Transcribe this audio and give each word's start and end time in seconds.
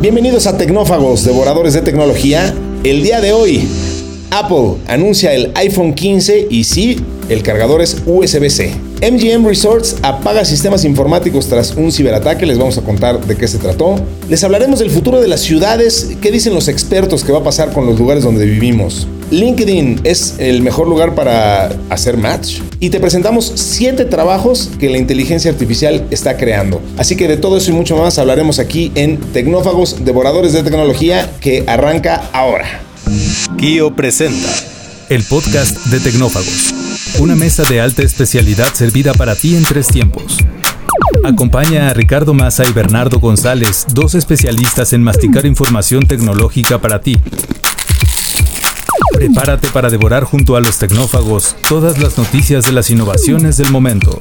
Bienvenidos 0.00 0.46
a 0.46 0.58
Tecnófagos, 0.58 1.24
devoradores 1.24 1.72
de 1.72 1.80
tecnología. 1.80 2.54
El 2.84 3.02
día 3.02 3.22
de 3.22 3.32
hoy, 3.32 3.66
Apple 4.30 4.74
anuncia 4.86 5.32
el 5.32 5.52
iPhone 5.54 5.94
15 5.94 6.48
y 6.50 6.64
sí, 6.64 7.00
el 7.30 7.42
cargador 7.42 7.80
es 7.80 8.02
USB-C. 8.04 8.85
MGM 9.02 9.46
Resorts 9.46 9.96
apaga 10.00 10.44
sistemas 10.46 10.84
informáticos 10.84 11.48
tras 11.48 11.74
un 11.76 11.92
ciberataque, 11.92 12.46
les 12.46 12.56
vamos 12.56 12.78
a 12.78 12.82
contar 12.82 13.20
de 13.20 13.36
qué 13.36 13.46
se 13.46 13.58
trató. 13.58 13.96
Les 14.30 14.42
hablaremos 14.42 14.78
del 14.78 14.90
futuro 14.90 15.20
de 15.20 15.28
las 15.28 15.40
ciudades, 15.40 16.12
qué 16.22 16.30
dicen 16.30 16.54
los 16.54 16.68
expertos 16.68 17.22
que 17.22 17.30
va 17.30 17.40
a 17.40 17.44
pasar 17.44 17.72
con 17.72 17.84
los 17.84 17.98
lugares 17.98 18.24
donde 18.24 18.46
vivimos. 18.46 19.06
LinkedIn 19.30 20.00
es 20.04 20.36
el 20.38 20.62
mejor 20.62 20.88
lugar 20.88 21.14
para 21.14 21.72
hacer 21.90 22.16
match 22.16 22.60
y 22.80 22.88
te 22.88 22.98
presentamos 22.98 23.52
7 23.54 24.06
trabajos 24.06 24.70
que 24.78 24.88
la 24.88 24.96
inteligencia 24.96 25.50
artificial 25.50 26.06
está 26.10 26.38
creando. 26.38 26.80
Así 26.96 27.16
que 27.16 27.28
de 27.28 27.36
todo 27.36 27.58
eso 27.58 27.72
y 27.72 27.74
mucho 27.74 27.96
más 27.96 28.18
hablaremos 28.18 28.58
aquí 28.58 28.92
en 28.94 29.18
Tecnófagos, 29.18 30.04
Devoradores 30.04 30.54
de 30.54 30.62
Tecnología, 30.62 31.30
que 31.40 31.64
arranca 31.66 32.30
ahora. 32.32 32.80
Kio 33.58 33.94
presenta 33.94 34.48
el 35.08 35.22
podcast 35.22 35.76
de 35.86 36.00
Tecnófagos, 36.00 36.74
una 37.18 37.34
mesa 37.34 37.64
de 37.64 37.80
alta 37.80 38.02
especialidad 38.02 38.72
servida 38.74 39.14
para 39.14 39.34
ti 39.34 39.56
en 39.56 39.64
tres 39.64 39.88
tiempos. 39.88 40.38
Acompaña 41.24 41.88
a 41.88 41.94
Ricardo 41.94 42.34
Massa 42.34 42.64
y 42.68 42.72
Bernardo 42.72 43.18
González, 43.18 43.86
dos 43.92 44.14
especialistas 44.14 44.92
en 44.92 45.02
masticar 45.02 45.46
información 45.46 46.06
tecnológica 46.06 46.80
para 46.80 47.00
ti 47.00 47.16
Prepárate 49.16 49.68
para 49.68 49.88
devorar 49.88 50.24
junto 50.24 50.56
a 50.56 50.60
los 50.60 50.76
tecnófagos 50.76 51.56
todas 51.66 51.98
las 51.98 52.18
noticias 52.18 52.66
de 52.66 52.72
las 52.72 52.90
innovaciones 52.90 53.56
del 53.56 53.70
momento. 53.70 54.20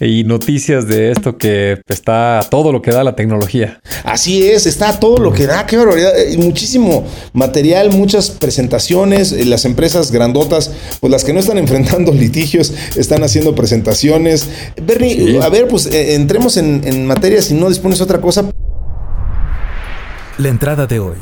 y 0.00 0.24
noticias 0.24 0.86
de 0.86 1.10
esto 1.12 1.36
que 1.38 1.80
está 1.88 2.40
todo 2.50 2.72
lo 2.72 2.82
que 2.82 2.90
da 2.90 3.04
la 3.04 3.14
tecnología. 3.14 3.80
Así 4.04 4.46
es, 4.46 4.66
está 4.66 4.98
todo 4.98 5.18
lo 5.18 5.32
que 5.32 5.46
da, 5.46 5.66
qué 5.66 5.76
barbaridad. 5.76 6.18
Eh, 6.18 6.36
muchísimo 6.38 7.04
material, 7.32 7.90
muchas 7.90 8.30
presentaciones. 8.30 9.32
Eh, 9.32 9.44
las 9.44 9.64
empresas 9.64 10.10
grandotas, 10.10 10.72
pues 11.00 11.10
las 11.10 11.24
que 11.24 11.32
no 11.32 11.40
están 11.40 11.58
enfrentando 11.62 12.12
litigios, 12.12 12.72
están 12.96 13.22
haciendo 13.22 13.54
presentaciones. 13.54 14.48
Bernie, 14.82 15.38
a 15.40 15.48
ver, 15.48 15.68
pues 15.68 15.86
eh, 15.86 16.14
entremos 16.14 16.56
en, 16.56 16.82
en 16.84 17.06
materia 17.06 17.40
si 17.42 17.54
no 17.54 17.68
dispones 17.68 18.00
otra 18.00 18.20
cosa. 18.20 18.50
La 20.38 20.48
entrada 20.48 20.86
de 20.86 20.98
hoy. 20.98 21.16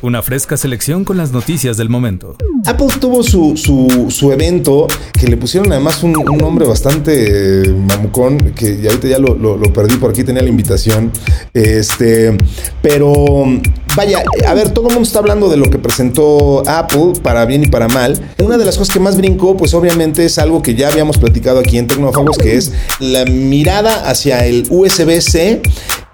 Una 0.00 0.22
fresca 0.22 0.56
selección 0.56 1.04
con 1.04 1.16
las 1.16 1.32
noticias 1.32 1.76
del 1.76 1.88
momento. 1.88 2.36
Apple 2.66 2.88
tuvo 3.00 3.22
su, 3.22 3.56
su, 3.56 4.32
evento 4.32 4.88
que 5.18 5.26
le 5.26 5.36
pusieron 5.36 5.70
además 5.72 6.02
un, 6.02 6.12
nombre 6.12 6.66
bastante 6.66 7.62
eh, 7.62 7.72
mamucón, 7.72 8.52
que 8.52 8.80
ahorita 8.84 9.08
ya 9.08 9.18
lo, 9.18 9.34
lo, 9.34 9.72
perdí, 9.72 9.96
por 9.96 10.10
aquí 10.10 10.24
tenía 10.24 10.42
la 10.42 10.48
invitación. 10.48 11.12
Este, 11.54 12.36
pero 12.82 13.14
vaya, 13.96 14.22
a 14.46 14.54
ver, 14.54 14.70
todo 14.70 14.88
el 14.88 14.94
mundo 14.94 15.06
está 15.06 15.20
hablando 15.20 15.48
de 15.48 15.56
lo 15.56 15.70
que 15.70 15.78
presentó 15.78 16.62
Apple, 16.66 17.12
para 17.22 17.44
bien 17.44 17.64
y 17.64 17.66
para 17.68 17.88
mal. 17.88 18.20
Una 18.42 18.58
de 18.58 18.64
las 18.64 18.76
cosas 18.76 18.92
que 18.92 19.00
más 19.00 19.16
brincó, 19.16 19.56
pues 19.56 19.74
obviamente 19.74 20.24
es 20.24 20.38
algo 20.38 20.62
que 20.62 20.74
ya 20.74 20.88
habíamos 20.88 21.18
platicado 21.18 21.60
aquí 21.60 21.78
en 21.78 21.86
Tecnófagos, 21.86 22.38
que 22.38 22.56
es 22.56 22.72
la 23.00 23.24
mirada 23.24 24.08
hacia 24.08 24.46
el 24.46 24.66
USB-C 24.70 25.62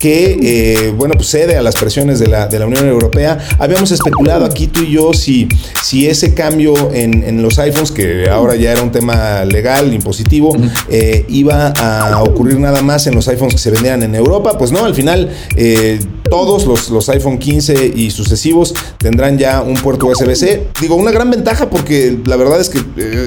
que, 0.05 0.39
eh, 0.43 0.91
bueno, 0.91 1.15
pues 1.15 1.29
cede 1.29 1.57
a 1.57 1.63
las 1.63 1.77
presiones 1.77 2.19
de 2.19 2.27
la, 2.27 2.47
de 2.47 2.59
la, 2.59 2.67
Unión 2.67 2.87
Europea. 2.87 3.39
Habíamos 3.59 3.91
especulado 3.91 4.45
aquí 4.45 4.67
tú 4.67 4.83
y 4.83 4.93
yo 4.93 5.15
si, 5.15 5.49
si 5.83 6.07
ese 6.07 6.34
cambio 6.35 6.93
en, 6.93 7.23
en 7.23 7.43
los 7.43 7.59
iPhones, 7.59 7.91
que 7.91 8.29
ahora 8.29 8.57
ya 8.57 8.73
era 8.73 8.83
un 8.83 8.93
tema 8.93 9.45
legal, 9.45 9.93
impositivo, 9.93 10.55
eh, 10.91 11.25
iba 11.29 11.69
a 11.69 12.23
ocurrir 12.23 12.59
nada 12.59 12.83
más 12.83 13.07
en 13.07 13.15
los 13.15 13.29
iPhones 13.29 13.55
que 13.55 13.61
se 13.61 13.71
vendían 13.71 14.03
en 14.03 14.15
Europa. 14.15 14.59
Pues 14.59 14.73
no, 14.73 14.85
al 14.85 14.95
final 14.95 15.31
eh, 15.57 16.01
todos 16.29 16.67
los, 16.67 16.91
los 16.91 17.09
iPhone 17.09 17.39
15 17.39 17.93
y 17.95 18.11
sucesivos 18.11 18.75
tendrán 18.99 19.39
ya 19.39 19.63
un 19.63 19.75
puerto 19.75 20.07
USB-C. 20.07 20.69
Digo, 20.81 20.97
una 20.97 21.11
gran 21.11 21.31
ventaja 21.31 21.71
porque 21.71 22.19
la 22.25 22.37
verdad 22.37 22.61
es 22.61 22.69
que 22.69 22.81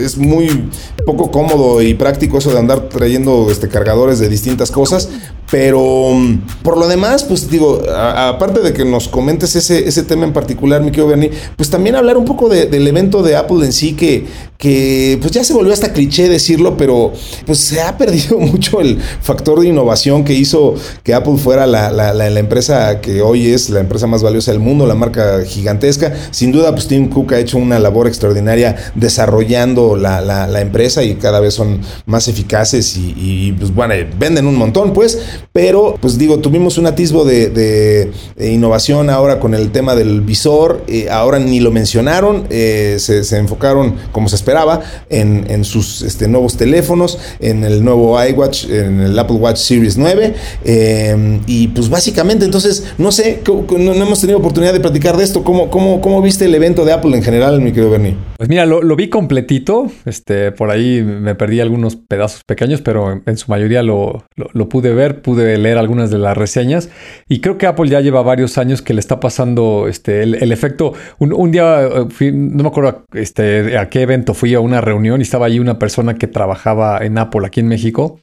es 0.04 0.18
muy 0.18 0.70
poco 1.06 1.32
cómodo 1.32 1.82
y 1.82 1.94
práctico 1.94 2.38
eso 2.40 2.52
de 2.52 2.60
andar 2.60 2.90
trayendo 2.90 3.48
este, 3.50 3.70
cargadores 3.70 4.20
de 4.20 4.28
distintas 4.28 4.72
cosas, 4.72 5.10
pero 5.50 6.12
mm, 6.14 6.64
por 6.64 6.78
lo 6.78 6.88
demás, 6.88 7.24
pues 7.24 7.50
digo, 7.50 7.82
aparte 7.90 8.60
de 8.60 8.74
que 8.74 8.84
nos 8.84 9.08
comentes 9.08 9.56
ese, 9.56 9.88
ese 9.88 10.04
tema 10.04 10.26
en 10.26 10.34
particular, 10.34 10.82
mi 10.82 10.92
querido 10.92 11.08
Bernie, 11.08 11.32
pues 11.56 11.70
también 11.70 11.96
hablar 11.96 12.18
un 12.18 12.26
poco 12.26 12.50
del 12.50 12.88
evento 12.88 12.97
de 13.24 13.36
Apple 13.36 13.66
en 13.66 13.74
sí, 13.74 13.94
que, 13.94 14.26
que 14.58 15.18
pues 15.22 15.32
ya 15.32 15.44
se 15.44 15.54
volvió 15.54 15.74
hasta 15.74 15.94
cliché 15.94 16.30
decirlo, 16.30 16.78
pero 16.78 17.14
pues 17.46 17.60
se 17.60 17.82
ha 17.82 17.98
perdido 17.98 18.40
mucho 18.40 18.82
el 18.82 19.00
factor 19.00 19.60
de 19.60 19.68
innovación 19.68 20.24
que 20.24 20.34
hizo 20.34 20.76
que 21.04 21.14
Apple 21.14 21.38
fuera 21.38 21.66
la, 21.66 21.92
la, 21.92 22.40
empresa 22.40 23.02
que 23.02 23.22
hoy 23.22 23.52
es 23.52 23.70
la 23.70 23.80
empresa 23.80 24.08
más 24.08 24.22
valiosa 24.24 24.52
del 24.52 24.60
mundo, 24.60 24.86
la 24.86 24.96
marca 24.96 25.44
gigantesca. 25.46 26.14
Sin 26.32 26.52
duda, 26.52 26.72
pues 26.72 26.88
Tim 26.88 27.10
Cook 27.10 27.34
ha 27.34 27.40
hecho 27.40 27.58
una 27.58 27.80
labor 27.80 28.08
extraordinaria 28.08 28.76
desarrollando 28.96 29.96
la, 29.96 30.62
empresa 30.62 31.04
y 31.04 31.16
cada 31.16 31.40
vez 31.40 31.54
son 31.54 31.82
más 32.06 32.28
eficaces 32.28 32.98
y, 32.98 33.54
pues 33.58 33.74
bueno, 33.74 33.94
venden 34.18 34.48
un 34.48 34.56
montón, 34.56 34.94
pues, 34.94 35.20
pero 35.54 35.98
pues 36.02 36.18
digo, 36.18 36.40
tuvimos 36.40 36.78
un 36.78 36.88
atisbo 36.88 37.26
de, 37.26 38.12
innovación 38.40 39.10
ahora 39.10 39.40
con 39.40 39.54
el 39.54 39.72
tema 39.72 39.96
del 39.96 40.22
visor. 40.22 40.84
Eh, 40.88 41.10
ahora 41.10 41.40
ni 41.40 41.60
lo 41.60 41.72
mencionaron, 41.72 42.48
eh, 42.50 42.98
se, 43.00 43.38
enfocaron 43.38 43.96
como 44.12 44.30
se 44.30 44.36
esperaba 44.48 44.80
en, 45.10 45.66
sus 45.66 46.02
este, 46.04 46.28
nuevos 46.30 46.56
teléfonos, 46.56 47.20
en 47.42 47.66
el 47.66 47.84
nuevo 47.84 48.18
iWatch, 48.24 48.70
en 48.70 49.02
el 49.02 49.20
Apple 49.20 49.36
Watch 49.36 49.58
Series 49.58 49.98
9. 49.98 50.34
Eh, 50.64 51.40
y 51.48 51.68
pues 51.70 51.90
básicamente, 51.90 52.46
entonces, 52.46 52.94
no 52.98 53.12
sé, 53.12 53.42
no, 53.46 53.94
hemos 53.94 54.22
tenido 54.22 54.40
oportunidad 54.40 54.72
de 54.72 54.80
platicar 54.80 55.18
de 55.18 55.26
esto. 55.26 55.44
¿Cómo, 55.44 55.70
cómo, 55.70 56.00
cómo 56.00 56.22
viste 56.22 56.46
el 56.46 56.56
evento 56.56 56.86
de 56.86 56.94
Apple 56.94 57.16
en 57.18 57.24
general, 57.24 57.60
mi 57.60 57.72
querido 57.72 57.92
Bernie? 57.92 58.16
Pues 58.38 58.48
mira, 58.50 58.66
lo, 58.66 58.96
vi 58.96 59.10
completito. 59.10 59.92
Este, 60.06 60.54
por 60.54 60.72
ahí 60.72 61.04
me 61.04 61.36
perdí 61.36 61.60
algunos 61.60 61.98
pedazos 61.98 62.44
pequeños, 62.46 62.82
pero 62.82 63.22
en, 63.26 63.38
su 63.38 63.52
mayoría 63.52 63.84
lo, 63.84 64.24
lo, 64.36 64.70
pude 64.70 64.94
ver, 64.94 65.22
pude 65.22 65.58
leer 65.58 65.78
algunas 65.78 66.10
de 66.10 66.20
las 66.20 66.38
reseñas. 66.38 66.90
Y 67.28 67.42
creo 67.42 67.58
que 67.58 67.66
Apple 67.66 67.90
ya 67.90 68.00
lleva 68.00 68.22
varios 68.22 68.58
años 68.58 68.82
que 68.82 68.94
le 68.94 69.02
está 69.02 69.20
pasando 69.20 69.88
este, 69.90 70.24
el, 70.24 70.52
efecto. 70.52 70.94
Un, 71.20 71.52
día, 71.52 71.90
eh, 72.20 72.32
no 72.32 72.64
me 72.64 72.70
acuerdo 72.70 73.06
este, 73.14 73.78
a 73.78 73.90
qué 73.90 74.04
evento 74.04 74.34
fui 74.38 74.54
a 74.54 74.62
una 74.62 74.80
reunión 74.80 75.20
y 75.20 75.24
estaba 75.24 75.48
allí 75.48 75.60
una 75.60 75.78
persona 75.80 76.16
que 76.16 76.28
trabajaba 76.28 77.00
en 77.06 77.18
Apple 77.18 77.46
aquí 77.46 77.60
en 77.60 77.68
México 77.68 78.20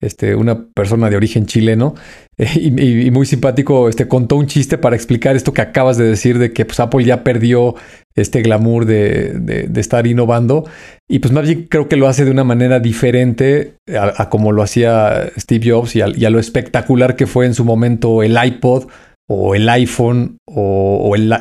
este, 0.00 0.36
una 0.36 0.66
persona 0.68 1.10
de 1.10 1.16
origen 1.16 1.46
chileno 1.46 1.94
y, 2.36 3.10
muy 3.10 3.26
simpático, 3.26 3.88
este, 3.88 4.06
contó 4.06 4.36
un 4.36 4.46
chiste 4.46 4.78
para 4.78 4.94
explicar 4.94 5.34
esto 5.34 5.52
que 5.52 5.60
acabas 5.60 5.96
de 5.96 6.04
decir 6.04 6.38
de 6.38 6.52
que 6.52 6.64
pues, 6.64 6.78
Apple 6.78 7.04
ya 7.04 7.24
perdió 7.24 7.74
este 8.14 8.42
glamour 8.42 8.84
de, 8.84 9.68
estar 9.76 10.06
innovando. 10.06 10.64
Y 11.08 11.18
pues 11.18 11.32
más 11.32 11.48
creo 11.68 11.88
que 11.88 11.96
lo 11.96 12.06
hace 12.06 12.24
de 12.24 12.30
una 12.30 12.44
manera 12.44 12.78
diferente 12.78 13.74
a, 13.96 14.28
como 14.28 14.52
lo 14.52 14.62
hacía 14.62 15.30
Steve 15.36 15.70
Jobs 15.70 15.96
y 15.96 16.02
a, 16.02 16.30
lo 16.30 16.38
espectacular 16.38 17.16
que 17.16 17.26
fue 17.26 17.46
en 17.46 17.54
su 17.54 17.64
momento 17.64 18.22
el 18.22 18.36
iPod 18.40 18.86
o 19.28 19.54
el 19.54 19.68
iPhone 19.68 20.38
o, 20.46 21.14
el, 21.14 21.32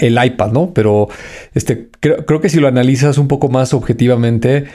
el, 0.00 0.24
iPad, 0.24 0.52
¿no? 0.52 0.72
Pero 0.74 1.08
este, 1.54 1.88
creo, 1.98 2.24
creo 2.26 2.40
que 2.40 2.50
si 2.50 2.60
lo 2.60 2.68
analizas 2.68 3.18
un 3.18 3.28
poco 3.28 3.48
más 3.48 3.74
objetivamente, 3.74 4.66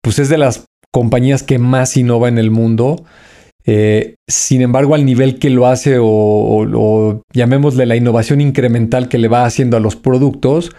pues 0.00 0.18
es 0.18 0.28
de 0.28 0.38
las 0.38 0.64
compañías 0.90 1.42
que 1.42 1.58
más 1.58 1.96
innova 1.96 2.28
en 2.28 2.38
el 2.38 2.50
mundo. 2.50 3.04
Eh, 3.66 4.16
sin 4.28 4.60
embargo, 4.60 4.94
al 4.94 5.04
nivel 5.04 5.38
que 5.38 5.50
lo 5.50 5.66
hace 5.66 5.96
o, 6.00 7.22
llamémosle 7.32 7.86
la 7.86 7.96
innovación 7.96 8.40
incremental 8.40 9.08
que 9.08 9.18
le 9.18 9.28
va 9.28 9.44
haciendo 9.44 9.76
a 9.76 9.80
los 9.80 9.96
productos, 9.96 10.70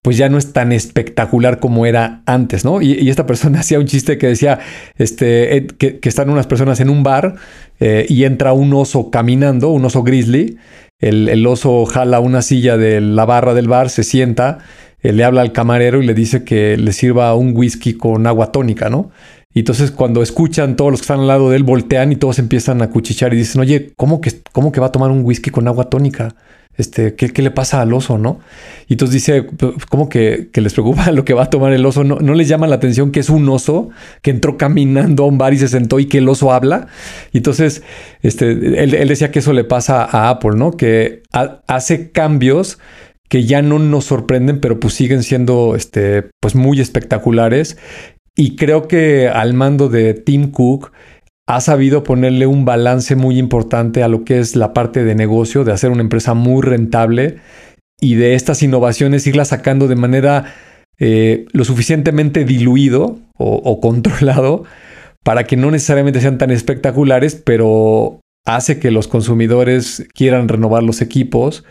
pues 0.00 0.16
ya 0.16 0.28
no 0.28 0.38
es 0.38 0.52
tan 0.52 0.72
espectacular 0.72 1.58
como 1.58 1.84
era 1.84 2.22
antes, 2.26 2.64
¿no? 2.64 2.80
Y, 2.80 3.10
esta 3.10 3.26
persona 3.26 3.60
hacía 3.60 3.78
un 3.78 3.86
chiste 3.86 4.16
que 4.16 4.28
decía 4.28 4.60
este, 4.96 5.66
que, 5.78 5.98
están 6.02 6.30
unas 6.30 6.46
personas 6.46 6.80
en 6.80 6.88
un 6.88 7.02
bar 7.02 7.34
eh, 7.80 8.06
y 8.08 8.24
entra 8.24 8.52
un 8.52 8.72
oso 8.72 9.10
caminando, 9.10 9.68
un 9.70 9.84
oso 9.84 10.02
grizzly. 10.02 10.56
El, 11.00 11.46
oso 11.46 11.84
jala 11.86 12.18
una 12.18 12.42
silla 12.42 12.76
de 12.76 13.00
la 13.00 13.24
barra 13.24 13.54
del 13.54 13.68
bar, 13.68 13.88
se 13.88 14.02
sienta, 14.02 14.58
eh, 15.00 15.12
le 15.12 15.22
habla 15.22 15.42
al 15.42 15.52
camarero 15.52 16.02
y 16.02 16.06
le 16.06 16.12
dice 16.12 16.42
que 16.42 16.76
le 16.76 16.92
sirva 16.92 17.34
un 17.36 17.56
whisky 17.56 17.94
con 17.94 18.26
agua 18.26 18.50
tónica, 18.50 18.90
¿no? 18.90 19.10
Y 19.54 19.60
entonces 19.60 19.92
cuando 19.92 20.22
escuchan 20.22 20.76
todos 20.76 20.90
los 20.90 21.00
que 21.00 21.04
están 21.04 21.20
al 21.20 21.28
lado 21.28 21.50
de 21.50 21.56
él, 21.56 21.62
voltean 21.62 22.12
y 22.12 22.16
todos 22.16 22.38
empiezan 22.38 22.82
a 22.82 22.90
cuchichear 22.90 23.32
y 23.32 23.36
dicen, 23.36 23.60
oye, 23.60 23.92
¿cómo 23.96 24.20
que, 24.20 24.42
cómo 24.52 24.72
que 24.72 24.80
va 24.80 24.88
a 24.88 24.92
tomar 24.92 25.10
un 25.10 25.24
whisky 25.24 25.50
con 25.50 25.68
agua 25.68 25.88
tónica? 25.88 26.34
Este, 26.78 27.14
¿qué, 27.14 27.30
¿qué, 27.30 27.42
le 27.42 27.50
pasa 27.50 27.82
al 27.82 27.92
oso, 27.92 28.16
no? 28.16 28.40
Y 28.86 28.94
entonces 28.94 29.14
dice, 29.14 29.46
¿cómo 29.90 30.08
que, 30.08 30.48
que 30.52 30.60
les 30.60 30.72
preocupa 30.72 31.10
lo 31.12 31.24
que 31.24 31.34
va 31.34 31.42
a 31.42 31.50
tomar 31.50 31.72
el 31.72 31.84
oso? 31.84 32.04
¿No, 32.04 32.16
¿No, 32.20 32.34
les 32.34 32.48
llama 32.48 32.66
la 32.66 32.76
atención 32.76 33.10
que 33.10 33.20
es 33.20 33.28
un 33.28 33.48
oso 33.48 33.90
que 34.22 34.30
entró 34.30 34.56
caminando 34.56 35.24
a 35.24 35.26
un 35.26 35.38
bar 35.38 35.52
y 35.52 35.58
se 35.58 35.68
sentó 35.68 35.98
y 35.98 36.06
que 36.06 36.18
el 36.18 36.28
oso 36.28 36.52
habla? 36.52 36.86
Y 37.32 37.38
entonces, 37.38 37.82
este, 38.22 38.52
él, 38.52 38.94
él 38.94 39.08
decía 39.08 39.30
que 39.30 39.40
eso 39.40 39.52
le 39.52 39.64
pasa 39.64 40.04
a 40.04 40.30
Apple, 40.30 40.52
¿no? 40.54 40.70
Que 40.70 41.22
hace 41.66 42.10
cambios 42.12 42.78
que 43.28 43.44
ya 43.44 43.60
no 43.60 43.78
nos 43.78 44.06
sorprenden, 44.06 44.60
pero 44.60 44.80
pues 44.80 44.94
siguen 44.94 45.22
siendo 45.22 45.74
este, 45.74 46.30
pues 46.40 46.54
muy 46.54 46.80
espectaculares. 46.80 47.76
Y 48.34 48.56
creo 48.56 48.86
que 48.86 49.28
al 49.28 49.52
mando 49.52 49.88
de 49.88 50.14
Tim 50.14 50.52
Cook, 50.52 50.92
ha 51.48 51.62
sabido 51.62 52.04
ponerle 52.04 52.46
un 52.46 52.66
balance 52.66 53.16
muy 53.16 53.38
importante 53.38 54.02
a 54.02 54.08
lo 54.08 54.22
que 54.22 54.38
es 54.38 54.54
la 54.54 54.74
parte 54.74 55.02
de 55.02 55.14
negocio, 55.14 55.64
de 55.64 55.72
hacer 55.72 55.90
una 55.90 56.02
empresa 56.02 56.34
muy 56.34 56.60
rentable 56.60 57.36
y 57.98 58.16
de 58.16 58.34
estas 58.34 58.62
innovaciones 58.62 59.26
irlas 59.26 59.48
sacando 59.48 59.88
de 59.88 59.96
manera 59.96 60.52
eh, 60.98 61.46
lo 61.52 61.64
suficientemente 61.64 62.44
diluido 62.44 63.18
o, 63.38 63.80
controlado 63.80 64.64
para 65.24 65.44
que 65.44 65.56
no 65.56 65.70
necesariamente 65.70 66.20
sean 66.20 66.36
tan 66.36 66.50
espectaculares, 66.50 67.34
pero 67.34 68.20
hace 68.44 68.78
que 68.78 68.90
los 68.90 69.08
consumidores 69.08 70.06
quieran 70.12 70.48
renovar 70.48 70.82
los 70.82 71.00
equipos. 71.00 71.64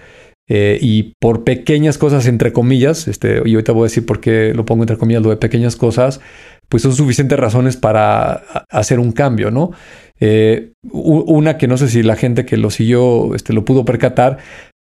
Eh, 0.49 0.79
y 0.81 1.13
por 1.19 1.43
pequeñas 1.43 1.97
cosas, 1.97 2.25
entre 2.25 2.53
comillas, 2.53 3.09
este, 3.09 3.41
y 3.45 3.53
ahorita 3.53 3.73
voy 3.73 3.81
a 3.81 3.89
decir 3.91 4.05
por 4.05 4.21
qué 4.21 4.53
lo 4.55 4.63
pongo 4.65 4.83
entre 4.83 4.97
comillas, 4.97 5.21
lo 5.21 5.29
de 5.29 5.35
pequeñas 5.35 5.75
cosas, 5.75 6.21
pues 6.69 6.83
son 6.83 6.93
suficientes 6.93 7.39
razones 7.39 7.77
para 7.77 8.43
hacer 8.69 8.99
un 8.99 9.11
cambio, 9.11 9.51
¿no? 9.51 9.71
Eh, 10.19 10.73
una 10.91 11.57
que 11.57 11.67
no 11.67 11.77
sé 11.77 11.87
si 11.87 12.03
la 12.03 12.15
gente 12.15 12.45
que 12.45 12.57
lo 12.57 12.69
siguió 12.69 13.35
este, 13.35 13.53
lo 13.53 13.65
pudo 13.65 13.85
percatar, 13.85 14.37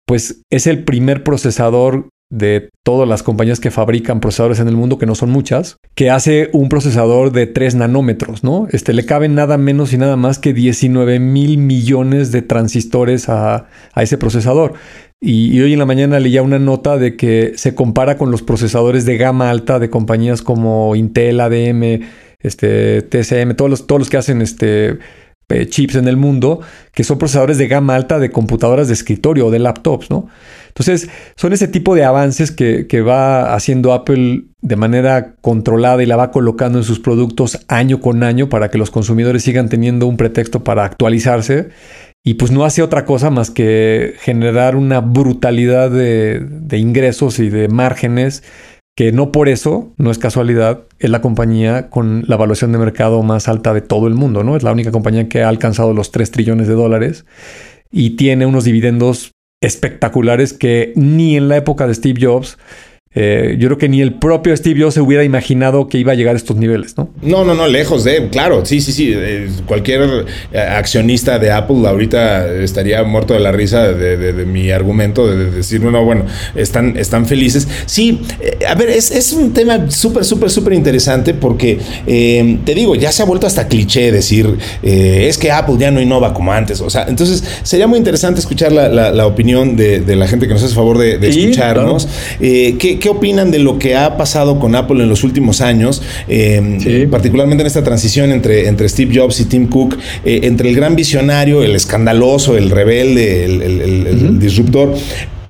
pues 0.07 0.43
es 0.51 0.67
el 0.67 0.85
primer 0.85 1.25
procesador 1.25 2.09
de 2.31 2.71
todas 2.83 3.07
las 3.07 3.23
compañías 3.23 3.61
que 3.61 3.71
fabrican 3.71 4.21
procesadores 4.21 4.59
en 4.59 4.69
el 4.69 4.77
mundo, 4.77 4.99
que 4.99 5.05
no 5.05 5.15
son 5.15 5.31
muchas, 5.31 5.77
que 5.95 6.11
hace 6.11 6.49
un 6.55 6.71
procesador 6.71 7.31
de 7.31 7.47
3 7.47 7.75
nanómetros, 7.75 8.43
¿no? 8.43 8.69
Este 8.71 8.95
le 8.95 9.05
caben 9.05 9.35
nada 9.35 9.59
menos 9.59 9.93
y 9.93 9.99
nada 9.99 10.17
más 10.17 10.39
que 10.39 10.55
19 10.55 11.19
mil 11.19 11.59
millones 11.59 12.33
de 12.33 12.41
transistores 12.41 13.29
a, 13.29 13.69
a 13.93 14.03
ese 14.03 14.17
procesador. 14.17 14.75
Y, 15.25 15.57
y, 15.57 15.61
hoy 15.61 15.73
en 15.73 15.79
la 15.79 15.87
mañana 15.87 16.19
leía 16.19 16.43
una 16.43 16.59
nota 16.59 16.99
de 16.99 17.17
que 17.17 17.53
se 17.55 17.77
compara 17.77 18.19
con 18.19 18.33
los 18.33 18.43
procesadores 18.43 19.05
de 19.05 19.17
gama 19.17 19.51
alta 19.51 19.79
de 19.79 19.89
compañías 19.89 20.43
como 20.43 20.97
Intel, 20.97 21.41
ADM, 21.41 22.03
este, 22.41 23.03
TSM, 23.03 23.55
todos 23.55 23.71
los, 23.71 23.87
todos 23.87 24.01
los 24.01 24.11
que 24.11 24.17
hacen 24.17 24.43
este, 24.43 24.99
chips 25.69 25.95
en 25.95 26.09
el 26.09 26.17
mundo, 26.17 26.61
que 26.93 27.05
son 27.05 27.19
procesadores 27.19 27.59
de 27.59 27.69
gama 27.69 27.95
alta 27.95 28.19
de 28.19 28.31
computadoras 28.31 28.89
de 28.89 28.95
escritorio 28.95 29.47
o 29.47 29.51
de 29.51 29.59
laptops, 29.59 30.11
¿no? 30.11 30.29
Entonces, 30.69 31.09
son 31.37 31.53
ese 31.53 31.69
tipo 31.69 31.95
de 31.95 32.05
avances 32.05 32.51
que, 32.51 32.87
que, 32.87 33.03
va 33.03 33.55
haciendo 33.55 33.93
Apple 33.93 34.45
de 34.61 34.77
manera 34.77 35.35
controlada 35.41 36.03
y 36.03 36.07
la 36.07 36.17
va 36.17 36.31
colocando 36.31 36.79
en 36.79 36.85
sus 36.85 36.99
productos 36.99 37.65
año 37.69 38.01
con 38.01 38.23
año 38.23 38.49
para 38.49 38.71
que 38.71 38.79
los 38.79 38.91
consumidores 38.91 39.43
sigan 39.43 39.69
teniendo 39.69 40.07
un 40.07 40.17
pretexto 40.17 40.65
para 40.65 40.85
actualizarse. 40.85 41.69
Y 42.25 42.35
pues 42.35 42.53
no 42.53 42.65
hace 42.65 42.83
otra 42.83 43.05
cosa 43.05 43.31
más 43.31 43.51
que 43.51 44.15
generar 44.21 44.77
una 44.77 45.01
brutalidad 45.01 45.91
de, 45.91 46.79
ingresos 46.79 47.39
y 47.41 47.49
de 47.49 47.69
márgenes 47.69 48.45
que 48.95 49.11
no 49.11 49.33
por 49.33 49.49
eso, 49.49 49.93
no 49.97 50.11
es 50.11 50.19
casualidad, 50.19 50.83
es 50.99 51.11
la 51.11 51.23
compañía 51.23 51.89
con 51.89 52.25
la 52.29 52.35
evaluación 52.35 52.73
de 52.73 52.79
mercado 52.79 53.23
más 53.23 53.49
alta 53.49 53.73
de 53.73 53.81
todo 53.81 54.07
el 54.07 54.15
mundo, 54.15 54.45
¿no? 54.45 54.55
Es 54.55 54.63
la 54.63 54.71
única 54.71 54.93
compañía 54.93 55.29
que 55.29 55.43
ha 55.43 55.49
alcanzado 55.49 55.95
los 55.95 56.13
3 56.13 56.31
trillones 56.31 56.69
de 56.69 56.75
dólares 56.75 57.25
y 57.91 58.11
tiene 58.17 58.45
unos 58.45 58.65
dividendos 58.65 59.33
espectaculares 59.63 60.53
que 60.53 60.93
ni 60.95 61.37
en 61.37 61.49
la 61.49 61.57
época 61.57 61.87
de 61.87 61.95
Steve 61.95 62.21
Jobs 62.21 62.59
eh, 63.15 63.57
yo 63.59 63.69
creo 63.69 63.79
que 63.79 63.89
ni 63.91 64.01
el 64.01 64.15
propio 64.15 64.57
Steve 64.57 64.81
Jobs 64.81 64.95
se 64.95 65.01
hubiera 65.03 65.23
imaginado 65.23 65.87
que 65.87 65.99
iba 65.99 66.13
a 66.13 66.15
llegar 66.15 66.35
a 66.35 66.39
estos 66.39 66.57
niveles, 66.57 66.97
¿no? 66.97 67.11
No, 67.21 67.45
no, 67.45 67.55
no, 67.55 67.69
lejos 67.69 68.05
de, 68.05 68.29
claro, 68.31 68.65
sí, 68.65 68.81
sí, 68.81 68.93
sí. 68.93 69.13
Eh, 69.15 69.51
cualquier 69.67 70.25
eh, 70.53 70.59
accionista 70.59 71.39
de 71.39 71.51
Apple 71.51 71.87
ahorita 71.87 72.51
estaría 72.55 73.03
muerto 73.03 73.35
de 73.35 73.41
la 73.41 73.53
risa 73.53 73.93
de, 73.93 74.17
de, 74.17 74.33
de 74.33 74.47
mi 74.47 74.71
argumento 74.71 75.27
de, 75.27 75.51
decir, 75.51 75.83
no, 75.83 76.05
bueno, 76.05 76.25
están, 76.55 76.97
están 76.97 77.27
felices. 77.27 77.69
Sí, 77.85 78.23
eh, 78.41 78.65
a 78.67 78.75
ver, 78.75 78.89
es, 78.89 79.11
es 79.11 79.33
un 79.33 79.53
tema 79.53 79.91
súper, 79.91 80.25
súper, 80.25 80.49
súper 80.49 80.73
interesante 80.73 81.35
porque, 81.35 81.79
eh, 82.07 82.59
te 82.65 82.75
digo, 82.75 82.95
ya 82.95 83.13
se 83.13 83.23
ha 83.23 83.27
vuelto 83.27 83.47
hasta 83.47 83.69
cliché 83.69 84.11
decir, 84.11 84.57
es 84.83 85.37
que 85.37 85.53
Apple 85.53 85.77
ya 85.79 85.91
no 85.91 86.01
innova 86.01 86.33
como 86.33 86.53
antes. 86.53 86.81
O 86.81 86.89
sea, 86.89 87.05
entonces 87.09 87.45
sería 87.63 87.87
muy 87.87 87.99
interesante 87.99 88.41
escuchar 88.41 88.73
la, 88.73 88.89
la, 88.89 89.13
la 89.13 89.27
opinión 89.27 89.77
de, 89.77 90.03
la 90.17 90.27
gente 90.27 90.47
que 90.47 90.55
nos 90.55 90.63
hace 90.63 90.75
favor 90.75 90.97
de, 90.97 91.19
sí, 91.31 91.41
escucharnos. 91.41 92.07
Claro. 92.07 92.79
¿qué, 92.79 93.02
¿Qué 93.03 93.09
opinan 93.09 93.51
de 93.51 93.59
lo 93.59 93.81
que 93.81 93.97
ha 93.97 94.17
pasado 94.17 94.61
con 94.61 94.77
Apple 94.77 95.03
en 95.03 95.09
los 95.09 95.25
últimos 95.25 95.61
años? 95.61 96.03
Eh, 96.29 96.79
sí. 96.81 97.07
Particularmente 97.11 97.63
en 97.63 97.67
esta 97.67 97.83
transición 97.83 98.31
entre, 98.31 98.69
entre 98.69 98.89
Steve 98.89 99.13
Jobs 99.13 99.41
y 99.41 99.47
Tim 99.47 99.67
Cook, 99.67 99.99
eh, 100.25 100.43
entre 100.45 100.69
el 100.69 100.77
gran 100.77 100.95
visionario, 100.95 101.65
el 101.65 101.75
escandaloso, 101.75 102.57
el 102.57 102.71
rebelde, 102.71 103.45
el, 103.45 103.61
el, 103.61 103.81
el, 103.81 104.07
el 104.07 104.17
uh 104.17 104.29
-huh. 104.29 104.39
disruptor 104.39 104.95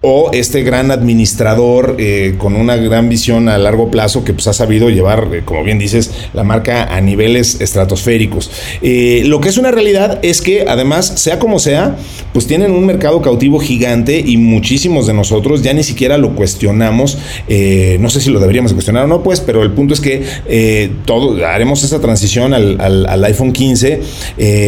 o 0.03 0.31
este 0.33 0.63
gran 0.65 0.91
administrador 0.91 1.95
eh, 1.99 2.35
con 2.37 2.57
una 2.57 2.77
gran 2.77 3.09
visión 3.09 3.49
a 3.49 3.57
largo 3.57 3.91
plazo 3.91 4.25
que 4.25 4.35
pues 4.35 4.49
ha 4.49 4.53
sabido 4.53 4.91
llevar, 4.91 5.29
eh, 5.33 5.43
como 5.45 5.63
bien 5.63 5.79
dices, 5.79 6.11
la 6.35 6.43
marca 6.43 6.93
a 6.95 7.01
niveles 7.01 7.61
estratosféricos. 7.61 8.51
Eh, 8.83 9.23
lo 9.27 9.41
que 9.41 9.49
es 9.49 9.59
una 9.59 9.71
realidad 9.71 10.19
es 10.23 10.43
que 10.43 10.67
además, 10.69 11.07
sea 11.17 11.39
como 11.39 11.61
sea, 11.61 11.97
pues 12.33 12.49
tienen 12.49 12.73
un 12.73 12.85
mercado 12.85 13.23
cautivo 13.23 13.61
gigante 13.61 14.19
y 14.19 14.37
muchísimos 14.39 15.07
de 15.07 15.15
nosotros 15.15 15.63
ya 15.63 15.73
ni 15.73 15.85
siquiera 15.85 16.19
lo 16.19 16.35
cuestionamos. 16.35 17.19
No 18.01 18.11
sé 18.11 18.21
si 18.21 18.31
lo 18.31 18.41
deberíamos 18.41 18.73
cuestionar 18.73 19.05
o 19.05 19.07
no, 19.07 19.23
pues, 19.23 19.41
pero 19.41 19.63
el 19.63 19.71
punto 19.71 19.95
es 19.95 20.01
que 20.01 20.91
todo, 21.05 21.47
haremos 21.47 21.85
esta 21.85 22.01
transición 22.01 22.55
al, 22.55 22.81
al, 22.81 23.25
iPhone 23.25 23.53
15 23.53 24.01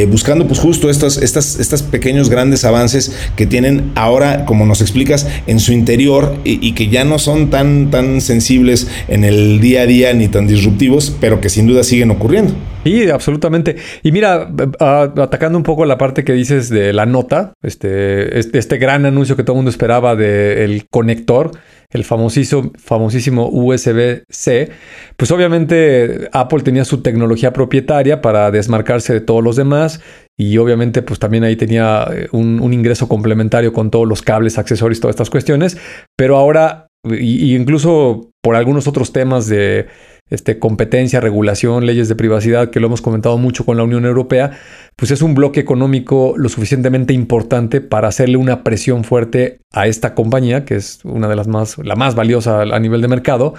buscando 0.08 0.46
pues 0.46 0.60
justo 0.60 0.90
estos 0.90 1.16
estas, 1.16 1.58
estas 1.58 1.82
pequeños 1.82 2.28
grandes 2.28 2.64
avances 2.64 3.12
que 3.36 3.46
tienen 3.46 3.90
ahora, 3.94 4.44
como 4.44 4.66
nos 4.66 4.80
explicas, 4.80 5.23
en 5.46 5.60
su 5.60 5.72
interior 5.72 6.36
y, 6.44 6.72
que 6.72 6.88
ya 6.88 7.04
no 7.04 7.18
son 7.18 7.50
tan, 7.50 7.90
tan 7.90 8.20
sensibles 8.20 8.88
en 9.08 9.24
el 9.24 9.60
día 9.60 9.82
a 9.82 9.86
día 9.86 10.12
ni 10.12 10.28
tan 10.28 10.46
disruptivos, 10.46 11.16
pero 11.20 11.40
que 11.40 11.48
sin 11.48 11.66
duda 11.66 11.84
siguen 11.84 12.10
ocurriendo. 12.10 12.54
Sí, 12.84 13.08
absolutamente. 13.08 13.76
Y 14.02 14.12
mira, 14.12 14.50
atacando 14.78 15.56
un 15.56 15.64
poco 15.64 15.86
la 15.86 15.96
parte 15.96 16.24
que 16.24 16.32
dices 16.32 16.68
de 16.68 16.92
la 16.92 17.06
nota, 17.06 17.54
este, 17.62 18.38
este, 18.38 18.58
este 18.58 18.76
gran 18.76 19.06
anuncio 19.06 19.36
que 19.36 19.42
todo 19.42 19.54
el 19.54 19.58
mundo 19.58 19.70
esperaba 19.70 20.16
del 20.16 20.80
de 20.80 20.86
conector, 20.90 21.52
el 21.90 22.04
famosísimo, 22.04 22.72
famosísimo 22.76 23.48
USB-C, 23.48 24.70
pues 25.16 25.30
obviamente 25.30 26.28
Apple 26.32 26.62
tenía 26.62 26.84
su 26.84 27.00
tecnología 27.02 27.52
propietaria 27.52 28.20
para 28.20 28.50
desmarcarse 28.50 29.12
de 29.14 29.20
todos 29.20 29.42
los 29.42 29.56
demás 29.56 30.00
y 30.36 30.56
obviamente 30.58 31.02
pues 31.02 31.20
también 31.20 31.44
ahí 31.44 31.56
tenía 31.56 32.06
eh, 32.12 32.28
un, 32.32 32.72
ingreso 32.72 33.08
complementario 33.08 33.72
con 33.72 33.90
todos 33.90 34.08
los 34.08 34.22
cables, 34.22 34.58
accesorios, 34.58 35.00
todas 35.00 35.14
estas 35.14 35.30
cuestiones, 35.30 35.76
pero 36.16 36.36
ahora, 36.36 36.88
y 37.04 37.54
incluso 37.54 38.30
por 38.42 38.56
algunos 38.56 38.86
otros 38.88 39.12
temas 39.12 39.46
de 39.46 39.86
este, 40.30 40.58
competencia, 40.58 41.20
regulación, 41.20 41.84
leyes 41.84 42.08
de 42.08 42.14
privacidad, 42.14 42.70
que 42.70 42.80
lo 42.80 42.86
hemos 42.86 43.02
comentado 43.02 43.36
mucho 43.36 43.64
con 43.64 43.76
la 43.76 43.84
Unión 43.84 44.06
Europea, 44.06 44.52
pues 44.96 45.10
es 45.10 45.22
un 45.22 45.34
bloque 45.34 45.60
económico 45.60 46.34
lo 46.36 46.48
suficientemente 46.48 47.12
importante 47.12 47.80
para 47.80 48.08
hacerle 48.08 48.38
una 48.38 48.64
presión 48.64 49.04
fuerte 49.04 49.60
a 49.72 49.86
esta 49.86 50.14
compañía, 50.14 50.64
que 50.64 50.76
es 50.76 51.00
una 51.04 51.28
de 51.28 51.36
las 51.36 51.46
más, 51.46 51.76
la 51.78 51.94
más 51.94 52.14
valiosa 52.14 52.62
a 52.62 52.80
nivel 52.80 53.02
de 53.02 53.08
mercado, 53.08 53.54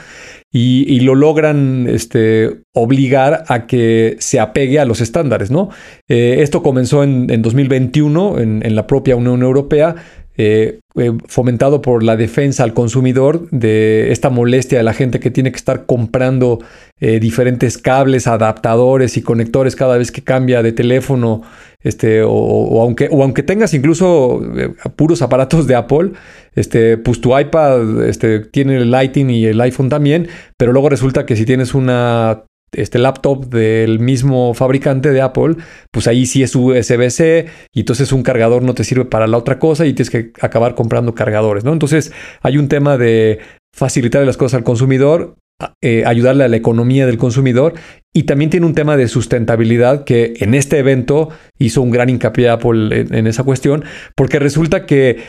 y, 0.52 1.02
lo 1.02 1.16
logran 1.16 1.86
este, 1.90 2.62
obligar 2.74 3.44
a 3.50 3.68
que 3.68 4.16
se 4.20 4.40
apegue 4.40 4.80
a 4.80 4.86
los 4.86 5.02
estándares, 5.02 5.52
¿no? 5.52 5.70
Eh, 6.08 6.38
esto 6.40 6.64
comenzó 6.64 7.04
en, 7.04 7.30
en 7.30 7.42
2021 7.42 8.40
en, 8.40 8.66
en 8.66 8.76
la 8.76 8.88
propia 8.88 9.18
Unión 9.18 9.42
Europea, 9.42 9.96
eh, 10.38 10.80
eh, 10.98 11.12
fomentado 11.28 11.82
por 11.82 12.04
la 12.04 12.16
defensa 12.16 12.64
al 12.64 12.74
consumidor 12.74 13.50
de 13.52 14.12
esta 14.12 14.30
molestia 14.30 14.78
de 14.78 14.84
la 14.86 14.94
gente 14.94 15.20
que 15.20 15.30
tiene 15.30 15.52
que 15.52 15.58
estar 15.58 15.86
comprando 15.86 16.60
eh, 17.02 17.20
diferentes 17.20 17.78
cables, 17.78 18.28
adaptadores 18.28 19.18
y 19.18 19.22
conectores 19.22 19.76
cada 19.76 19.98
vez 19.98 20.12
que 20.12 20.24
cambia 20.24 20.64
de 20.64 20.72
teléfono, 20.72 21.42
este, 21.82 22.24
o, 22.24 22.82
aunque, 22.82 23.10
o 23.12 23.24
aunque 23.24 23.44
tengas 23.44 23.74
incluso 23.74 24.42
eh, 24.58 24.70
puros 24.96 25.22
aparatos 25.22 25.68
de 25.68 25.76
Apple, 25.76 26.12
este, 26.56 26.98
pues 26.98 27.20
tu 27.20 27.38
iPad 27.38 28.06
este, 28.06 28.40
tiene 28.40 28.78
el 28.78 28.90
Lighting 28.90 29.30
y 29.30 29.46
el 29.48 29.60
iPhone 29.60 29.90
también, 29.90 30.30
pero 30.58 30.72
luego 30.72 30.88
resulta 30.88 31.26
que 31.26 31.36
si 31.36 31.46
tienes 31.46 31.76
una 31.76 32.46
este 32.76 33.00
laptop 33.00 33.48
del 33.48 34.00
mismo 34.00 34.54
fabricante 34.54 35.12
de 35.12 35.22
Apple, 35.22 35.56
pues 35.92 36.08
ahí 36.08 36.26
sí 36.26 36.44
es 36.44 36.56
USB-C 36.56 37.48
y 37.74 37.80
entonces 37.80 38.12
un 38.12 38.24
cargador 38.24 38.64
no 38.64 38.74
te 38.74 38.84
sirve 38.84 39.06
para 39.06 39.28
la 39.28 39.38
otra 39.38 39.60
cosa 39.60 39.86
y 39.86 39.94
tienes 39.94 40.10
que 40.10 40.32
acabar 40.42 40.76
comprando 40.76 41.16
cargadores, 41.16 41.64
¿no? 41.64 41.74
Entonces 41.74 42.12
hay 42.42 42.58
un 42.58 42.68
tema 42.68 42.98
de 42.98 43.40
facilitar 43.76 44.26
las 44.26 44.38
cosas 44.38 44.58
al 44.58 44.64
consumidor 44.64 45.36
eh, 45.82 46.04
ayudarle 46.06 46.44
a 46.44 46.50
la 46.50 46.58
economía 46.58 47.06
del 47.06 47.18
consumidor 47.18 47.76
y 48.14 48.24
también 48.24 48.50
tiene 48.50 48.66
un 48.66 48.76
tema 48.76 48.98
de 48.98 49.08
sustentabilidad 49.08 50.04
que 50.04 50.34
en 50.42 50.54
este 50.54 50.80
evento 50.80 51.30
hizo 51.58 51.82
un 51.82 51.92
gran 51.92 52.10
hincapié 52.10 52.50
Apple 52.50 53.08
en, 53.10 53.26
esa 53.26 53.44
cuestión, 53.44 53.86
porque 54.18 54.40
resulta 54.40 54.86
que 54.86 55.24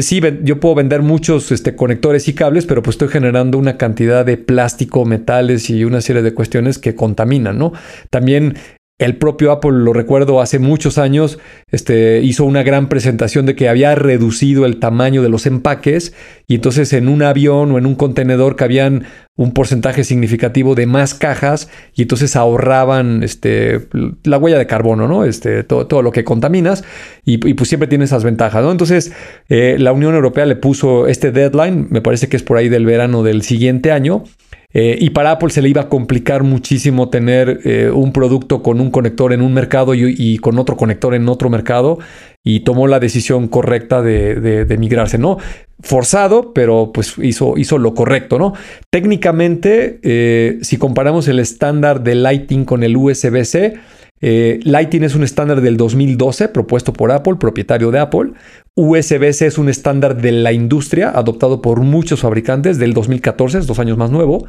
sí, 0.00 0.20
yo 0.42 0.60
puedo 0.60 0.74
vender 0.74 1.02
muchos 1.02 1.50
este, 1.52 1.74
conectores 1.74 2.28
y 2.28 2.34
cables, 2.34 2.66
pero 2.66 2.82
pues 2.82 2.94
estoy 2.94 3.08
generando 3.08 3.58
una 3.58 3.76
cantidad 3.76 4.24
de 4.24 4.36
plástico, 4.36 5.04
metales 5.04 5.70
y 5.70 5.84
una 5.84 6.00
serie 6.00 6.22
de 6.22 6.34
cuestiones 6.34 6.78
que 6.78 6.94
contaminan, 6.94 7.58
¿no? 7.58 7.72
También 8.10 8.56
el 9.00 9.16
propio 9.16 9.50
Apple, 9.50 9.72
lo 9.72 9.94
recuerdo, 9.94 10.42
hace 10.42 10.58
muchos 10.58 10.98
años 10.98 11.38
este, 11.70 12.20
hizo 12.20 12.44
una 12.44 12.62
gran 12.62 12.90
presentación 12.90 13.46
de 13.46 13.56
que 13.56 13.70
había 13.70 13.94
reducido 13.94 14.66
el 14.66 14.78
tamaño 14.78 15.22
de 15.22 15.30
los 15.30 15.46
empaques 15.46 16.14
y 16.46 16.56
entonces 16.56 16.92
en 16.92 17.08
un 17.08 17.22
avión 17.22 17.72
o 17.72 17.78
en 17.78 17.86
un 17.86 17.94
contenedor 17.94 18.56
cabían 18.56 19.06
un 19.36 19.52
porcentaje 19.52 20.04
significativo 20.04 20.74
de 20.74 20.84
más 20.84 21.14
cajas 21.14 21.70
y 21.94 22.02
entonces 22.02 22.36
ahorraban 22.36 23.22
este, 23.22 23.88
la 24.22 24.36
huella 24.36 24.58
de 24.58 24.66
carbono, 24.66 25.08
¿no? 25.08 25.24
Este, 25.24 25.64
todo, 25.64 26.02
lo 26.02 26.12
que 26.12 26.22
contaminas 26.22 26.84
y, 27.24 27.38
pues 27.38 27.70
siempre 27.70 27.88
tiene 27.88 28.04
esas 28.04 28.22
ventajas, 28.22 28.62
¿no? 28.62 28.70
Entonces 28.70 29.12
eh, 29.48 29.76
la 29.78 29.92
Unión 29.92 30.14
Europea 30.14 30.44
le 30.44 30.56
puso 30.56 31.06
este 31.06 31.32
deadline, 31.32 31.86
me 31.88 32.02
parece 32.02 32.28
que 32.28 32.36
es 32.36 32.42
por 32.42 32.58
ahí 32.58 32.68
del 32.68 32.84
verano 32.84 33.22
del 33.22 33.40
siguiente 33.40 33.92
año 33.92 34.24
eh, 34.72 34.96
y 35.00 35.10
para 35.10 35.32
Apple 35.32 35.50
se 35.50 35.62
le 35.62 35.68
iba 35.68 35.82
a 35.82 35.88
complicar 35.88 36.44
muchísimo 36.44 37.08
tener 37.08 37.60
eh, 37.64 37.90
un 37.90 38.12
producto 38.12 38.62
con 38.62 38.80
un 38.80 38.90
conector 38.90 39.32
en 39.32 39.42
un 39.42 39.52
mercado 39.52 39.94
y, 39.94 40.38
con 40.38 40.58
otro 40.58 40.76
conector 40.76 41.14
en 41.14 41.28
otro 41.28 41.50
mercado. 41.50 41.98
Y 42.44 42.60
tomó 42.60 42.86
la 42.86 43.00
decisión 43.00 43.48
correcta 43.48 44.00
de, 44.00 44.76
migrarse, 44.78 45.18
¿no? 45.18 45.38
Forzado, 45.80 46.54
pero 46.54 46.90
pues 46.92 47.16
hizo, 47.18 47.78
lo 47.78 47.94
correcto, 47.94 48.38
¿no? 48.38 48.54
Técnicamente, 48.90 49.98
eh, 50.02 50.58
si 50.62 50.78
comparamos 50.78 51.28
el 51.28 51.38
estándar 51.38 52.02
de 52.02 52.14
Lighting 52.14 52.64
con 52.64 52.82
el 52.82 52.96
USB-C, 52.96 53.74
Lighting 54.22 55.02
es 55.02 55.14
un 55.14 55.24
estándar 55.24 55.62
del 55.62 55.76
2012 55.78 56.48
propuesto 56.48 56.92
por 56.92 57.10
Apple, 57.10 57.36
propietario 57.36 57.90
de 57.90 57.98
Apple. 57.98 58.32
USB-C 58.80 59.46
es 59.46 59.58
un 59.58 59.68
estándar 59.68 60.20
de 60.20 60.32
la 60.32 60.52
industria 60.52 61.10
adoptado 61.10 61.60
por 61.60 61.80
muchos 61.80 62.20
fabricantes 62.20 62.78
del 62.78 62.94
2014, 62.94 63.58
es 63.58 63.66
dos 63.66 63.78
años 63.78 63.98
más 63.98 64.10
nuevo. 64.10 64.46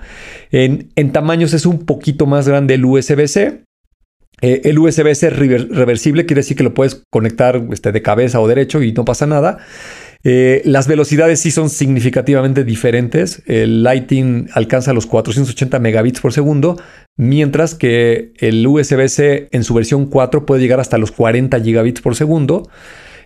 En, 0.51 1.11
tamaños 1.11 1.53
es 1.53 1.65
un 1.65 1.85
poquito 1.85 2.25
más 2.25 2.47
grande 2.47 2.75
el 2.75 2.85
USB-C. 2.85 3.63
Eh, 4.41 4.61
el 4.63 4.79
USB-C 4.79 5.29
reversible 5.29 6.25
quiere 6.25 6.39
decir 6.39 6.57
que 6.57 6.63
lo 6.63 6.73
puedes 6.73 7.03
conectar 7.11 7.61
este, 7.71 7.91
de 7.91 8.01
cabeza 8.01 8.39
o 8.39 8.47
derecho 8.47 8.81
y 8.81 8.91
no 8.93 9.05
pasa 9.05 9.27
nada. 9.27 9.59
Eh, 10.23 10.61
las 10.65 10.87
velocidades 10.87 11.39
sí 11.39 11.51
son 11.51 11.69
significativamente 11.69 12.63
diferentes. 12.63 13.41
El 13.47 13.83
Lighting 13.83 14.49
alcanza 14.53 14.93
los 14.93 15.07
480 15.07 15.79
megabits 15.79 16.21
por 16.21 16.31
segundo, 16.31 16.79
mientras 17.17 17.75
que 17.75 18.33
el 18.37 18.65
USB-C 18.65 19.49
en 19.51 19.63
su 19.63 19.73
versión 19.73 20.05
4 20.05 20.45
puede 20.45 20.61
llegar 20.61 20.79
hasta 20.79 20.97
los 20.97 21.11
40 21.11 21.59
gigabits 21.59 22.01
por 22.01 22.15
segundo. 22.15 22.69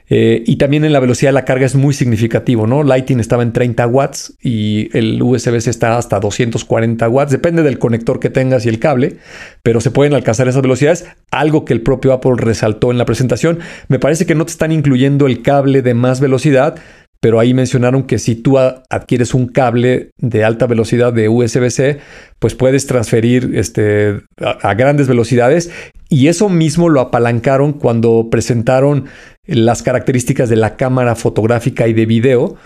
Eh, 0.08 0.44
y 0.46 0.58
también 0.58 0.86
en 0.86 0.94
la 0.94 1.00
velocidad 1.00 1.30
de 1.30 1.34
la 1.34 1.46
carga 1.46 1.66
es 1.66 1.76
muy 1.76 1.94
significativo, 1.94 2.68
¿no? 2.68 2.84
Lighting 2.84 3.20
estaba 3.20 3.44
en 3.44 3.54
30 3.54 3.88
watts 3.88 4.38
y 4.42 4.96
el 4.98 5.22
USB-C 5.22 5.70
está 5.70 5.98
hasta 5.98 6.20
240 6.20 7.10
watts, 7.10 7.32
depende 7.32 7.64
del 7.64 7.80
conector 7.80 8.20
que 8.20 8.30
tengas 8.30 8.66
y 8.66 8.70
el 8.70 8.80
cable, 8.80 9.18
pero 9.64 9.82
se 9.82 9.92
pueden 9.92 10.14
alcanzar 10.14 10.48
esas 10.48 10.62
velocidades, 10.62 11.06
algo 11.32 11.66
que 11.66 11.74
el 11.74 11.82
propio 11.82 12.14
Apple 12.14 12.34
resaltó 12.38 12.92
en 12.92 12.98
la 12.98 13.06
presentación. 13.06 13.60
Me 13.88 14.00
parece 14.00 14.26
que 14.26 14.36
no 14.36 14.46
te 14.46 14.52
están 14.52 14.72
incluyendo 14.72 15.26
el 15.26 15.42
cable 15.42 15.82
de 15.82 15.94
más 15.96 16.20
velocidad, 16.20 16.76
pero 17.26 17.40
ahí 17.40 17.56
mencionaron 17.56 18.04
que 18.04 18.20
si 18.20 18.36
tú 18.36 18.60
adquieres 18.60 19.34
un 19.34 19.48
cable 19.48 20.12
de 20.20 20.44
alta 20.44 20.68
velocidad 20.68 21.12
de 21.12 21.28
USB-C, 21.28 21.98
pues 22.38 22.54
puedes 22.54 22.86
transferir 22.86 23.54
este, 23.56 24.22
a, 24.38 24.74
grandes 24.76 25.08
velocidades 25.08 25.72
y 26.08 26.28
eso 26.28 26.50
mismo 26.50 26.88
lo 26.88 27.02
apalancaron 27.02 27.74
cuando 27.74 28.28
presentaron 28.30 29.06
las 29.48 29.82
características 29.82 30.50
de 30.50 30.58
la 30.58 30.76
cámara 30.76 31.16
fotográfica 31.16 31.88
y 31.88 31.94
de 31.94 32.06
video. 32.06 32.58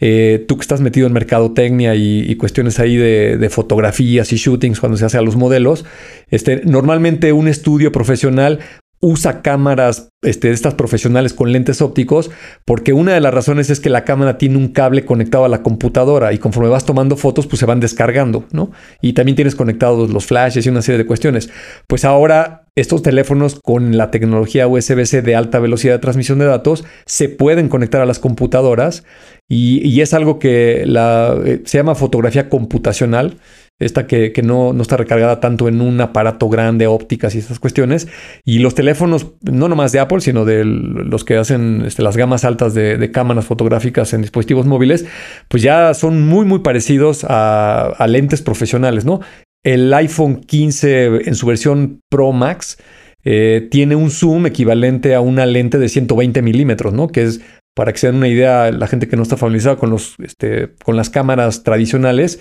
Eh, 0.00 0.44
tú 0.48 0.56
que 0.56 0.62
estás 0.62 0.80
metido 0.80 1.06
en 1.06 1.12
mercadotecnia 1.12 1.94
y, 1.94 2.34
cuestiones 2.34 2.80
ahí 2.80 2.96
de, 2.96 3.48
fotografías 3.50 4.32
y 4.32 4.36
shootings 4.36 4.80
cuando 4.80 4.98
se 4.98 5.04
hace 5.04 5.18
a 5.18 5.22
los 5.22 5.36
modelos, 5.36 5.84
este, 6.28 6.62
normalmente 6.64 7.32
un 7.32 7.46
estudio 7.46 7.92
profesional 7.92 8.58
usa 9.00 9.42
cámaras 9.42 10.10
este, 10.22 10.50
estas 10.50 10.74
profesionales 10.74 11.32
con 11.32 11.52
lentes 11.52 11.80
ópticos, 11.80 12.30
porque 12.64 12.92
una 12.92 13.14
de 13.14 13.20
las 13.20 13.32
razones 13.32 13.70
es 13.70 13.78
que 13.78 13.90
la 13.90 14.04
cámara 14.04 14.38
tiene 14.38 14.56
un 14.56 14.68
cable 14.68 15.04
conectado 15.04 15.44
a 15.44 15.48
la 15.48 15.62
computadora 15.62 16.32
y 16.32 16.38
conforme 16.38 16.68
vas 16.68 16.84
tomando 16.84 17.16
fotos, 17.16 17.46
pues 17.46 17.60
se 17.60 17.66
van 17.66 17.80
descargando, 17.80 18.44
¿no? 18.50 18.72
Y 19.00 19.12
también 19.12 19.36
tienes 19.36 19.54
conectados 19.54 20.10
los 20.10 20.26
flashes 20.26 20.66
y 20.66 20.68
una 20.68 20.82
serie 20.82 20.98
de 20.98 21.06
cuestiones. 21.06 21.50
Pues 21.86 22.04
ahora 22.04 22.64
estos 22.74 23.02
teléfonos 23.02 23.58
con 23.60 23.96
la 23.96 24.10
tecnología 24.10 24.68
USB-C 24.68 25.22
de 25.22 25.36
alta 25.36 25.58
velocidad 25.58 25.94
de 25.94 25.98
transmisión 25.98 26.38
de 26.38 26.46
datos 26.46 26.84
se 27.06 27.28
pueden 27.28 27.68
conectar 27.68 28.00
a 28.00 28.06
las 28.06 28.18
computadoras 28.18 29.04
y, 29.48 30.00
es 30.00 30.14
algo 30.14 30.38
que 30.38 30.84
eh, 30.86 31.62
se 31.64 31.78
llama 31.78 31.94
fotografía 31.94 32.48
computacional 32.48 33.38
esta 33.78 34.06
que, 34.08 34.32
no, 34.42 34.72
no, 34.72 34.82
está 34.82 34.96
recargada 34.96 35.38
tanto 35.38 35.68
en 35.68 35.80
un 35.80 36.00
aparato 36.00 36.48
grande, 36.48 36.88
ópticas 36.88 37.34
y 37.34 37.38
estas 37.38 37.60
cuestiones. 37.60 38.08
Y 38.44 38.58
los 38.58 38.74
teléfoos, 38.74 39.34
no 39.42 39.68
nomás 39.68 39.92
de 39.92 40.00
Apple, 40.00 40.20
sino 40.20 40.44
de 40.44 40.64
los 40.64 41.24
que 41.24 41.36
hacen 41.36 41.82
este, 41.86 42.02
las 42.02 42.16
gamas 42.16 42.44
altas 42.44 42.74
de, 42.74 43.10
cámaras 43.12 43.46
fotográficas 43.46 44.12
en 44.12 44.22
dispositivos 44.22 44.66
móviles, 44.66 45.06
pues 45.48 45.62
ya 45.62 45.94
son 45.94 46.26
muy, 46.26 46.44
muy 46.44 46.58
parecidos 46.58 47.24
a, 47.28 48.04
lentes 48.08 48.42
profesionales, 48.42 49.04
¿no? 49.04 49.20
El 49.64 49.92
iPhone 49.94 50.40
15 50.40 51.28
en 51.28 51.34
su 51.34 51.46
versión 51.46 52.00
Pro 52.08 52.32
Max 52.32 52.78
eh, 53.24 53.68
tiene 53.70 53.96
un 53.96 54.10
zoom 54.10 54.46
equivalente 54.46 55.14
a 55.14 55.20
una 55.20 55.46
lente 55.46 55.78
de 55.78 55.88
120 55.88 56.42
milímetros, 56.42 56.92
¿no? 56.92 57.08
Que 57.08 57.24
es, 57.24 57.40
para 57.74 57.92
que 57.92 57.98
se 57.98 58.08
den 58.08 58.16
una 58.16 58.28
idea, 58.28 58.72
la 58.72 58.88
gente 58.88 59.06
que 59.06 59.16
no 59.16 59.22
está 59.22 59.36
familiarizada 59.36 59.76
con, 59.76 59.94
este, 60.24 60.70
con 60.84 60.96
las 60.96 61.10
cámaras 61.10 61.62
tradicionales, 61.62 62.40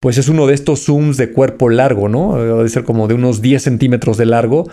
pues 0.00 0.18
es 0.18 0.28
uno 0.28 0.46
de 0.46 0.54
estos 0.54 0.84
zooms 0.84 1.16
de 1.16 1.32
cuerpo 1.32 1.68
largo, 1.68 2.08
¿no? 2.08 2.36
Debe 2.36 2.68
ser 2.68 2.84
como 2.84 3.08
de 3.08 3.14
unos 3.14 3.40
10 3.42 3.62
centímetros 3.62 4.16
de 4.16 4.26
largo. 4.26 4.68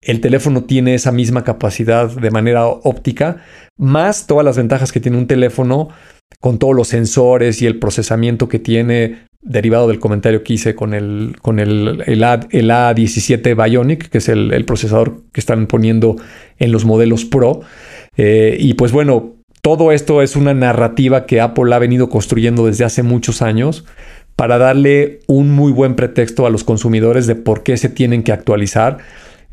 El 0.00 0.20
teléfono 0.20 0.64
tiene 0.64 0.94
esa 0.94 1.12
misma 1.12 1.44
capacidad 1.44 2.10
de 2.10 2.30
manera 2.30 2.66
óptica, 2.66 3.42
más 3.78 4.26
todas 4.26 4.44
las 4.44 4.56
ventajas 4.56 4.92
que 4.92 5.00
tiene 5.00 5.18
un 5.18 5.26
teléfono 5.26 5.88
con 6.40 6.58
todos 6.58 6.74
los 6.74 6.88
sensores 6.88 7.62
y 7.62 7.66
el 7.66 7.78
procesamiento 7.78 8.48
que 8.48 8.58
tiene 8.58 9.26
derivado 9.40 9.88
del 9.88 10.00
comentario 10.00 10.42
que 10.42 10.54
hice 10.54 10.74
con 10.74 10.94
el, 10.94 11.36
con 11.40 11.58
el, 11.58 12.02
el, 12.06 12.70
A, 12.70 12.94
17 12.94 13.54
Bionic, 13.54 14.08
que 14.08 14.18
es 14.18 14.28
el, 14.28 14.64
procesador 14.64 15.22
que 15.32 15.40
están 15.40 15.66
poniendo 15.66 16.16
en 16.58 16.72
los 16.72 16.84
modelos 16.84 17.24
Pro. 17.24 17.60
Eh, 18.16 18.56
y 18.58 18.74
pues 18.74 18.90
bueno, 18.90 19.36
todo 19.62 19.92
esto 19.92 20.22
es 20.22 20.36
una 20.36 20.54
narrativa 20.54 21.26
que 21.26 21.40
Apple 21.40 21.74
ha 21.74 21.78
venido 21.78 22.08
construyendo 22.08 22.66
desde 22.66 22.84
hace 22.84 23.02
muchos 23.02 23.42
años 23.42 23.84
para 24.36 24.58
darle 24.58 25.20
un 25.26 25.50
muy 25.50 25.72
buen 25.72 25.94
pretexto 25.94 26.46
a 26.46 26.50
los 26.50 26.64
consumidores 26.64 27.26
de 27.26 27.34
por 27.36 27.62
qué 27.62 27.76
se 27.76 27.88
tienen 27.88 28.22
que 28.22 28.32
actualizar. 28.32 28.98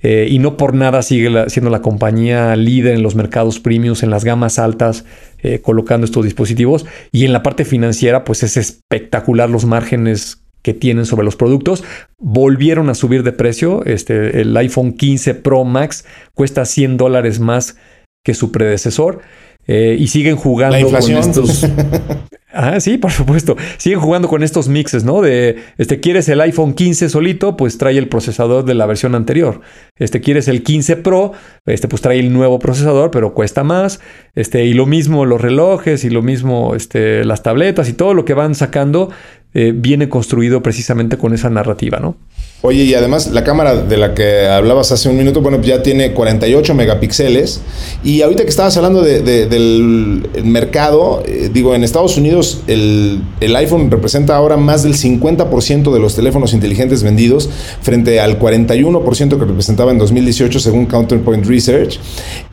Eh, 0.04 0.28
y 0.32 0.40
no 0.40 0.58
por 0.58 0.74
nada 0.74 1.04
sigue 1.04 1.30
siendo 1.50 1.70
la 1.70 1.84
compañía 1.84 2.56
líder 2.56 2.96
en 2.96 3.04
los 3.04 3.16
mercados 3.16 3.60
premiums, 3.60 4.02
en 4.02 4.10
las 4.10 4.24
gamas 4.24 4.58
altas, 4.58 5.06
eh, 5.44 5.60
colocando 5.62 6.06
estos 6.06 6.26
dispositivos. 6.26 6.86
Y 7.12 7.26
en 7.26 7.34
la 7.34 7.44
parte 7.44 7.66
financiera, 7.66 8.24
pues 8.24 8.42
es 8.44 8.58
espectacular 8.58 9.50
los 9.50 9.66
márgenes 9.66 10.42
que 10.64 10.74
tienen 10.74 11.06
sobre 11.06 11.26
los 11.26 11.36
productos. 11.36 11.84
Volvieron 12.18 12.90
a 12.90 12.96
subir 12.96 13.24
de 13.24 13.32
precio. 13.32 13.86
Este, 13.86 14.42
el 14.42 14.56
iPhone 14.58 14.94
15 14.94 15.36
Pro 15.36 15.64
Max 15.64 16.06
cuesta 16.34 16.66
100 16.66 16.98
dólares 16.98 17.40
más 17.40 17.78
que 18.24 18.34
su 18.34 18.52
predecesor. 18.52 19.22
Eh, 19.68 19.96
y 20.00 20.08
siguen 20.08 20.36
jugando 20.36 20.90
con 20.90 21.12
estos. 21.12 21.68
Ah, 22.53 22.79
sí, 22.79 22.98
por 22.98 23.12
supuesto. 23.12 23.55
Siguen 23.77 24.00
jugando 24.00 24.27
con 24.27 24.43
estos 24.43 24.67
mixes, 24.67 25.03
¿no? 25.03 25.22
De, 25.22 25.58
este, 25.77 26.00
quieres 26.00 26.27
el 26.29 26.41
iPhone 26.41 26.74
15 26.74 27.10
solito, 27.10 27.55
pues 27.55 27.77
trae 27.77 27.98
el 27.98 28.10
procesador 28.10 28.65
de 28.65 28.74
la 28.74 28.86
versión 28.86 29.15
anterior. 29.15 29.62
Este, 29.98 30.20
quieres 30.20 30.48
el 30.48 30.63
15 30.63 30.98
Pro, 30.98 31.31
este, 31.65 31.88
pues 31.88 32.01
trae 32.01 32.20
el 32.20 32.34
nuevo 32.34 32.60
procesador, 32.60 33.12
pero 33.12 33.34
cuesta 33.34 33.63
más. 33.63 34.01
Este, 34.36 34.65
y 34.65 34.74
lo 34.74 34.86
mismo 34.86 35.25
los 35.25 35.39
relojes 35.39 36.03
y 36.03 36.10
lo 36.10 36.22
mismo, 36.22 36.75
este, 36.75 37.24
las 37.24 37.43
tabletas 37.43 37.88
y 37.88 37.93
todo 37.93 38.13
lo 38.13 38.25
que 38.25 38.34
van 38.34 38.55
sacando 38.55 39.12
eh, 39.53 39.74
viene 39.75 40.08
construido 40.10 40.63
precisamente 40.63 41.17
con 41.17 41.34
esa 41.34 41.50
narrativa, 41.50 42.00
¿no? 42.00 42.15
Oye, 42.63 42.84
y 42.84 42.93
además 42.93 43.31
la 43.31 43.43
cámara 43.43 43.75
de 43.75 43.98
la 43.98 44.13
que 44.13 44.48
hablabas 44.48 44.91
hace 44.91 45.10
un 45.10 45.17
minuto, 45.17 45.41
bueno, 45.41 45.60
ya 45.62 45.81
tiene 45.81 46.13
48 46.13 46.75
megapíxeles. 46.75 47.60
Y 48.03 48.22
ahorita 48.22 48.43
que 48.43 48.50
estabas 48.50 48.77
hablando 48.77 49.01
del 49.01 50.29
mercado, 50.43 51.24
eh, 51.25 51.50
digo, 51.51 51.74
en 51.74 51.84
Estados 51.84 52.17
Unidos 52.17 52.62
el, 52.67 53.24
iPhone 53.55 53.89
representa 53.89 54.36
ahora 54.36 54.58
más 54.58 54.84
del 54.84 54.93
50% 54.93 55.91
de 55.91 56.00
los 56.00 56.15
teléfonos 56.15 56.53
inteligentes 56.53 57.01
vendidos, 57.01 57.50
frente 57.81 58.20
al 58.20 58.38
41% 58.38 59.39
que 59.39 59.46
representaba 59.46 59.91
en 59.91 59.98
2018 59.98 60.60
según 60.60 60.86
Counterpoint 60.86 61.48
Research. 61.48 62.00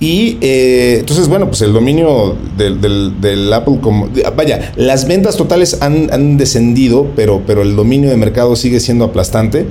Y 0.00 0.38
eh, 0.40 0.96
entonces, 1.00 1.28
bueno, 1.28 1.48
pues 1.48 1.60
el 1.60 1.74
dominio 1.74 2.34
del, 2.56 3.52
Apple 3.52 3.78
como... 3.82 4.08
Vaya, 4.34 4.72
las 4.76 5.06
ventas 5.06 5.36
totales 5.36 5.82
han, 5.82 6.10
han 6.14 6.38
descendido 6.38 6.87
pero, 7.16 7.42
pero 7.46 7.62
el 7.62 7.76
dominio 7.76 8.10
de 8.10 8.16
mercado 8.16 8.56
sigue 8.56 8.80
siendo 8.80 9.04
aplastante 9.04 9.66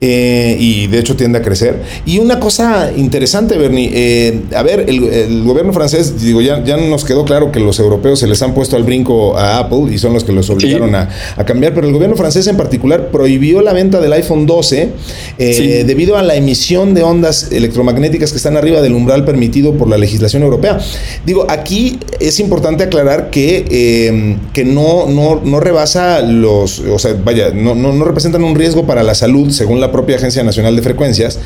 eh, 0.00 0.56
y 0.58 0.86
de 0.86 0.98
hecho 0.98 1.16
tiende 1.16 1.38
a 1.38 1.42
crecer. 1.42 1.82
Y 2.06 2.18
una 2.18 2.38
cosa 2.38 2.92
interesante, 2.96 3.56
Bernie, 3.56 3.90
eh, 3.92 4.40
a 4.54 4.62
ver, 4.62 4.84
el, 4.88 5.42
gobierno 5.44 5.72
francés, 5.72 6.20
digo, 6.20 6.40
ya, 6.40 6.62
ya 6.64 6.76
nos 6.76 7.04
quedó 7.04 7.24
claro 7.24 7.50
que 7.52 7.60
los 7.60 7.78
europeos 7.78 8.20
se 8.20 8.26
les 8.26 8.42
han 8.42 8.54
puesto 8.54 8.76
al 8.76 8.84
brinco 8.84 9.36
a 9.36 9.58
Apple 9.58 9.92
y 9.92 9.98
son 9.98 10.12
los 10.12 10.24
que 10.24 10.32
los 10.32 10.50
obligaron 10.50 10.94
a, 10.94 11.08
cambiar, 11.46 11.74
pero 11.74 11.86
el 11.86 11.92
gobierno 11.92 12.16
francés 12.16 12.46
en 12.46 12.56
particular 12.56 13.10
prohibió 13.10 13.62
la 13.62 13.72
venta 13.72 14.00
del 14.00 14.12
iPhone 14.12 14.44
12 14.46 14.90
eh, 15.38 15.84
debido 15.86 16.16
a 16.16 16.22
la 16.22 16.34
emisión 16.34 16.94
de 16.94 17.02
ondas 17.02 17.50
electromagnéticas 17.52 18.30
que 18.32 18.36
están 18.36 18.56
arriba 18.56 18.82
del 18.82 18.92
umbral 18.92 19.24
permitido 19.24 19.72
por 19.74 19.88
la 19.88 19.96
legislación 19.96 20.42
europea. 20.42 20.78
Digo, 21.24 21.46
aquí 21.48 21.98
es 22.20 22.38
importante 22.40 22.84
aclarar 22.84 23.30
que, 23.30 24.36
que 24.52 24.64
no, 24.64 25.06
no, 25.08 25.40
no 25.42 25.60
rebasa 25.60 26.20
o 26.62 26.98
sea, 26.98 27.14
vaya, 27.24 27.50
no, 27.50 27.74
no, 27.74 27.92
no 27.92 28.04
representan 28.04 28.44
un 28.44 28.54
riesgo 28.54 28.86
para 28.86 29.02
la 29.02 29.14
salud, 29.14 29.50
según 29.50 29.80
la 29.80 29.92
propia 29.92 30.16
Agencia 30.16 30.42
Nacional 30.42 30.76
de 30.76 30.82
Frecuencias, 30.82 31.38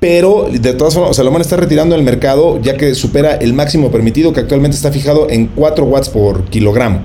pero 0.00 0.48
de 0.50 0.74
todas 0.74 0.94
formas, 0.94 1.16
Salomón 1.16 1.40
está 1.40 1.56
retirando 1.56 1.94
el 1.94 2.02
mercado 2.02 2.60
ya 2.60 2.76
que 2.76 2.94
supera 2.94 3.34
el 3.36 3.54
máximo 3.54 3.90
permitido 3.90 4.32
que 4.32 4.40
actualmente 4.40 4.76
está 4.76 4.92
fijado 4.92 5.28
en 5.30 5.46
4 5.46 5.84
watts 5.84 6.08
por 6.08 6.44
kilogramo. 6.44 7.02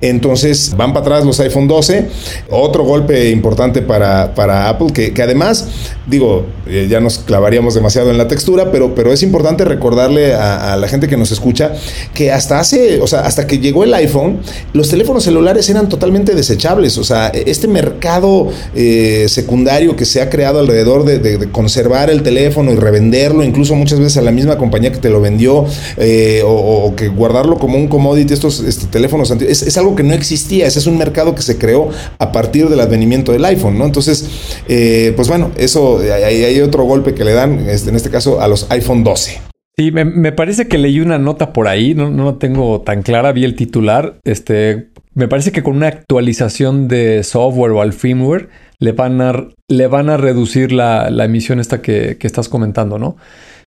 Entonces 0.00 0.74
van 0.76 0.92
para 0.92 1.04
atrás 1.04 1.24
los 1.24 1.40
iPhone 1.40 1.68
12, 1.68 2.08
otro 2.50 2.84
golpe 2.84 3.30
importante 3.30 3.82
para, 3.82 4.34
para 4.34 4.68
Apple, 4.68 4.88
que, 4.92 5.12
que, 5.12 5.22
además, 5.22 5.68
digo, 6.06 6.46
eh, 6.66 6.86
ya 6.88 7.00
nos 7.00 7.18
clavaríamos 7.18 7.74
demasiado 7.74 8.10
en 8.10 8.18
la 8.18 8.28
textura, 8.28 8.70
pero, 8.70 8.94
pero 8.94 9.12
es 9.12 9.22
importante 9.22 9.64
recordarle 9.64 10.34
a, 10.34 10.72
a, 10.72 10.76
la 10.76 10.88
gente 10.88 11.08
que 11.08 11.16
nos 11.16 11.32
escucha 11.32 11.72
que 12.14 12.32
hasta 12.32 12.58
hace, 12.58 13.00
o 13.00 13.06
sea, 13.06 13.20
hasta 13.20 13.46
que 13.46 13.58
llegó 13.58 13.84
el 13.84 13.94
iPhone, 13.94 14.40
los 14.72 14.88
teléfonos 14.88 15.24
celulares 15.24 15.68
eran 15.68 15.88
totalmente 15.88 16.34
desechables, 16.34 16.98
o 17.02 17.04
sea, 17.04 17.28
este 17.28 17.66
mercado 17.66 18.48
eh, 18.76 19.26
secundario 19.28 19.96
que 19.96 20.04
se 20.04 20.22
ha 20.22 20.30
creado 20.30 20.60
alrededor 20.60 21.04
de, 21.04 21.48
conservar 21.50 22.10
el 22.10 22.22
teléfono 22.22 22.72
y 22.72 22.76
revenderlo, 22.76 23.42
incluso 23.42 23.74
muchas 23.74 23.98
veces 23.98 24.18
a 24.18 24.22
la 24.22 24.30
misma 24.30 24.56
compañía 24.56 24.92
que 24.92 24.98
te 24.98 25.10
lo 25.10 25.20
vendió, 25.20 25.66
eh, 25.96 26.42
o, 26.44 26.94
que 26.96 27.08
guardarlo 27.08 27.58
como 27.58 27.76
un 27.76 27.88
commodity, 27.88 28.32
estos 28.32 28.60
este, 28.60 28.86
teléfonos 28.86 29.32
antiguos, 29.32 29.62
es, 29.62 29.76
algo 29.76 29.96
que 29.96 30.04
no 30.04 30.14
existía, 30.14 30.66
ese 30.66 30.78
es 30.78 30.86
un 30.86 30.96
mercado 30.96 31.34
que 31.34 31.42
se 31.42 31.58
creó 31.58 31.90
a 32.18 32.30
partir 32.30 32.68
del 32.68 32.78
advenimiento 32.78 33.32
del 33.32 33.44
iPhone, 33.44 33.78
¿no? 33.78 33.84
Entonces, 33.84 34.28
eh, 34.68 35.12
pues 35.16 35.26
bueno, 35.26 35.50
eso, 35.56 35.98
hay, 35.98 36.60
otro 36.60 36.84
golpe 36.84 37.14
que 37.14 37.24
le 37.24 37.32
dan, 37.32 37.68
este, 37.68 37.90
en 37.90 37.96
este 37.96 38.10
caso, 38.10 38.40
a 38.40 38.46
los 38.46 38.70
iPhone 38.70 39.02
12. 39.02 39.40
Sí, 39.76 39.90
me, 39.90 40.04
me, 40.04 40.32
parece 40.32 40.68
que 40.68 40.78
leí 40.78 41.00
una 41.00 41.18
nota 41.18 41.52
por 41.54 41.66
ahí, 41.66 41.94
no, 41.94 42.10
no 42.10 42.36
tengo 42.36 42.82
tan 42.82 43.02
clara, 43.02 43.32
vi 43.32 43.44
el 43.44 43.56
titular, 43.56 44.20
este, 44.22 44.91
me 45.14 45.28
parece 45.28 45.52
que 45.52 45.62
con 45.62 45.76
una 45.76 45.88
actualización 45.88 46.88
de 46.88 47.22
software 47.22 47.72
o 47.72 47.82
al 47.82 47.92
firmware 47.92 48.48
le 48.78 48.92
van 48.92 49.20
a, 49.20 50.16
reducir 50.16 50.72
la, 50.72 51.08
emisión 51.24 51.60
esta 51.60 51.82
que, 51.82 52.16
estás 52.20 52.48
comentando, 52.48 52.98
¿no? 52.98 53.16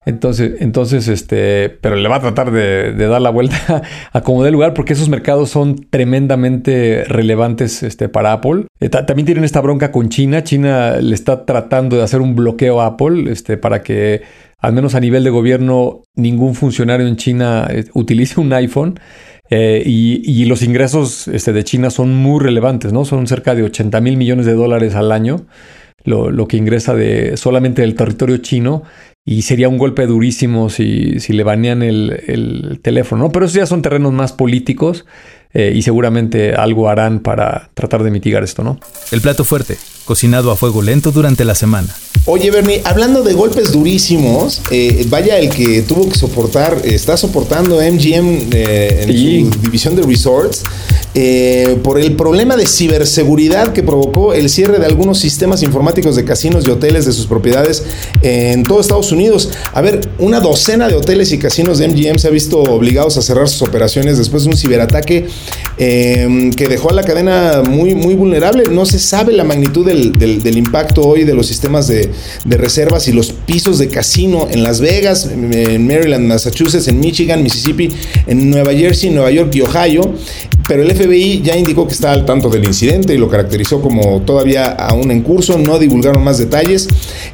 Entonces, 0.05 0.55
entonces, 0.59 1.07
este, 1.07 1.69
pero 1.69 1.95
le 1.95 2.09
va 2.09 2.17
a 2.17 2.19
tratar 2.19 2.51
de, 2.51 2.91
de 2.91 3.07
dar 3.07 3.21
la 3.21 3.29
vuelta 3.29 3.83
a 4.11 4.21
como 4.21 4.43
dé 4.43 4.51
lugar, 4.51 4.73
porque 4.73 4.93
esos 4.93 5.07
mercados 5.07 5.49
son 5.49 5.75
tremendamente 5.89 7.05
relevantes 7.07 7.83
este, 7.83 8.09
para 8.09 8.33
Apple. 8.33 8.65
Eh, 8.81 8.89
también 8.89 9.25
tienen 9.25 9.45
esta 9.45 9.61
bronca 9.61 9.91
con 9.91 10.09
China. 10.09 10.43
China 10.43 10.97
le 10.97 11.15
está 11.15 11.45
tratando 11.45 11.95
de 11.95 12.03
hacer 12.03 12.21
un 12.21 12.35
bloqueo 12.35 12.81
a 12.81 12.87
Apple 12.87 13.31
este, 13.31 13.55
para 13.55 13.81
que, 13.81 14.23
al 14.57 14.73
menos 14.73 14.95
a 14.95 14.99
nivel 14.99 15.23
de 15.23 15.29
gobierno, 15.29 16.01
ningún 16.15 16.55
funcionario 16.55 17.07
en 17.07 17.15
China 17.15 17.67
eh, 17.69 17.85
utilice 17.93 18.41
un 18.41 18.51
iPhone. 18.51 18.99
Eh, 19.49 19.83
y, 19.85 20.45
los 20.45 20.63
ingresos 20.63 21.27
este, 21.27 21.53
de 21.53 21.63
China 21.63 21.89
son 21.89 22.15
muy 22.15 22.41
relevantes, 22.41 22.93
¿no? 22.93 23.05
Son 23.05 23.27
cerca 23.27 23.55
de 23.55 23.63
80 23.63 24.01
mil 24.01 24.17
millones 24.17 24.45
de 24.45 24.53
dólares 24.53 24.95
al 24.95 25.11
año. 25.11 25.45
Lo, 26.05 26.31
lo, 26.31 26.47
que 26.47 26.57
ingresa 26.57 26.93
de 26.93 27.37
solamente 27.37 27.81
del 27.81 27.95
territorio 27.95 28.37
chino 28.37 28.83
y 29.23 29.43
sería 29.43 29.69
un 29.69 29.77
golpe 29.77 30.05
durísimo 30.05 30.69
si, 30.69 31.19
si 31.21 31.31
le 31.31 31.43
banean 31.43 31.81
el, 31.81 32.23
el, 32.27 32.79
teléfono, 32.81 33.23
¿no? 33.23 33.31
Pero 33.31 33.45
esos 33.45 33.55
ya 33.55 33.65
son 33.65 33.81
terrenos 33.81 34.11
más 34.11 34.33
políticos 34.33 35.05
eh, 35.53 35.71
y 35.75 35.81
seguramente 35.81 36.55
algo 36.55 36.89
harán 36.89 37.19
para 37.19 37.69
tratar 37.73 38.03
de 38.03 38.11
mitigar 38.11 38.43
esto, 38.43 38.63
¿no? 38.63 38.79
El 39.11 39.21
plato 39.21 39.43
fuerte, 39.43 39.77
cocinado 40.05 40.51
a 40.51 40.55
fuego 40.55 40.81
lento 40.81 41.11
durante 41.11 41.45
la 41.45 41.55
semana. 41.55 41.93
Oye, 42.25 42.51
Bernie, 42.51 42.81
hablando 42.85 43.21
de 43.21 43.33
golpes 43.33 43.73
durísimos, 43.73 44.61
eh, 44.71 45.05
vaya 45.09 45.39
el 45.39 45.49
que 45.49 45.81
tuvo 45.81 46.07
que 46.07 46.17
soportar, 46.17 46.77
está 46.85 47.17
soportando 47.17 47.81
MGM 47.81 48.47
eh, 48.53 49.03
en 49.03 49.09
sí. 49.09 49.49
su 49.51 49.59
división 49.59 49.97
de 49.97 50.03
resorts 50.03 50.63
eh, 51.15 51.77
por 51.83 51.99
el 51.99 52.15
problema 52.15 52.55
de 52.55 52.65
ciberseguridad 52.65 53.73
que 53.73 53.83
provocó 53.83 54.33
el 54.33 54.49
cierre 54.49 54.79
de 54.79 54.85
algunos 54.85 55.19
sistemas 55.19 55.63
informáticos 55.63 56.15
de 56.15 56.23
casinos 56.23 56.65
y 56.65 56.71
hoteles 56.71 57.05
de 57.05 57.11
sus 57.11 57.27
propiedades 57.27 57.83
en 58.21 58.63
todo 58.63 58.79
Estados 58.79 59.11
Unidos. 59.11 59.49
A 59.73 59.81
ver, 59.81 59.99
una 60.17 60.39
docena 60.39 60.87
de 60.87 60.95
hoteles 60.95 61.33
y 61.33 61.39
casinos 61.39 61.77
de 61.77 61.89
MGM 61.89 62.19
se 62.19 62.29
ha 62.29 62.31
visto 62.31 62.63
obligados 62.63 63.17
a 63.17 63.21
cerrar 63.21 63.49
sus 63.49 63.61
operaciones 63.61 64.17
después 64.17 64.45
de 64.45 64.51
un 64.51 64.57
ciberataque 64.57 65.27
eh, 65.77 66.51
que 66.55 66.67
dejó 66.67 66.91
a 66.91 66.93
la 66.93 67.03
cadena 67.03 67.61
muy, 67.67 67.95
muy 67.95 68.13
vulnerable. 68.15 68.63
No 68.71 68.85
se 68.85 68.99
sabe 68.99 69.33
la 69.33 69.43
magnitud 69.43 69.85
del, 69.85 70.17
del, 70.17 70.43
del 70.43 70.57
impacto 70.57 71.01
hoy 71.01 71.23
de 71.23 71.33
los 71.33 71.47
sistemas 71.47 71.87
de, 71.87 72.11
de 72.45 72.57
reservas 72.57 73.07
y 73.07 73.11
los 73.11 73.31
pisos 73.31 73.79
de 73.79 73.87
casino 73.87 74.47
en 74.51 74.63
Las 74.63 74.81
Vegas, 74.81 75.25
en 75.25 75.87
Maryland, 75.87 76.27
Massachusetts, 76.27 76.87
en 76.87 76.99
Michigan, 76.99 77.43
Mississippi, 77.43 77.91
en 78.27 78.49
Nueva 78.49 78.73
Jersey, 78.73 79.09
Nueva 79.09 79.31
York 79.31 79.53
y 79.55 79.61
Ohio. 79.61 80.13
Pero 80.67 80.83
el 80.83 80.95
FBI 80.95 81.41
ya 81.41 81.57
indicó 81.57 81.87
que 81.87 81.93
está 81.93 82.11
al 82.11 82.25
tanto 82.25 82.49
del 82.49 82.63
incidente 82.63 83.13
y 83.13 83.17
lo 83.17 83.29
caracterizó 83.29 83.81
como 83.81 84.21
todavía 84.21 84.65
aún 84.65 85.11
en 85.11 85.21
curso, 85.21 85.57
no 85.57 85.79
divulgaron 85.79 86.23
más 86.23 86.37
detalles. 86.37 86.87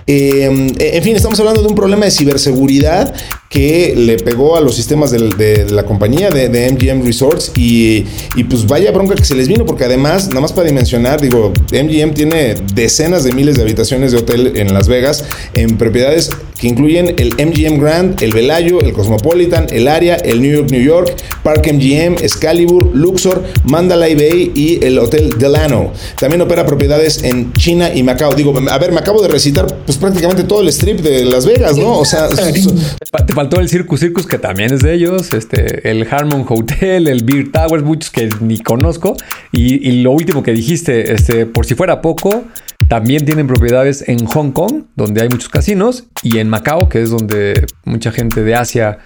Eh, 0.08 0.46
en 0.46 1.04
fin, 1.04 1.16
estamos 1.16 1.40
hablando 1.40 1.62
de 1.62 1.68
un 1.68 1.76
problema 1.76 2.06
de 2.06 2.12
ciberseguridad 2.12 3.14
que 3.50 3.96
le 3.98 4.18
pegó 4.18 4.56
a 4.56 4.62
los 4.62 4.76
sistemas 4.76 5.10
de, 5.10 5.66
la 5.72 5.84
compañía 5.84 6.30
de, 6.30 6.72
MGM 6.72 7.04
Resorts 7.04 7.52
y, 7.56 8.06
y, 8.36 8.44
pues 8.44 8.68
vaya 8.68 8.92
bronca 8.92 9.16
que 9.16 9.26
se 9.26 9.36
les 9.36 9.48
vino 9.48 9.66
porque 9.66 9.86
además, 9.86 10.28
nada 10.30 10.42
más 10.42 10.54
para 10.54 10.68
dimensionar, 10.68 11.20
digo, 11.20 11.52
MGM 11.72 12.14
tiene 12.14 12.56
decenas 12.76 13.24
de 13.24 13.34
miles 13.34 13.56
de 13.56 13.64
habitaciones 13.64 14.12
de 14.12 14.20
hotel 14.20 14.54
en 14.56 14.72
Las 14.72 14.88
Vegas 14.88 15.26
en 15.54 15.78
propiedades 15.78 16.30
que 16.60 16.68
incluyen 16.68 17.16
el 17.18 17.34
MGM 17.34 17.80
Grand, 17.80 18.22
el 18.22 18.34
Velayo, 18.34 18.82
el 18.82 18.94
Cosmopolitan, 18.94 19.68
el 19.72 19.88
Aria, 19.88 20.16
el 20.16 20.42
New 20.42 20.52
York, 20.52 20.72
New 20.72 20.82
York, 20.82 21.16
Park 21.42 21.72
MGM, 21.74 22.18
Excalibur, 22.22 22.92
Luxor, 23.20 23.44
Mandalay 23.66 24.16
Bay 24.16 24.52
y 24.56 24.84
el 24.86 24.98
Hotel 24.98 25.32
Delano. 25.38 25.92
También 26.18 26.42
opera 26.42 26.66
propiedades 26.66 27.24
en 27.24 27.52
China 27.54 27.94
y 27.94 28.02
Macao. 28.02 28.34
Digo, 28.34 28.54
a 28.70 28.78
ver, 28.78 28.92
me 28.94 29.00
acabo 29.00 29.22
de 29.22 29.28
recitar 29.28 29.68
pues 29.86 29.98
prácticamente 29.98 30.44
todo 30.44 30.62
el 30.62 30.70
strip 30.70 31.02
de 31.02 31.26
Las 31.26 31.46
Vegas, 31.46 31.78
¿no? 31.78 31.98
O 31.98 32.06
sea, 32.06 32.30
te 33.28 33.34
faltó 33.34 33.60
el 33.60 33.68
Circus 33.68 34.00
Circus 34.00 34.26
que 34.26 34.38
también 34.38 34.74
es 34.74 34.82
de 34.82 34.94
ellos, 34.94 35.34
este, 35.34 35.90
el 35.90 36.08
Harmon 36.10 36.46
Hotel, 36.48 37.08
el 37.10 37.24
Beer 37.26 37.52
Towers, 37.52 37.84
muchos 37.84 38.10
que 38.10 38.30
ni 38.40 38.60
conozco. 38.60 39.18
Y, 39.52 39.90
y 39.90 40.02
lo 40.02 40.12
último 40.12 40.42
que 40.42 40.54
dijiste, 40.54 41.14
este, 41.14 41.46
por 41.46 41.66
si 41.66 41.76
fuera 41.76 42.02
poco, 42.02 42.46
también 42.88 43.26
tienen 43.26 43.48
propiedades 43.48 44.04
en 44.08 44.26
Hong 44.26 44.52
Kong, 44.52 44.86
donde 44.96 45.22
hay 45.22 45.30
muchos 45.30 45.50
casinos, 45.50 46.06
y 46.24 46.40
en 46.40 46.50
Macao, 46.50 46.88
que 46.90 47.02
es 47.02 47.10
donde 47.10 47.66
mucha 47.84 48.12
gente 48.12 48.44
de 48.44 48.56
Asia 48.56 49.00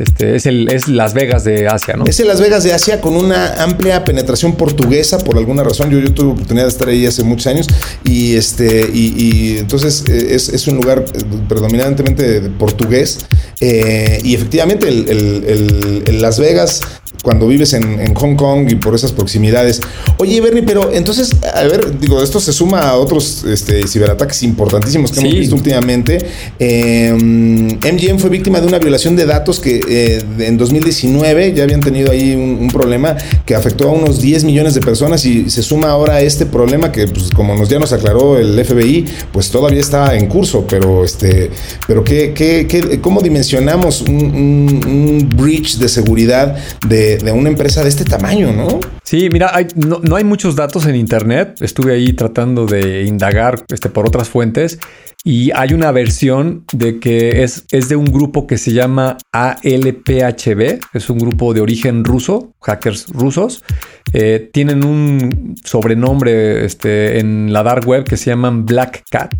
este, 0.00 0.34
es, 0.34 0.46
el, 0.46 0.70
es 0.72 0.88
Las 0.88 1.12
Vegas 1.12 1.44
de 1.44 1.68
Asia, 1.68 1.94
¿no? 1.94 2.04
Es 2.06 2.18
el 2.20 2.28
Las 2.28 2.40
Vegas 2.40 2.64
de 2.64 2.72
Asia 2.72 3.00
con 3.00 3.14
una 3.14 3.62
amplia 3.62 4.04
penetración 4.04 4.54
portuguesa 4.54 5.18
por 5.18 5.36
alguna 5.36 5.62
razón. 5.62 5.90
Yo, 5.90 5.98
yo 5.98 6.12
tuve 6.14 6.32
oportunidad 6.32 6.64
de 6.64 6.70
estar 6.70 6.88
ahí 6.88 7.04
hace 7.04 7.22
muchos 7.22 7.46
años 7.48 7.66
y, 8.02 8.34
este, 8.34 8.88
y, 8.92 9.14
y 9.16 9.58
entonces 9.58 10.04
es, 10.08 10.48
es, 10.48 10.66
un 10.68 10.76
lugar 10.76 11.04
predominantemente 11.48 12.40
portugués 12.58 13.18
eh, 13.60 14.20
y 14.24 14.34
efectivamente 14.34 14.88
el, 14.88 15.08
el, 15.08 16.02
el, 16.06 16.22
Las 16.22 16.38
Vegas 16.38 16.80
cuando 17.22 17.46
vives 17.46 17.74
en, 17.74 18.00
en, 18.00 18.14
Hong 18.14 18.36
Kong 18.36 18.70
y 18.70 18.76
por 18.76 18.94
esas 18.94 19.12
proximidades. 19.12 19.80
Oye, 20.18 20.40
Bernie, 20.40 20.62
pero 20.62 20.90
entonces, 20.92 21.30
a 21.54 21.62
ver, 21.64 21.98
digo, 21.98 22.22
esto 22.22 22.40
se 22.40 22.52
suma 22.52 22.80
a 22.80 22.96
otros 22.96 23.44
este, 23.44 23.86
ciberataques 23.86 24.42
importantísimos 24.42 25.10
que 25.10 25.20
sí. 25.20 25.26
hemos 25.26 25.38
visto 25.38 25.54
últimamente. 25.56 26.18
Eh, 26.58 27.12
MGM 27.12 28.18
fue 28.18 28.30
víctima 28.30 28.60
de 28.60 28.66
una 28.66 28.78
violación 28.78 29.16
de 29.16 29.26
datos 29.26 29.60
que 29.60 29.80
eh, 29.90 30.24
en 30.38 30.56
2019 30.56 31.52
ya 31.52 31.64
habían 31.64 31.80
tenido 31.80 32.10
ahí 32.10 32.34
un, 32.34 32.70
problema 32.70 33.16
que 33.44 33.56
afectó 33.56 33.88
a 33.88 33.92
unos 33.92 34.20
10 34.20 34.44
millones 34.44 34.74
de 34.74 34.80
personas 34.80 35.24
y 35.24 35.50
se 35.50 35.62
suma 35.62 35.90
ahora 35.90 36.14
a 36.14 36.20
este 36.20 36.46
problema 36.46 36.92
que, 36.92 37.08
pues, 37.08 37.30
como 37.32 37.56
nos, 37.56 37.68
ya 37.68 37.80
nos 37.80 37.92
aclaró 37.92 38.38
el 38.38 38.64
FBI, 38.64 39.06
pues 39.32 39.50
todavía 39.50 39.80
está 39.80 40.14
en 40.14 40.28
curso, 40.28 40.64
pero, 40.68 41.04
este, 41.04 41.50
pero 41.88 42.04
¿qué, 42.04 42.32
qué, 42.32 42.68
qué, 42.68 43.00
¿cómo 43.00 43.20
dimensionamos 43.20 44.02
un, 44.02 44.14
un, 44.14 44.80
un 44.86 45.28
breach 45.36 45.78
de 45.78 45.88
seguridad 45.88 46.56
de 46.86 47.10
de, 47.18 47.32
una 47.32 47.48
empresa 47.48 47.82
de 47.82 47.88
este 47.88 48.04
tamaño, 48.04 48.52
¿no? 48.52 48.80
Sí, 49.10 49.28
mira, 49.28 49.50
no, 49.74 50.14
hay 50.14 50.22
muchos 50.22 50.54
datos 50.54 50.86
en 50.86 50.94
Internet. 50.94 51.60
Estuve 51.62 51.94
ahí 51.94 52.12
tratando 52.12 52.66
de 52.66 53.02
indagar 53.02 53.64
este, 53.68 53.88
por 53.88 54.06
otras 54.06 54.28
fuentes 54.28 54.78
y 55.24 55.50
hay 55.52 55.74
una 55.74 55.90
versión 55.90 56.64
de 56.72 57.00
que 57.00 57.42
es, 57.42 57.64
es 57.72 57.88
de 57.88 57.96
un 57.96 58.04
grupo 58.04 58.46
que 58.46 58.56
se 58.56 58.72
llama 58.72 59.16
ALPHB, 59.32 60.78
es 60.92 61.10
un 61.10 61.18
grupo 61.18 61.52
de 61.52 61.60
origen 61.60 62.04
ruso, 62.04 62.54
hackers 62.60 63.08
rusos. 63.08 63.64
Eh, 64.12 64.48
tienen 64.52 64.84
un 64.84 65.56
sobrenombre 65.64 66.64
este, 66.64 67.18
en 67.18 67.52
la 67.52 67.64
dark 67.64 67.88
web 67.88 68.04
que 68.04 68.16
se 68.16 68.26
llaman 68.26 68.64
Black 68.64 69.02
Cat. 69.10 69.34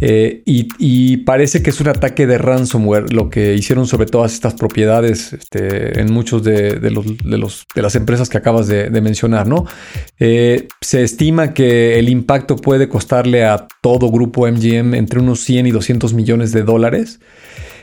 Eh, 0.00 0.42
y, 0.44 1.16
parece 1.18 1.62
que 1.62 1.70
es 1.70 1.80
un 1.80 1.88
ataque 1.88 2.26
de 2.26 2.38
ransomware 2.38 3.12
lo 3.12 3.30
que 3.30 3.54
hicieron 3.54 3.86
sobre 3.86 4.06
todas 4.06 4.32
estas 4.32 4.54
propiedades 4.54 5.32
este, 5.32 6.00
en 6.00 6.12
muchos 6.12 6.44
de, 6.44 6.78
los, 6.90 7.04
de, 7.74 7.82
las 7.82 7.94
empresas 7.96 8.28
que 8.28 8.38
acabas 8.38 8.66
de, 8.68 8.90
mencionar, 9.00 9.46
¿no? 9.46 9.66
Eh, 10.18 10.68
se 10.80 11.02
estima 11.02 11.54
que 11.54 11.98
el 11.98 12.08
impacto 12.08 12.56
puede 12.56 12.88
costarle 12.88 13.44
a 13.44 13.66
todo 13.80 14.10
grupo 14.10 14.46
MGM 14.46 14.94
entre 14.94 15.20
unos 15.20 15.40
100 15.40 15.66
y 15.66 15.70
200 15.70 16.14
millones 16.14 16.52
de 16.52 16.62
dólares. 16.62 17.20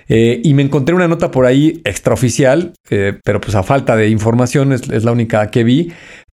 Eh, 0.08 0.40
y 0.44 0.54
me 0.54 0.62
encontré 0.62 0.94
una 0.94 1.08
nota 1.08 1.32
por 1.32 1.48
ahí 1.48 1.82
extraoficial, 1.84 2.74
pero 2.88 3.42
pues 3.42 3.56
a 3.56 3.64
falta 3.64 3.96
de 3.96 4.10
información 4.10 4.72
es, 4.72 4.88
es, 4.90 5.04
la 5.04 5.12
única 5.12 5.50
que 5.50 5.64
vi, 5.64 5.94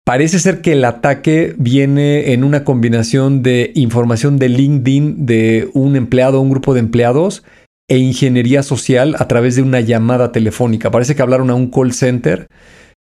Parece 0.07 0.39
ser 0.39 0.61
que 0.61 0.71
el 0.71 0.85
ataque 0.85 1.53
viene 1.57 2.31
en 2.31 2.45
una 2.45 2.63
combinación 2.63 3.43
de 3.43 3.73
información 3.75 4.37
de 4.37 4.47
LinkedIn 4.47 5.25
de 5.25 5.69
un 5.73 5.97
empleado, 5.97 6.39
un 6.39 6.49
grupo 6.49 6.73
de 6.73 6.79
empleados 6.79 7.43
e 7.89 7.97
ingeniería 7.97 8.63
social 8.63 9.17
a 9.19 9.27
través 9.27 9.57
de 9.57 9.63
una 9.63 9.81
llamada 9.81 10.31
telefónica. 10.31 10.91
Parece 10.91 11.13
que 11.13 11.23
hablaron 11.23 11.49
a 11.49 11.55
un 11.55 11.69
call 11.69 11.91
center, 11.91 12.47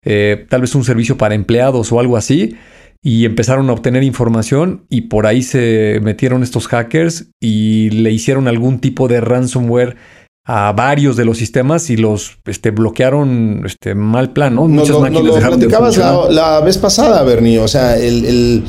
eh, 0.02 0.46
tal 0.48 0.62
vez 0.62 0.74
un 0.74 0.82
servicio 0.82 1.18
para 1.18 1.34
empleados 1.34 1.92
o 1.92 2.00
algo 2.00 2.16
así, 2.16 2.56
y 3.02 3.26
empezaron 3.26 3.68
a 3.68 3.74
obtener 3.74 4.02
información 4.02 4.86
y 4.88 5.02
por 5.02 5.26
ahí 5.26 5.42
se 5.42 6.00
metieron 6.02 6.42
estos 6.42 6.68
hackers 6.68 7.26
y 7.38 7.90
le 7.90 8.12
hicieron 8.12 8.48
algún 8.48 8.78
tipo 8.78 9.08
de 9.08 9.20
ransomware 9.20 9.96
a 10.46 10.72
varios 10.72 11.16
de 11.16 11.24
los 11.24 11.38
sistemas 11.38 11.88
y 11.88 11.96
los 11.96 12.36
este, 12.44 12.70
bloquearon 12.70 13.62
este, 13.64 13.94
mal 13.94 14.34
plan, 14.34 14.54
¿no? 14.54 14.68
Muchas 14.68 15.00
máquinas 15.00 15.24
lo 15.24 15.34
platicabas 15.36 15.96
la, 15.96 16.60
vez 16.60 16.76
pasada, 16.76 17.22
Bernie. 17.22 17.58
O 17.60 17.68
sea, 17.68 17.96
el, 17.96 18.62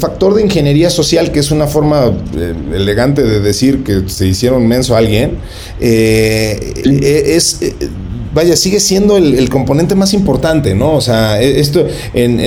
factor 0.00 0.34
de 0.34 0.42
ingeniería 0.42 0.88
social, 0.88 1.30
que 1.30 1.40
es 1.40 1.50
una 1.50 1.66
forma 1.66 2.06
eh, 2.34 2.54
elegante 2.72 3.22
de 3.22 3.40
decir 3.40 3.84
que 3.84 4.08
se 4.08 4.26
hicieron 4.26 4.66
menso 4.66 4.94
a 4.94 4.98
alguien, 4.98 5.38
eh, 5.80 6.72
eh, 6.84 7.22
es 7.36 7.60
vaya, 8.34 8.56
sigue 8.56 8.80
siendo 8.80 9.16
el, 9.16 9.48
componente 9.48 9.94
más 9.94 10.12
importante, 10.14 10.74
¿no? 10.74 10.94
O 10.94 11.00
sea, 11.00 11.40
e, 11.40 11.60
esto 11.60 11.86
en, 12.14 12.38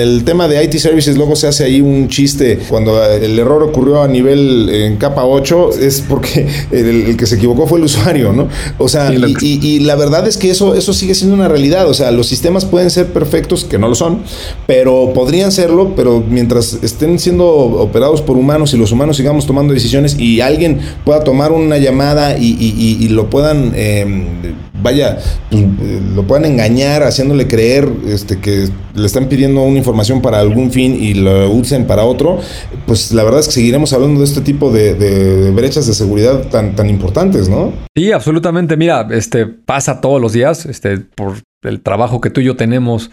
el 0.00 0.24
tema 0.24 0.48
de 0.48 0.62
IT 0.62 0.74
Services 0.76 1.16
luego 1.16 1.36
se 1.36 1.48
hace 1.48 1.64
ahí 1.64 1.80
un 1.80 2.08
chiste 2.08 2.58
cuando 2.68 3.02
el 3.04 3.38
error 3.38 3.62
ocurrió 3.62 4.02
a 4.02 4.08
nivel 4.08 4.68
en 4.70 4.96
capa 4.96 5.24
8 5.24 5.70
es 5.80 6.00
porque 6.00 6.46
el, 6.70 7.16
que 7.16 7.26
se 7.26 7.36
equivocó 7.36 7.66
fue 7.66 7.78
el 7.78 7.84
usuario, 7.84 8.32
¿no? 8.32 8.48
O 8.78 8.88
sea, 8.88 9.12
y, 9.12 9.80
la 9.80 9.96
verdad 9.96 10.26
es 10.28 10.36
que 10.36 10.50
eso, 10.50 10.74
eso 10.74 10.92
sigue 10.92 11.14
siendo 11.14 11.34
una 11.34 11.48
realidad, 11.48 11.88
o 11.88 11.94
sea, 11.94 12.10
los 12.10 12.26
sistemas 12.26 12.64
pueden 12.64 12.90
ser 12.90 13.06
perfectos, 13.06 13.64
que 13.64 13.78
no 13.78 13.88
lo 13.88 13.94
son, 13.94 14.22
pero 14.66 15.12
podrían 15.14 15.52
serlo, 15.52 15.94
pero 15.96 16.22
mientras 16.28 16.78
estén 16.82 17.18
siendo 17.18 17.48
operados 17.48 18.22
por 18.22 18.36
humanos 18.36 18.74
y 18.74 18.76
los 18.76 18.92
humanos 18.92 19.16
sigamos 19.16 19.46
tomando 19.46 19.72
decisiones 19.72 20.18
y 20.18 20.40
alguien 20.40 20.80
pueda 21.04 21.24
tomar 21.24 21.52
una 21.52 21.78
llamada 21.78 22.36
y, 22.38 23.08
lo 23.10 23.28
puedan... 23.28 23.72
Eh, 23.74 24.69
vaya, 24.82 25.18
pues, 25.50 25.62
eh, 25.62 26.00
lo 26.14 26.26
puedan 26.26 26.44
engañar 26.44 27.02
haciéndole 27.02 27.46
creer 27.46 27.88
este, 28.06 28.38
que 28.38 28.68
le 28.94 29.06
están 29.06 29.28
pidiendo 29.28 29.62
una 29.62 29.78
información 29.78 30.20
para 30.20 30.40
algún 30.40 30.70
fin 30.70 30.96
y 31.00 31.14
lo 31.14 31.50
usen 31.50 31.86
para 31.86 32.04
otro, 32.04 32.38
pues 32.86 33.12
la 33.12 33.22
verdad 33.24 33.40
es 33.40 33.46
que 33.46 33.52
seguiremos 33.52 33.92
hablando 33.92 34.20
de 34.20 34.26
este 34.26 34.40
tipo 34.40 34.70
de, 34.72 35.50
brechas 35.54 35.86
de 35.86 35.94
seguridad 35.94 36.48
tan, 36.48 36.74
tan 36.74 36.88
importantes, 36.88 37.48
¿no? 37.48 37.72
Sí, 37.96 38.12
absolutamente. 38.12 38.76
Mira, 38.76 39.06
este 39.10 39.46
pasa 39.46 40.00
todos 40.00 40.20
los 40.20 40.32
días, 40.32 40.66
este, 40.66 40.98
por 40.98 41.38
el 41.62 41.80
trabajo 41.82 42.20
que 42.20 42.30
tú 42.30 42.40
y 42.40 42.44
yo 42.44 42.56
tenemos, 42.56 43.10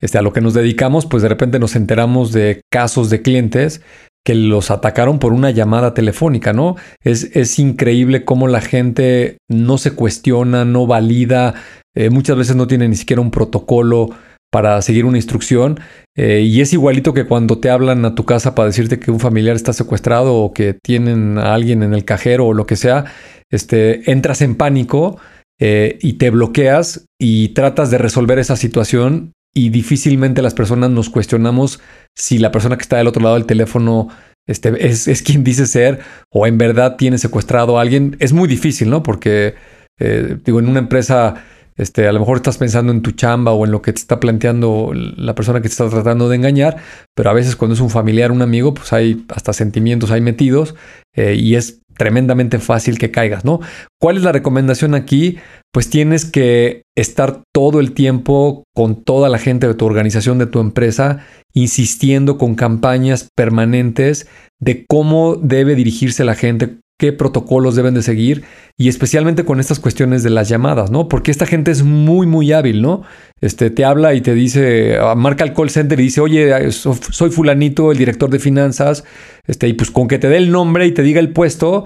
este, 0.00 0.18
a 0.18 0.22
lo 0.22 0.32
que 0.32 0.40
nos 0.40 0.54
dedicamos, 0.54 1.06
pues 1.06 1.22
de 1.22 1.28
repente 1.28 1.58
nos 1.58 1.76
enteramos 1.76 2.32
de 2.32 2.60
casos 2.70 3.10
de 3.10 3.22
clientes 3.22 3.80
que 4.26 4.34
los 4.34 4.72
atacaron 4.72 5.20
por 5.20 5.32
una 5.32 5.52
llamada 5.52 5.94
telefónica, 5.94 6.52
¿no? 6.52 6.74
Es, 7.04 7.30
es 7.36 7.60
increíble 7.60 8.24
cómo 8.24 8.48
la 8.48 8.60
gente 8.60 9.38
no 9.48 9.78
se 9.78 9.92
cuestiona, 9.92 10.64
no 10.64 10.88
valida, 10.88 11.54
eh, 11.94 12.10
muchas 12.10 12.36
veces 12.36 12.56
no 12.56 12.66
tiene 12.66 12.88
ni 12.88 12.96
siquiera 12.96 13.22
un 13.22 13.30
protocolo 13.30 14.10
para 14.50 14.82
seguir 14.82 15.04
una 15.04 15.18
instrucción 15.18 15.78
eh, 16.16 16.40
y 16.40 16.60
es 16.60 16.72
igualito 16.72 17.14
que 17.14 17.26
cuando 17.26 17.60
te 17.60 17.70
hablan 17.70 18.04
a 18.04 18.16
tu 18.16 18.24
casa 18.24 18.56
para 18.56 18.66
decirte 18.66 18.98
que 18.98 19.12
un 19.12 19.20
familiar 19.20 19.54
está 19.54 19.72
secuestrado 19.72 20.34
o 20.34 20.52
que 20.52 20.76
tienen 20.82 21.38
a 21.38 21.54
alguien 21.54 21.84
en 21.84 21.94
el 21.94 22.04
cajero 22.04 22.46
o 22.46 22.52
lo 22.52 22.66
que 22.66 22.74
sea, 22.74 23.04
este, 23.52 24.10
entras 24.10 24.42
en 24.42 24.56
pánico 24.56 25.18
eh, 25.60 25.98
y 26.02 26.14
te 26.14 26.30
bloqueas 26.30 27.06
y 27.16 27.50
tratas 27.50 27.92
de 27.92 27.98
resolver 27.98 28.40
esa 28.40 28.56
situación 28.56 29.34
y 29.56 29.70
difícilmente 29.70 30.42
las 30.42 30.52
personas 30.52 30.90
nos 30.90 31.08
cuestionamos 31.08 31.80
si 32.14 32.36
la 32.36 32.52
persona 32.52 32.76
que 32.76 32.82
está 32.82 32.98
del 32.98 33.06
otro 33.06 33.22
lado 33.22 33.36
del 33.36 33.46
teléfono 33.46 34.08
este, 34.46 34.86
es, 34.86 35.22
quien 35.22 35.44
dice 35.44 35.64
ser 35.64 36.00
o 36.30 36.46
en 36.46 36.58
verdad 36.58 36.96
tiene 36.96 37.16
secuestrado 37.16 37.78
a 37.78 37.80
alguien. 37.80 38.18
Es 38.20 38.34
muy 38.34 38.48
difícil, 38.48 38.90
¿no? 38.90 39.02
Porque, 39.02 39.54
eh, 39.98 40.36
digo, 40.44 40.60
en 40.60 40.68
una 40.68 40.80
empresa, 40.80 41.42
este, 41.74 42.06
a 42.06 42.12
lo 42.12 42.20
mejor 42.20 42.36
estás 42.36 42.58
pensando 42.58 42.92
en 42.92 43.00
tu 43.00 43.12
chamba 43.12 43.52
o 43.52 43.64
en 43.64 43.72
lo 43.72 43.80
que 43.80 43.94
te 43.94 43.98
está 43.98 44.20
planteando 44.20 44.92
la 44.92 45.34
persona 45.34 45.62
que 45.62 45.68
te 45.68 45.72
está 45.72 45.88
tratando 45.88 46.28
de 46.28 46.36
engañar, 46.36 46.76
pero 47.14 47.30
a 47.30 47.32
veces 47.32 47.56
cuando 47.56 47.76
es 47.76 47.80
un 47.80 47.88
familiar, 47.88 48.32
un 48.32 48.42
amigo, 48.42 48.74
pues 48.74 48.92
hay 48.92 49.24
hasta 49.34 49.54
sentimientos 49.54 50.10
ahí 50.10 50.20
metidos 50.20 50.74
eh, 51.14 51.34
y 51.34 51.54
es 51.54 51.80
tremendamente 51.96 52.58
fácil 52.58 52.98
que 52.98 53.10
caigas, 53.10 53.44
¿no? 53.44 53.60
¿Cuál 54.00 54.16
es 54.16 54.22
la 54.22 54.32
recomendación 54.32 54.94
aquí? 54.94 55.38
Pues 55.72 55.90
tienes 55.90 56.24
que 56.24 56.82
estar 56.96 57.42
todo 57.54 57.80
el 57.80 57.92
tiempo 57.92 58.64
con 58.74 59.02
toda 59.02 59.28
la 59.28 59.38
gente 59.38 59.66
de 59.66 59.74
tu 59.74 59.86
organización, 59.86 60.38
de 60.38 60.46
tu 60.46 60.60
empresa, 60.60 61.24
insistiendo 61.54 62.38
con 62.38 62.54
campañas 62.54 63.28
permanentes 63.34 64.28
de 64.60 64.84
cómo 64.86 65.36
debe 65.36 65.74
dirigirse 65.74 66.24
la 66.24 66.34
gente, 66.34 66.78
qué 66.98 67.12
protocolos 67.12 67.76
deben 67.76 67.94
de 67.94 68.02
seguir 68.02 68.44
y 68.78 68.88
especialmente 68.88 69.44
con 69.44 69.60
estas 69.60 69.80
cuestiones 69.80 70.22
de 70.22 70.30
las 70.30 70.48
llamadas, 70.48 70.90
¿no? 70.90 71.08
Porque 71.08 71.30
esta 71.30 71.46
gente 71.46 71.70
es 71.70 71.82
muy, 71.82 72.26
muy 72.26 72.52
hábil, 72.52 72.80
¿no? 72.80 73.02
Este, 73.40 73.68
te 73.70 73.84
habla 73.84 74.14
y 74.14 74.22
te 74.22 74.34
dice, 74.34 74.96
ah, 74.98 75.14
marca 75.14 75.44
el 75.44 75.52
call 75.52 75.68
center 75.68 76.00
y 76.00 76.04
dice, 76.04 76.22
oye, 76.22 76.72
soy 76.72 77.30
fulanito, 77.30 77.92
el 77.92 77.98
director 77.98 78.30
de 78.30 78.38
finanzas, 78.38 79.04
este, 79.46 79.68
y 79.68 79.74
pues 79.74 79.90
con 79.90 80.08
que 80.08 80.18
te 80.18 80.28
dé 80.28 80.38
el 80.38 80.50
nombre 80.50 80.86
y 80.86 80.92
te 80.92 81.02
diga 81.02 81.20
el 81.20 81.32
puesto, 81.32 81.84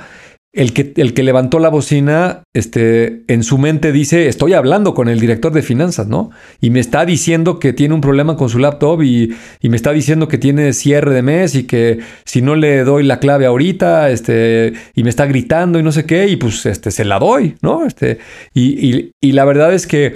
el 0.53 0.73
que, 0.73 0.93
el 0.97 1.15
que 1.15 1.23
levantó 1.23 1.61
la 1.61 1.69
bocina, 1.69 2.43
este, 2.55 3.23
en 3.29 3.45
su 3.45 3.57
mente 3.57 3.93
dice, 3.93 4.27
estoy 4.27 4.55
hablando 4.55 4.95
con 4.95 5.09
el 5.09 5.21
director 5.21 5.53
de 5.53 5.63
finanzas, 5.63 6.09
¿no? 6.09 6.31
Y 6.61 6.71
me 6.71 6.81
está 6.81 7.05
diciendo 7.05 7.61
que 7.61 7.73
tiene 7.73 7.95
un 7.95 8.01
problema 8.01 8.37
con 8.37 8.49
su 8.49 8.59
laptop 8.59 9.03
y, 9.03 9.33
y, 9.61 9.69
me 9.69 9.77
está 9.77 9.93
diciendo 9.93 10.27
que 10.27 10.39
tiene 10.39 10.73
cierre 10.73 11.15
de 11.15 11.23
mes 11.23 11.55
y 11.55 11.65
que 11.65 12.01
si 12.25 12.43
no 12.43 12.57
le 12.57 12.83
doy 12.83 13.05
la 13.05 13.21
clave 13.21 13.47
ahorita, 13.47 14.11
este, 14.11 14.73
y 14.95 15.05
me 15.05 15.11
está 15.11 15.27
gritando 15.27 15.79
y 15.79 15.85
no 15.85 15.93
sé 15.93 16.05
qué, 16.05 16.27
y 16.27 16.37
pues, 16.37 16.67
este, 16.67 16.91
se 16.91 17.05
la 17.05 17.21
doy, 17.21 17.55
¿no? 17.63 17.87
Este, 17.87 18.19
y, 18.53 18.91
y, 18.91 19.13
y 19.21 19.33
la 19.33 19.45
verdad 19.45 19.73
es 19.73 19.87
que 19.87 20.15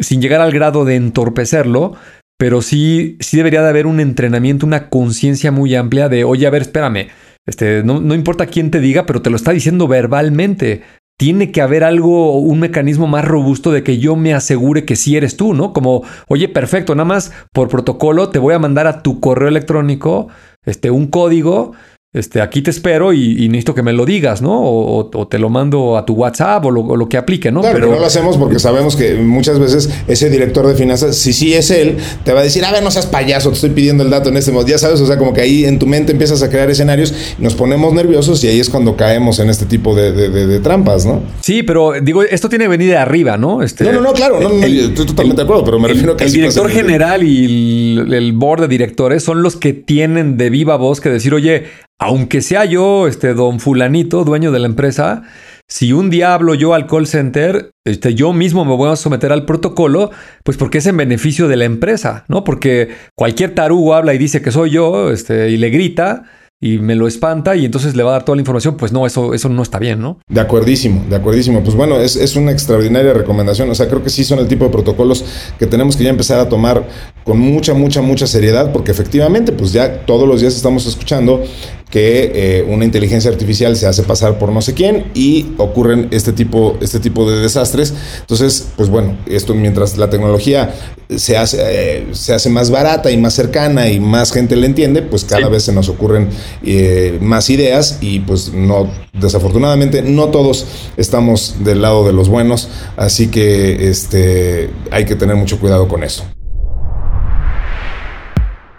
sin 0.00 0.20
llegar 0.20 0.40
al 0.40 0.52
grado 0.52 0.84
de 0.84 0.96
entorpecerlo, 0.96 1.94
pero 2.36 2.62
sí, 2.62 3.16
sí 3.20 3.36
debería 3.36 3.62
de 3.62 3.68
haber 3.68 3.86
un 3.86 4.00
entrenamiento, 4.00 4.66
una 4.66 4.88
conciencia 4.88 5.50
muy 5.50 5.74
amplia 5.74 6.08
de, 6.08 6.24
oye, 6.24 6.46
a 6.46 6.50
ver, 6.50 6.62
espérame, 6.62 7.08
este, 7.48 7.82
no, 7.82 7.98
no 7.98 8.14
importa 8.14 8.44
quién 8.44 8.70
te 8.70 8.78
diga, 8.78 9.06
pero 9.06 9.22
te 9.22 9.30
lo 9.30 9.36
está 9.36 9.52
diciendo 9.52 9.88
verbalmente. 9.88 10.82
Tiene 11.18 11.50
que 11.50 11.62
haber 11.62 11.82
algo, 11.82 12.38
un 12.38 12.60
mecanismo 12.60 13.06
más 13.06 13.24
robusto 13.24 13.72
de 13.72 13.82
que 13.82 13.98
yo 13.98 14.16
me 14.16 14.34
asegure 14.34 14.84
que 14.84 14.96
sí 14.96 15.16
eres 15.16 15.38
tú, 15.38 15.54
¿no? 15.54 15.72
Como, 15.72 16.04
oye, 16.28 16.48
perfecto, 16.48 16.94
nada 16.94 17.06
más 17.06 17.32
por 17.54 17.68
protocolo 17.68 18.28
te 18.28 18.38
voy 18.38 18.52
a 18.52 18.58
mandar 18.58 18.86
a 18.86 19.02
tu 19.02 19.18
correo 19.18 19.48
electrónico 19.48 20.28
este, 20.66 20.90
un 20.90 21.06
código 21.06 21.72
este, 22.14 22.40
aquí 22.40 22.62
te 22.62 22.70
espero 22.70 23.12
y, 23.12 23.48
necesito 23.48 23.74
que 23.74 23.82
me 23.82 23.92
lo 23.92 24.06
digas, 24.06 24.40
¿no? 24.40 24.58
O, 24.62 25.28
te 25.30 25.38
lo 25.38 25.50
mando 25.50 25.98
a 25.98 26.06
tu 26.06 26.14
WhatsApp 26.14 26.64
o 26.64 26.70
lo, 26.70 27.08
que 27.08 27.18
aplique, 27.18 27.52
¿no? 27.52 27.60
Claro, 27.60 27.74
pero 27.74 27.90
no 27.90 27.98
lo 27.98 28.06
hacemos 28.06 28.38
porque 28.38 28.58
sabemos 28.58 28.96
que 28.96 29.16
muchas 29.16 29.58
veces 29.58 29.90
ese 30.06 30.30
director 30.30 30.66
de 30.66 30.74
finanzas, 30.74 31.16
si 31.16 31.34
sí 31.34 31.52
es 31.52 31.70
él, 31.70 31.98
te 32.24 32.32
va 32.32 32.40
a 32.40 32.42
decir, 32.42 32.64
a 32.64 32.72
ver, 32.72 32.82
no 32.82 32.90
seas 32.90 33.04
payaso, 33.04 33.50
te 33.50 33.56
estoy 33.56 33.70
pidiendo 33.70 34.04
el 34.04 34.10
dato 34.10 34.30
en 34.30 34.38
este 34.38 34.52
modo. 34.52 34.66
Ya 34.66 34.78
sabes, 34.78 35.02
o 35.02 35.06
sea, 35.06 35.18
como 35.18 35.34
que 35.34 35.42
ahí 35.42 35.66
en 35.66 35.78
tu 35.78 35.86
mente 35.86 36.12
empiezas 36.12 36.42
a 36.42 36.48
crear 36.48 36.70
escenarios, 36.70 37.12
nos 37.38 37.54
ponemos 37.54 37.92
nerviosos 37.92 38.42
y 38.42 38.48
ahí 38.48 38.58
es 38.58 38.70
cuando 38.70 38.96
caemos 38.96 39.38
en 39.38 39.50
este 39.50 39.66
tipo 39.66 39.94
de, 39.94 40.60
trampas, 40.60 41.04
¿no? 41.04 41.22
Sí, 41.42 41.62
pero 41.62 41.92
digo, 42.00 42.22
esto 42.22 42.48
tiene 42.48 42.64
que 42.64 42.70
venir 42.70 42.88
de 42.88 42.96
arriba, 42.96 43.36
¿no? 43.36 43.62
Este, 43.62 43.84
no, 43.84 43.92
no, 43.92 44.00
no, 44.00 44.12
claro, 44.14 44.40
no, 44.40 44.48
estoy 44.64 45.04
totalmente 45.04 45.42
de 45.42 45.44
acuerdo, 45.44 45.62
pero 45.62 45.78
me 45.78 45.88
refiero 45.88 46.14
a 46.14 46.16
que... 46.16 46.24
El 46.24 46.32
director 46.32 46.70
general 46.70 47.22
y 47.22 47.98
el, 47.98 48.14
el 48.14 48.32
board 48.32 48.62
de 48.62 48.68
directores 48.68 49.22
son 49.22 49.42
los 49.42 49.56
que 49.56 49.74
tienen 49.74 50.38
de 50.38 50.48
viva 50.48 50.76
voz 50.76 51.02
que 51.02 51.10
decir, 51.10 51.34
oye, 51.34 51.66
aunque 51.98 52.40
sea 52.40 52.64
yo, 52.64 53.08
este 53.08 53.34
don 53.34 53.60
fulanito, 53.60 54.24
dueño 54.24 54.52
de 54.52 54.60
la 54.60 54.66
empresa, 54.66 55.22
si 55.66 55.92
un 55.92 56.10
día 56.10 56.32
hablo 56.32 56.54
yo 56.54 56.72
al 56.74 56.86
call 56.86 57.06
center, 57.06 57.72
este, 57.84 58.14
yo 58.14 58.32
mismo 58.32 58.64
me 58.64 58.76
voy 58.76 58.90
a 58.90 58.96
someter 58.96 59.32
al 59.32 59.44
protocolo, 59.44 60.10
pues 60.44 60.56
porque 60.56 60.78
es 60.78 60.86
en 60.86 60.96
beneficio 60.96 61.48
de 61.48 61.56
la 61.56 61.64
empresa, 61.64 62.24
¿no? 62.28 62.44
Porque 62.44 62.88
cualquier 63.14 63.54
tarugo 63.54 63.94
habla 63.94 64.14
y 64.14 64.18
dice 64.18 64.40
que 64.40 64.52
soy 64.52 64.70
yo, 64.70 65.10
este, 65.10 65.50
y 65.50 65.56
le 65.56 65.70
grita, 65.70 66.24
y 66.60 66.78
me 66.78 66.96
lo 66.96 67.06
espanta 67.06 67.54
y 67.54 67.64
entonces 67.64 67.94
le 67.94 68.02
va 68.02 68.10
a 68.10 68.12
dar 68.14 68.24
toda 68.24 68.34
la 68.34 68.42
información, 68.42 68.76
pues 68.76 68.90
no, 68.90 69.06
eso, 69.06 69.32
eso 69.32 69.48
no 69.48 69.62
está 69.62 69.78
bien, 69.78 70.00
¿no? 70.00 70.18
De 70.28 70.40
acuerdísimo, 70.40 71.04
de 71.08 71.14
acuerdísimo. 71.14 71.62
Pues 71.62 71.76
bueno, 71.76 72.00
es, 72.00 72.16
es, 72.16 72.34
una 72.34 72.50
extraordinaria 72.50 73.12
recomendación. 73.12 73.70
O 73.70 73.74
sea, 73.76 73.88
creo 73.88 74.02
que 74.02 74.10
sí 74.10 74.24
son 74.24 74.40
el 74.40 74.48
tipo 74.48 74.64
de 74.64 74.70
protocolos 74.70 75.24
que 75.58 75.66
tenemos 75.66 75.96
que 75.96 76.04
ya 76.04 76.10
empezar 76.10 76.40
a 76.40 76.48
tomar 76.48 76.84
con 77.22 77.38
mucha, 77.38 77.74
mucha, 77.74 78.02
mucha 78.02 78.26
seriedad, 78.26 78.72
porque 78.72 78.90
efectivamente, 78.90 79.52
pues 79.52 79.72
ya 79.72 80.04
todos 80.04 80.26
los 80.26 80.40
días 80.40 80.56
estamos 80.56 80.84
escuchando 80.86 81.44
que 81.90 82.32
eh, 82.34 82.66
una 82.68 82.84
inteligencia 82.84 83.30
artificial 83.30 83.76
se 83.76 83.86
hace 83.86 84.02
pasar 84.02 84.38
por 84.38 84.52
no 84.52 84.60
sé 84.60 84.74
quién 84.74 85.10
y 85.14 85.54
ocurren 85.56 86.08
este 86.10 86.32
tipo, 86.32 86.76
este 86.80 87.00
tipo 87.00 87.30
de 87.30 87.38
desastres. 87.40 87.94
Entonces, 88.20 88.68
pues 88.76 88.88
bueno, 88.88 89.16
esto 89.26 89.54
mientras 89.54 89.96
la 89.96 90.10
tecnología 90.10 90.74
se 91.16 91.36
hace, 91.36 91.58
eh, 91.60 92.06
se 92.12 92.34
hace 92.34 92.50
más 92.50 92.70
barata 92.70 93.10
y 93.10 93.16
más 93.16 93.34
cercana 93.34 93.88
y 93.88 94.00
más 94.00 94.32
gente 94.32 94.56
le 94.56 94.66
entiende, 94.66 95.02
pues 95.02 95.24
cada 95.24 95.48
vez 95.48 95.64
se 95.64 95.72
nos 95.72 95.88
ocurren 95.88 96.28
eh, 96.62 97.18
más 97.22 97.48
ideas 97.48 97.98
y 98.00 98.20
pues 98.20 98.52
no, 98.52 98.90
desafortunadamente 99.14 100.02
no 100.02 100.28
todos 100.28 100.66
estamos 100.96 101.56
del 101.60 101.82
lado 101.82 102.06
de 102.06 102.12
los 102.12 102.28
buenos, 102.28 102.68
así 102.96 103.28
que 103.28 103.88
este, 103.88 104.70
hay 104.90 105.06
que 105.06 105.16
tener 105.16 105.36
mucho 105.36 105.58
cuidado 105.58 105.88
con 105.88 106.04
eso. 106.04 106.24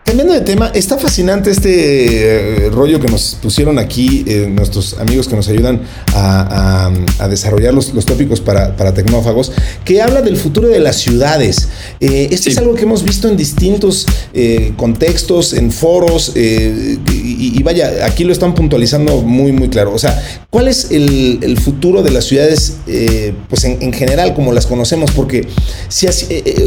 Cambiando 0.10 0.34
de 0.34 0.42
tema, 0.42 0.72
está 0.74 0.98
fascinante 0.98 1.52
este 1.52 2.66
eh, 2.66 2.70
rollo 2.72 3.00
que 3.00 3.08
nos 3.08 3.38
pusieron 3.40 3.78
aquí 3.78 4.26
eh, 4.26 4.52
nuestros 4.52 4.98
amigos 4.98 5.28
que 5.28 5.36
nos 5.36 5.48
ayudan 5.50 5.84
a, 6.16 6.90
desarrollar 7.30 7.76
los, 7.76 7.94
tópicos 8.08 8.42
para, 8.42 8.76
tecnófagos, 8.96 9.52
que 9.86 10.02
habla 10.02 10.24
del 10.24 10.36
futuro 10.36 10.68
de 10.68 10.80
las 10.80 10.96
ciudades. 10.96 11.68
Eh, 12.00 12.30
esto 12.32 12.50
es 12.50 12.58
algo 12.58 12.74
que 12.74 12.86
hemos 12.86 13.04
visto 13.04 13.28
en 13.28 13.38
distintos 13.38 14.08
contextos, 14.78 15.54
en 15.54 15.72
foros, 15.72 16.34
y, 16.36 17.62
vaya, 17.62 18.04
aquí 18.04 18.24
lo 18.24 18.34
están 18.34 18.56
puntualizando 18.56 19.22
muy, 19.22 19.52
muy 19.52 19.70
claro. 19.70 19.94
O 19.94 20.00
sea, 20.00 20.20
¿cuál 20.50 20.70
es 20.70 20.88
el, 20.90 21.56
futuro 21.64 22.02
de 22.02 22.10
las 22.10 22.26
ciudades, 22.26 22.78
pues 23.48 23.64
en, 23.64 23.94
general, 23.94 24.34
como 24.34 24.54
las 24.54 24.66
conocemos? 24.66 25.12
Porque 25.12 25.48
si 25.88 26.08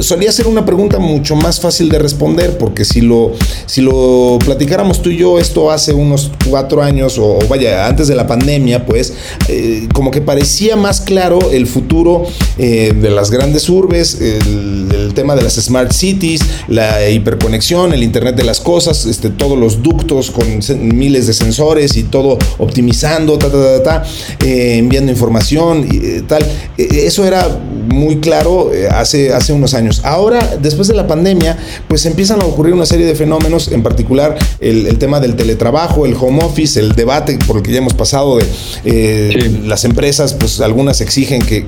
solía 0.00 0.30
ser 0.30 0.46
una 0.46 0.64
pregunta 0.64 1.00
mucho 1.00 1.34
más 1.34 1.58
fácil 1.58 1.88
de 1.88 1.98
responder, 1.98 2.56
porque 2.56 2.84
si 2.84 3.00
lo 3.00 3.31
si 3.66 3.80
lo 3.80 4.38
platicáramos 4.44 5.02
tú 5.02 5.10
y 5.10 5.16
yo 5.16 5.38
esto 5.38 5.70
hace 5.70 5.92
unos 5.92 6.30
cuatro 6.48 6.82
años 6.82 7.18
o, 7.18 7.38
vaya, 7.48 7.86
antes 7.86 8.08
de 8.08 8.14
la 8.14 8.26
pandemia, 8.26 8.86
pues 8.86 9.14
eh, 9.48 9.88
como 9.92 10.10
que 10.10 10.20
parecía 10.20 10.76
más 10.76 11.00
claro 11.00 11.50
el 11.50 11.66
futuro 11.66 12.24
eh, 12.58 12.92
de 12.94 13.10
las 13.10 13.30
grandes 13.30 13.68
urbes, 13.68 14.18
el, 14.20 15.12
tema 15.14 15.34
de 15.36 15.42
las 15.42 15.56
smart 15.56 15.92
cities, 15.92 16.40
la 16.68 17.06
hiperconexión, 17.10 17.92
el 17.92 18.02
Internet 18.02 18.34
de 18.34 18.44
las 18.44 18.60
cosas, 18.60 19.04
este, 19.04 19.28
todos 19.28 19.58
los 19.58 19.82
ductos 19.82 20.30
con 20.30 20.46
miles 20.80 21.26
de 21.26 21.34
sensores 21.34 21.96
y 21.96 22.04
todo 22.04 22.38
optimizando, 22.56 23.36
ta, 23.36 23.50
ta, 23.50 23.82
ta, 23.82 24.04
eh, 24.42 24.76
enviando 24.78 25.12
información 25.12 25.86
y 25.90 26.22
tal. 26.22 26.46
eso 26.78 27.26
era 27.26 27.46
muy 27.88 28.20
claro 28.20 28.70
hace, 28.90 29.34
hace 29.34 29.52
unos 29.52 29.74
años. 29.74 30.00
Ahora, 30.02 30.56
después 30.60 30.88
de 30.88 30.94
la 30.94 31.06
pandemia, 31.06 31.58
pues 31.88 32.06
empiezan 32.06 32.40
a 32.40 32.44
ocurrir 32.44 32.72
una 32.72 32.86
serie 32.86 33.06
de 33.06 33.14
fenómenos, 33.22 33.70
en 33.70 33.84
particular 33.84 34.36
el, 34.58 34.98
tema 34.98 35.20
del 35.20 35.36
teletrabajo, 35.36 36.06
el 36.06 36.14
home 36.18 36.42
office, 36.42 36.80
el 36.80 36.92
debate 36.92 37.38
por 37.46 37.58
el 37.58 37.62
que 37.62 37.70
ya 37.70 37.78
hemos 37.78 37.94
pasado 37.94 38.38
de 38.38 38.46
eh, 38.84 39.60
las 39.64 39.84
empresas, 39.84 40.34
pues 40.34 40.60
algunas 40.60 41.00
exigen 41.00 41.40
que, 41.42 41.62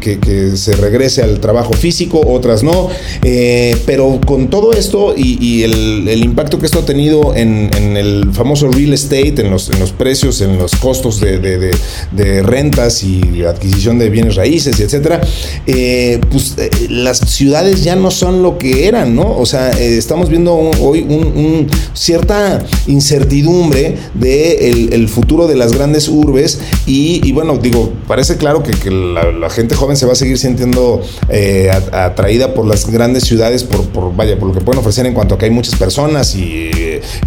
se 0.57 0.75
regrese 0.77 1.23
al 1.23 1.39
trabajo 1.39 1.73
físico, 1.75 2.21
otras 2.27 2.63
no, 2.63 2.89
eh, 3.23 3.77
pero 3.87 4.21
con 4.27 4.51
todo 4.51 4.73
esto 4.73 5.15
y, 5.17 5.63
el, 5.63 6.25
impacto 6.25 6.59
que 6.59 6.67
esto 6.67 6.81
ha 6.81 6.87
tenido 6.87 7.35
en, 7.37 7.71
el 7.97 8.31
famoso 8.33 8.69
real 8.69 8.93
estate, 8.93 9.35
en 9.43 9.51
los, 9.51 9.71
en 9.71 9.79
los 9.79 9.93
precios, 9.93 10.41
en 10.41 10.59
los 10.59 10.75
costos 10.77 11.21
de, 11.21 12.43
rentas 12.43 13.05
y 13.05 13.45
adquisición 13.45 13.99
de 13.99 14.11
bienes 14.11 14.35
raíces, 14.35 14.81
y 14.81 14.83
etcétera, 14.83 15.21
eh, 15.67 16.21
pues 16.31 16.57
las 16.89 17.19
ciudades 17.19 17.85
ya 17.85 17.95
no 17.95 18.11
son 18.11 18.43
lo 18.43 18.59
que 18.59 18.89
eran, 18.89 19.15
¿no? 19.15 19.37
O 19.39 19.47
sea, 19.47 19.71
estamos 19.71 20.29
viendo 20.29 20.55
hoy 20.55 21.05
un 21.09 21.44
cierta 21.93 22.65
incertidumbre 22.87 23.97
de 24.15 24.89
el, 24.93 25.09
futuro 25.09 25.47
de 25.47 25.55
las 25.55 25.73
grandes 25.73 26.09
urbes 26.09 26.61
y, 26.87 27.31
bueno, 27.33 27.59
digo, 27.59 27.93
parece 28.07 28.37
claro 28.37 28.63
que, 28.63 28.91
la, 28.91 29.51
gente 29.51 29.75
joven 29.75 29.97
se 29.97 30.07
va 30.07 30.13
a 30.13 30.17
seguir 30.17 30.39
sintiendo 30.39 31.03
eh, 31.29 31.71
atraída 31.93 32.55
por 32.55 32.67
las 32.67 32.91
grandes 32.91 33.25
ciudades, 33.25 33.63
por, 33.65 33.85
por, 33.89 34.15
vaya, 34.17 34.39
por 34.39 34.49
lo 34.49 34.55
que 34.55 34.61
pueden 34.61 34.81
ofrecer 34.81 35.07
en 35.07 35.15
cuanto 35.15 35.35
a 35.35 35.39
que 35.39 35.45
hay 35.45 35.51
muchas 35.51 35.77
personas 35.77 36.35
y 36.35 36.71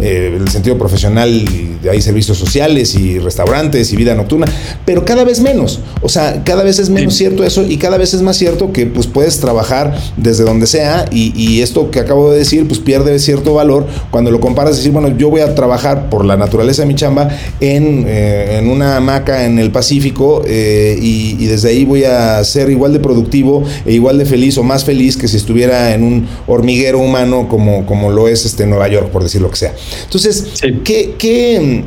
eh, 0.00 0.36
el 0.36 0.48
sentido 0.50 0.76
profesional, 0.76 1.30
y 1.30 1.88
hay 1.88 2.02
servicios 2.02 2.36
sociales 2.38 2.94
y 2.94 3.18
restaurantes 3.18 3.92
y 3.92 3.96
vida 3.96 4.14
nocturna, 4.14 4.46
pero 4.84 5.04
cada 5.04 5.24
vez 5.24 5.40
menos, 5.40 5.80
o 6.02 6.08
sea, 6.08 6.44
cada 6.44 6.62
vez 6.62 6.78
es 6.78 6.90
menos 6.90 7.14
cierto 7.14 7.44
eso 7.44 7.64
y 7.66 7.78
cada 7.78 7.96
vez 7.98 8.14
es 8.14 8.22
más 8.22 8.36
cierto 8.36 8.72
que 8.72 8.86
pues 8.86 9.06
puedes 9.06 9.40
trabajar 9.40 9.98
desde 10.16 10.44
donde 10.44 10.66
sea 10.66 11.06
y, 11.10 11.32
y 11.40 11.62
esto 11.62 11.90
que 11.90 12.00
acabo 12.00 12.30
de 12.30 12.38
decir 12.38 12.66
pues 12.66 12.80
pierde 12.80 13.18
cierto 13.18 13.54
valor 13.54 13.86
cuando 14.10 14.30
lo 14.30 14.40
comparas, 14.40 14.76
decir, 14.76 14.92
bueno, 14.92 15.16
yo 15.16 15.30
voy 15.30 15.40
a 15.40 15.54
trabajar 15.54 16.08
por 16.08 16.24
la 16.24 16.36
naturaleza 16.36 16.82
de 16.82 16.88
mi 16.88 16.94
chamba 16.94 17.28
en, 17.60 18.04
eh, 18.06 18.58
en 18.58 18.70
una 18.70 18.96
hamaca 18.96 19.44
en 19.44 19.58
el 19.58 19.70
Pacífico 19.70 20.42
eh, 20.46 20.98
y, 21.00 21.46
desde 21.48 21.70
ahí 21.70 21.84
voy 21.84 22.04
a 22.04 22.42
ser 22.44 22.68
igual 22.68 22.92
de 22.92 23.00
productivo 23.00 23.64
e 23.86 23.94
igual 23.94 24.18
de 24.18 24.26
feliz 24.26 24.58
o 24.58 24.62
más 24.62 24.84
feliz 24.84 25.16
que 25.16 25.28
si 25.28 25.36
estuviera 25.36 25.94
en 25.94 26.02
un 26.02 26.28
hormiguero 26.46 26.98
humano 26.98 27.48
como, 27.48 27.86
como 27.86 28.10
lo 28.10 28.28
es 28.28 28.44
este 28.44 28.66
Nueva 28.66 28.88
York, 28.88 29.08
por 29.08 29.22
decir 29.22 29.40
lo 29.40 29.50
que 29.50 29.56
sea. 29.56 29.74
Entonces, 30.04 30.44
¿qué, 30.84 31.14
qué, 31.18 31.84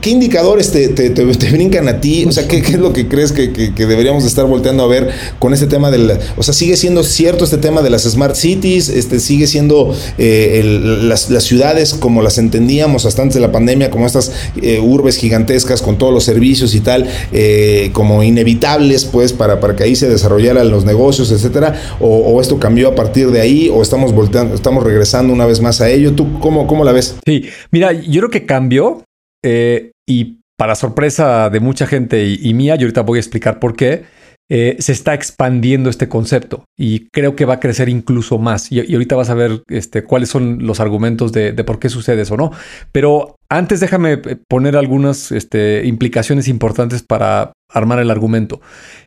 qué, 0.00 0.10
indicadores 0.10 0.70
te, 0.70 0.88
te, 0.88 1.24
brincan 1.50 1.88
a 1.88 2.00
ti? 2.00 2.24
O 2.24 2.32
sea, 2.32 2.46
¿qué, 2.46 2.58
es 2.58 2.78
lo 2.78 2.92
que 2.92 3.08
crees 3.08 3.32
que, 3.32 3.52
que, 3.52 3.86
deberíamos 3.86 4.24
estar 4.24 4.44
volteando 4.46 4.84
a 4.84 4.86
ver 4.86 5.10
con 5.38 5.52
este 5.54 5.66
tema 5.66 5.90
del... 5.90 6.18
O 6.36 6.42
sea, 6.42 6.54
sigue 6.54 6.76
siendo 6.76 7.02
cierto 7.02 7.44
este 7.44 7.58
tema 7.58 7.82
de 7.82 7.90
las 7.90 8.02
smart 8.02 8.36
cities, 8.36 8.88
este, 8.88 9.18
sigue 9.18 9.46
siendo 9.46 9.94
eh, 10.18 10.62
las, 11.02 11.30
las 11.30 11.44
ciudades 11.60 11.92
como 11.92 12.22
las 12.22 12.38
entendíamos 12.38 13.04
hasta 13.04 13.20
antes 13.20 13.34
de 13.34 13.40
la 13.42 13.52
pandemia, 13.52 13.90
como 13.90 14.06
estas 14.06 14.50
eh, 14.62 14.80
urbes 14.80 15.18
gigantescas 15.18 15.82
con 15.82 15.98
todos 15.98 16.10
los 16.10 16.24
servicios 16.24 16.74
y 16.74 16.80
tal, 16.80 17.06
eh, 17.32 17.90
como 17.92 18.22
inevitables, 18.22 19.04
pues, 19.04 19.34
para, 19.34 19.60
para 19.60 19.76
que 19.76 19.84
ahí 19.84 19.94
se 19.94 20.08
desarrollaran 20.08 20.70
los 20.70 20.86
negocios, 20.86 21.30
etcétera, 21.30 21.98
o, 22.00 22.40
esto 22.40 22.58
cambió 22.58 22.88
a 22.88 22.94
partir 22.94 23.30
de 23.30 23.42
ahí, 23.42 23.68
o 23.68 23.82
estamos 23.82 24.14
volteando, 24.14 24.54
estamos 24.54 24.82
regresando 24.82 25.34
una 25.34 25.44
vez 25.44 25.60
más 25.60 25.82
a 25.82 25.90
ello. 25.90 26.14
¿Tú 26.14 26.40
cómo, 26.40 26.66
cómo 26.66 26.82
la 26.82 26.92
ves? 26.92 27.16
Sí, 27.26 27.44
mira, 27.70 27.92
yo 27.92 28.20
creo 28.22 28.30
que 28.30 28.46
cambió 28.46 29.04
eh, 29.44 29.90
y 30.08 30.38
para 30.56 30.74
sorpresa 30.74 31.50
de 31.50 31.60
mucha 31.60 31.86
gente 31.86 32.24
y 32.40 32.54
mía, 32.54 32.76
yo 32.76 32.86
ahorita 32.86 33.02
voy 33.02 33.18
a 33.18 33.20
explicar 33.20 33.58
por 33.58 33.76
qué 33.76 34.04
eh, 34.52 34.74
se 34.80 34.90
está 34.90 35.14
expandiendo 35.14 35.88
este 35.88 36.08
concepto 36.08 36.64
y 36.76 37.08
creo 37.10 37.36
que 37.36 37.44
va 37.44 37.54
a 37.54 37.60
crecer 37.60 37.88
incluso 37.88 38.36
más. 38.36 38.72
Y, 38.72 38.80
ahorita 38.80 39.14
vas 39.14 39.30
a 39.30 39.34
ver 39.34 39.62
este, 39.68 40.02
cuáles 40.02 40.28
son 40.28 40.66
los 40.66 40.80
argumentos 40.80 41.30
de, 41.30 41.52
por 41.62 41.78
qué 41.78 41.88
sucede 41.88 42.22
eso, 42.22 42.36
¿no? 42.36 42.50
Pero 42.90 43.36
antes 43.48 43.78
déjame 43.78 44.14
eh, 44.14 44.36
poner 44.48 44.76
algunas 44.76 45.30
este, 45.30 45.86
implicaciones 45.86 46.48
importantes 46.48 47.04
para 47.04 47.52
armar 47.72 48.00
el 48.00 48.10
argumento. 48.10 48.60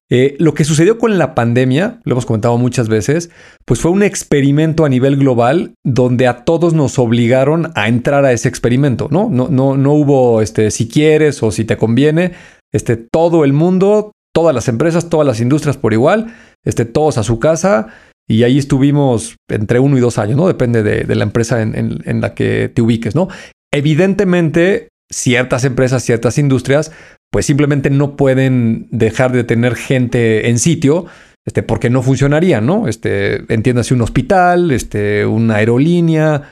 Eh, 0.10 0.38
lo 0.40 0.54
que 0.54 0.64
sucedió 0.64 0.98
con 0.98 1.18
la 1.18 1.36
pandemia, 1.36 2.00
lo 2.06 2.14
hemos 2.14 2.26
comentado 2.26 2.58
muchas 2.58 2.88
veces, 2.88 3.30
pues 3.66 3.82
fue 3.82 3.92
un 3.92 4.02
experimento 4.02 4.86
a 4.86 4.90
nivel 4.90 5.18
global 5.18 5.74
donde 5.84 6.26
a 6.28 6.46
todos 6.46 6.74
nos 6.74 6.98
obligaron 7.00 7.74
a 7.76 7.90
entrar 7.90 8.24
a 8.24 8.32
ese 8.32 8.48
experimento, 8.48 9.10
¿no? 9.12 9.28
No, 9.30 9.50
no, 9.50 9.76
no 9.76 9.92
hubo 9.92 10.42
este, 10.42 10.72
si 10.72 10.88
quieres 10.88 11.44
o 11.44 11.52
si 11.52 11.66
te 11.66 11.76
conviene. 11.76 12.32
Este, 12.72 12.96
todo 12.96 13.44
el 13.44 13.52
mundo 13.52 14.14
todas 14.34 14.54
las 14.54 14.68
empresas, 14.68 15.10
todas 15.10 15.26
las 15.26 15.40
industrias 15.40 15.78
por 15.78 15.94
igual, 15.94 16.34
este, 16.66 16.86
todos 16.86 17.18
a 17.18 17.24
su 17.24 17.40
casa. 17.40 17.88
Y 18.28 18.44
ahí 18.44 18.58
estuvimos 18.58 19.36
entre 19.50 19.80
uno 19.80 19.98
y 19.98 20.02
dos 20.02 20.18
años, 20.18 20.38
¿no? 20.38 20.48
Depende 20.48 20.82
de, 20.82 21.16
la 21.16 21.24
empresa 21.24 21.62
en, 21.62 22.22
la 22.22 22.34
que 22.34 22.70
te 22.74 22.82
ubiques, 22.82 23.16
¿no? 23.16 23.28
Evidentemente, 23.72 24.90
ciertas 25.12 25.66
empresas, 25.66 26.04
ciertas 26.04 26.38
industrias, 26.38 26.92
pues 27.32 27.46
simplemente 27.46 27.90
no 27.90 28.16
pueden 28.16 28.88
dejar 28.92 29.34
de 29.34 29.44
tener 29.44 29.76
gente 29.76 30.50
en 30.50 30.58
sitio, 30.58 31.06
este, 31.46 31.64
porque 31.64 31.90
no 31.90 32.02
funcionaría, 32.02 32.62
¿no? 32.62 32.88
Este, 32.88 33.44
entiéndase 33.54 33.94
un 33.94 34.02
hospital, 34.02 34.72
este, 34.72 35.26
una 35.26 35.56
aerolínea, 35.56 36.44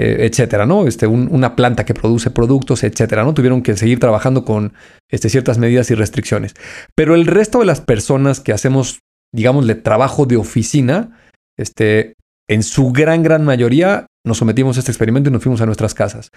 eh, 0.00 0.26
etcétera, 0.26 0.64
¿no? 0.64 0.86
Este, 0.86 1.08
una 1.08 1.56
planta 1.56 1.84
que 1.84 1.92
produce 1.92 2.30
productos, 2.30 2.84
etcétera, 2.84 3.24
¿no? 3.24 3.34
Tuvieron 3.34 3.62
que 3.62 3.76
seguir 3.76 3.98
trabajando 3.98 4.44
con 4.44 4.72
este, 5.10 5.28
ciertas 5.28 5.58
medidas 5.58 5.90
y 5.90 5.96
restricciones. 5.96 6.54
Pero 6.94 7.16
el 7.16 7.26
resto 7.26 7.58
de 7.58 7.66
las 7.66 7.80
personas 7.80 8.38
que 8.38 8.52
hacemos, 8.52 9.00
digámosle, 9.34 9.74
trabajo 9.74 10.24
de 10.24 10.36
oficina, 10.36 11.18
este, 11.58 12.14
en 12.48 12.62
su 12.62 12.92
gran, 12.92 13.24
gran 13.24 13.44
mayoría 13.44 14.06
nos 14.24 14.38
sometimos 14.38 14.76
a 14.76 14.80
este 14.80 14.92
experimento 14.92 15.30
y 15.30 15.32
nos 15.32 15.42
fuimos 15.42 15.60
a 15.62 15.66
nuestras 15.66 15.94
casas. 15.94 16.30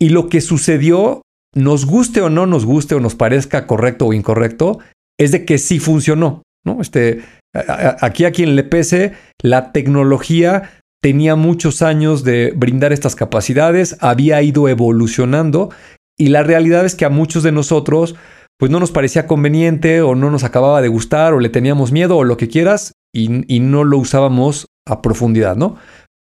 Y 0.00 0.08
lo 0.08 0.28
que 0.28 0.40
sucedió, 0.40 1.22
nos 1.54 1.86
guste 1.86 2.20
o 2.20 2.30
no 2.30 2.46
nos 2.46 2.66
guste 2.66 2.96
o 2.96 3.00
nos 3.00 3.14
parezca 3.14 3.68
correcto 3.68 4.06
o 4.06 4.12
incorrecto, 4.12 4.80
es 5.20 5.30
de 5.30 5.44
que 5.44 5.58
sí 5.58 5.78
funcionó, 5.78 6.42
¿no? 6.64 6.80
Este, 6.80 7.22
aquí 7.52 8.24
a 8.24 8.32
quien 8.32 8.56
le 8.56 8.64
pese, 8.64 9.12
la 9.40 9.70
tecnología 9.70 10.77
tenía 11.00 11.36
muchos 11.36 11.82
años 11.82 12.24
de 12.24 12.52
brindar 12.56 12.92
estas 12.92 13.14
capacidades, 13.14 13.96
había 14.00 14.42
ido 14.42 14.68
evolucionando 14.68 15.70
y 16.18 16.28
la 16.28 16.42
realidad 16.42 16.84
es 16.84 16.94
que 16.94 17.04
a 17.04 17.10
muchos 17.10 17.42
de 17.42 17.52
nosotros 17.52 18.16
pues 18.58 18.72
no 18.72 18.80
nos 18.80 18.90
parecía 18.90 19.26
conveniente 19.26 20.02
o 20.02 20.16
no 20.16 20.30
nos 20.30 20.42
acababa 20.42 20.82
de 20.82 20.88
gustar 20.88 21.32
o 21.32 21.40
le 21.40 21.48
teníamos 21.48 21.92
miedo 21.92 22.16
o 22.16 22.24
lo 22.24 22.36
que 22.36 22.48
quieras 22.48 22.92
y, 23.14 23.28
no 23.60 23.84
lo 23.84 23.98
usábamos 23.98 24.66
a 24.86 25.00
profundidad, 25.00 25.56
¿no? 25.56 25.76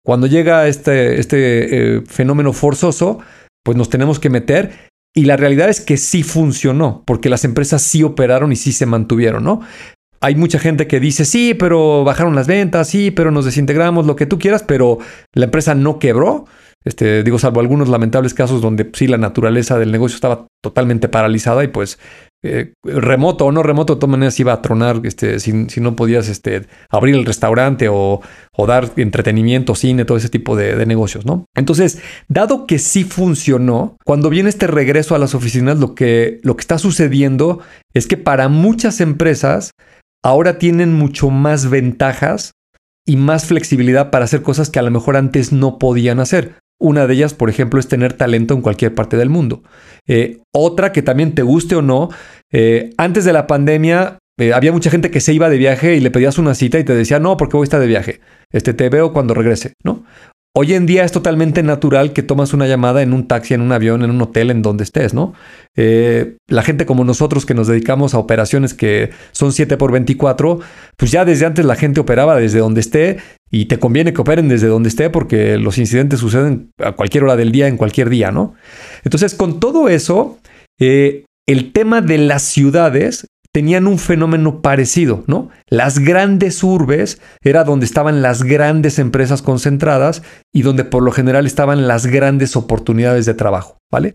Cuando 0.05 0.27
llega 0.27 0.67
este, 0.67 1.19
este 1.19 1.97
eh, 1.97 2.01
fenómeno 2.07 2.53
forzoso, 2.53 3.19
pues 3.63 3.75
nos 3.77 3.89
tenemos 3.89 4.19
que 4.19 4.29
meter 4.29 4.71
y 5.13 5.25
la 5.25 5.35
realidad 5.35 5.69
es 5.69 5.81
que 5.81 5.97
sí 5.97 6.23
funcionó, 6.23 7.03
porque 7.05 7.29
las 7.29 7.43
empresas 7.43 7.81
sí 7.81 8.03
operaron 8.03 8.51
y 8.51 8.55
sí 8.55 8.71
se 8.71 8.85
mantuvieron, 8.85 9.43
¿no? 9.43 9.61
Hay 10.21 10.35
mucha 10.35 10.59
gente 10.59 10.87
que 10.87 10.99
dice, 10.99 11.25
sí, 11.25 11.53
pero 11.53 12.03
bajaron 12.03 12.35
las 12.35 12.47
ventas, 12.47 12.89
sí, 12.89 13.11
pero 13.11 13.31
nos 13.31 13.45
desintegramos, 13.45 14.05
lo 14.05 14.15
que 14.15 14.25
tú 14.25 14.39
quieras, 14.39 14.63
pero 14.63 14.97
la 15.33 15.45
empresa 15.45 15.75
no 15.75 15.99
quebró. 15.99 16.45
Este, 16.85 17.23
digo, 17.23 17.37
salvo 17.37 17.59
algunos 17.59 17.89
lamentables 17.89 18.33
casos 18.33 18.61
donde 18.61 18.89
sí 18.93 19.07
la 19.07 19.17
naturaleza 19.17 19.77
del 19.77 19.91
negocio 19.91 20.15
estaba 20.15 20.47
totalmente 20.63 21.09
paralizada 21.09 21.63
y 21.65 21.67
pues 21.67 21.99
eh, 22.43 22.73
remoto 22.83 23.45
o 23.45 23.51
no 23.51 23.63
remoto, 23.63 23.95
de 23.95 23.99
todas 23.99 24.11
maneras 24.11 24.39
iba 24.39 24.53
a 24.53 24.61
tronar 24.61 25.01
este, 25.03 25.39
si, 25.39 25.51
no 25.51 25.95
podías 25.95 26.29
este, 26.29 26.67
abrir 26.89 27.15
el 27.15 27.25
restaurante 27.25 27.89
o, 27.91 28.21
dar 28.67 28.91
entretenimiento, 28.95 29.75
cine, 29.75 30.05
todo 30.05 30.17
ese 30.17 30.29
tipo 30.29 30.55
de, 30.55 30.75
de, 30.75 30.85
negocios, 30.85 31.25
¿no? 31.25 31.45
Entonces, 31.55 31.99
dado 32.27 32.67
que 32.67 32.79
sí 32.79 33.03
funcionó, 33.03 33.97
cuando 34.05 34.29
viene 34.29 34.49
este 34.49 34.67
regreso 34.67 35.15
a 35.15 35.19
las 35.19 35.35
oficinas, 35.35 35.79
lo 35.79 35.95
que, 35.95 36.39
lo 36.43 36.55
que 36.55 36.61
está 36.61 36.77
sucediendo 36.77 37.59
es 37.93 38.07
que 38.07 38.17
para 38.17 38.49
muchas 38.49 39.01
empresas 39.01 39.71
ahora 40.27 40.59
tienen 40.59 40.93
mucho 40.93 41.29
más 41.29 41.69
ventajas 41.69 42.51
y 43.05 43.15
más 43.15 43.45
flexibilidad 43.45 44.11
para 44.11 44.25
hacer 44.25 44.41
cosas 44.41 44.69
que 44.69 44.77
a 44.77 44.81
lo 44.81 44.91
mejor 44.91 45.15
antes 45.15 45.53
no 45.53 45.79
podían 45.79 46.19
hacer. 46.19 46.55
Una 46.81 47.07
de 47.07 47.13
ellas, 47.13 47.33
por 47.33 47.49
ejemplo, 47.49 47.79
es 47.79 47.87
tener 47.87 48.11
talento 48.11 48.53
en 48.53 48.61
cualquier 48.61 48.93
parte 48.93 49.15
del 49.15 49.29
mundo. 49.29 49.63
Eh, 50.05 50.41
otra 50.53 50.91
que 50.91 51.01
también 51.01 51.33
te 51.33 51.43
guste 51.43 51.75
o 51.75 51.81
no, 51.81 52.09
eh, 52.51 52.89
antes 52.97 53.23
de 53.23 53.31
la 53.31 53.47
pandemia 53.47 54.17
eh, 54.37 54.51
había 54.51 54.73
mucha 54.73 54.89
gente 54.89 55.11
que 55.11 55.21
se 55.21 55.33
iba 55.33 55.49
de 55.49 55.57
viaje 55.57 55.95
y 55.95 56.01
le 56.01 56.11
pedías 56.11 56.37
una 56.37 56.55
cita 56.55 56.77
y 56.77 56.83
te 56.83 56.93
decía, 56.93 57.19
no, 57.19 57.37
porque 57.37 57.55
voy 57.55 57.63
a 57.63 57.69
estar 57.69 57.79
de 57.79 57.87
viaje. 57.87 58.19
Este, 58.51 58.73
te 58.73 58.89
veo 58.89 59.13
cuando 59.13 59.33
regrese, 59.33 59.75
¿no? 59.81 60.03
Hoy 60.59 60.73
en 60.73 60.87
día 60.87 61.03
es 61.03 61.11
totalmente 61.11 61.61
natural 61.61 62.13
que 62.13 62.23
tomas 62.23 62.51
una 62.51 62.65
llamada 62.65 63.03
en 63.03 63.13
un 63.13 63.27
taxi, 63.27 63.53
en 63.53 63.61
un 63.61 63.71
avión, 63.71 64.03
en 64.03 64.09
un 64.09 64.19
hotel, 64.23 64.49
en 64.49 64.63
donde 64.63 64.85
estés, 64.85 65.13
¿no? 65.13 65.35
Eh, 65.75 66.37
la 66.47 66.63
gente 66.63 66.87
como 66.87 67.03
nosotros 67.03 67.45
que 67.45 67.53
nos 67.53 67.67
dedicamos 67.67 68.15
a 68.15 68.17
operaciones 68.17 68.73
que 68.73 69.11
son 69.33 69.53
7 69.53 69.77
por 69.77 69.91
24, 69.91 70.59
pues 70.97 71.11
ya 71.11 71.25
desde 71.25 71.45
antes 71.45 71.63
la 71.63 71.75
gente 71.75 71.99
operaba 71.99 72.35
desde 72.37 72.57
donde 72.57 72.81
esté 72.81 73.17
y 73.51 73.65
te 73.65 73.77
conviene 73.77 74.13
que 74.13 74.21
operen 74.21 74.47
desde 74.47 74.65
donde 74.65 74.89
esté 74.89 75.11
porque 75.11 75.59
los 75.59 75.77
incidentes 75.77 76.21
suceden 76.21 76.71
a 76.79 76.93
cualquier 76.93 77.25
hora 77.25 77.35
del 77.35 77.51
día, 77.51 77.67
en 77.67 77.77
cualquier 77.77 78.09
día, 78.09 78.31
¿no? 78.31 78.55
Entonces, 79.03 79.35
con 79.35 79.59
todo 79.59 79.89
eso, 79.89 80.39
eh, 80.79 81.25
el 81.45 81.71
tema 81.71 82.01
de 82.01 82.17
las 82.17 82.41
ciudades 82.41 83.27
tenían 83.57 83.87
un 83.87 83.97
fenómeno 83.97 84.61
parecido, 84.61 85.23
¿no? 85.25 85.49
Las 85.67 85.97
grandes 85.97 86.61
urbes 86.61 87.19
era 87.41 87.63
donde 87.63 87.87
estaban 87.87 88.21
las 88.21 88.43
grandes 88.43 88.99
empresas 88.99 89.41
concentradas 89.41 90.21
y 90.53 90.61
donde 90.61 90.83
por 90.83 91.01
lo 91.01 91.11
general 91.11 91.47
estaban 91.47 91.87
las 91.87 92.05
grandes 92.05 92.55
oportunidades 92.55 93.25
de 93.25 93.33
trabajo, 93.33 93.79
¿vale? 93.91 94.13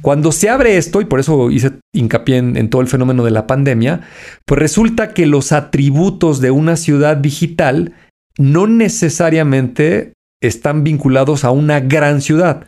Cuando 0.00 0.30
se 0.30 0.48
abre 0.48 0.76
esto, 0.76 1.00
y 1.00 1.06
por 1.06 1.18
eso 1.18 1.50
hice 1.50 1.72
hincapié 1.92 2.36
en, 2.36 2.70
todo 2.70 2.82
el 2.82 2.86
fenómeno 2.86 3.24
de 3.24 3.32
la 3.32 3.48
pandemia, 3.48 4.02
pues 4.46 4.60
resulta 4.60 5.12
que 5.12 5.26
los 5.26 5.50
atributos 5.50 6.40
de 6.40 6.52
una 6.52 6.76
ciudad 6.76 7.16
digital 7.16 7.94
no 8.38 8.68
necesariamente 8.68 10.12
están 10.40 10.84
vinculados 10.84 11.42
a 11.42 11.50
una 11.50 11.80
gran 11.80 12.20
ciudad. 12.20 12.64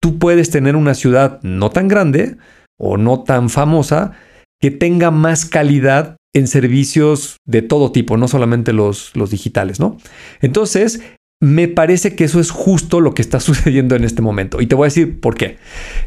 Tú 0.00 0.18
puedes 0.18 0.48
tener 0.48 0.74
una 0.74 0.94
ciudad 0.94 1.38
no 1.42 1.68
tan 1.68 1.86
grande 1.86 2.38
o 2.78 2.96
no 2.96 3.24
tan 3.24 3.50
famosa, 3.50 4.12
que 4.60 4.70
tenga 4.70 5.10
más 5.10 5.44
calidad 5.44 6.16
en 6.34 6.46
servicios 6.46 7.38
de 7.46 7.62
todo 7.62 7.92
tipo, 7.92 8.16
no 8.16 8.28
solamente 8.28 8.72
los, 8.72 9.14
los 9.16 9.30
digitales, 9.30 9.80
¿no? 9.80 9.96
Entonces, 10.40 11.00
me 11.40 11.68
parece 11.68 12.14
que 12.14 12.24
eso 12.24 12.38
es 12.38 12.50
justo 12.50 13.00
lo 13.00 13.14
que 13.14 13.22
está 13.22 13.40
sucediendo 13.40 13.96
en 13.96 14.04
este 14.04 14.22
momento. 14.22 14.60
Y 14.60 14.66
te 14.66 14.74
voy 14.74 14.84
a 14.84 14.88
decir 14.88 15.20
por 15.20 15.36
qué. 15.36 15.56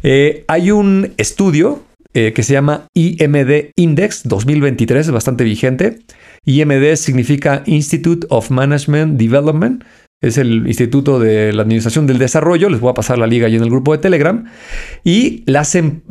Eh, 0.04 0.46
hay 0.48 0.72
un 0.72 1.14
estudio 1.18 1.84
eh, 2.14 2.32
que 2.34 2.44
se 2.44 2.54
llama 2.54 2.86
IMD 2.94 3.72
Index 3.76 4.28
2023, 4.28 5.08
es 5.08 5.12
bastante 5.12 5.44
vigente. 5.44 6.00
IMD 6.46 6.96
significa 6.96 7.64
Institute 7.66 8.28
of 8.30 8.52
Management 8.52 9.18
Development 9.18 9.84
es 10.24 10.38
el 10.38 10.66
Instituto 10.68 11.20
de 11.20 11.52
la 11.52 11.64
Administración 11.64 12.08
del 12.08 12.18
Desarrollo, 12.18 12.70
les 12.70 12.80
voy 12.80 12.90
a 12.90 12.94
pasar 12.94 13.18
la 13.18 13.28
liga 13.28 13.48
ahí 13.48 13.56
en 13.56 13.62
el 13.62 13.70
grupo 13.70 13.92
de 13.92 13.98
Telegram, 13.98 14.46
y 15.04 15.44
las, 15.46 15.76
em, 15.76 16.02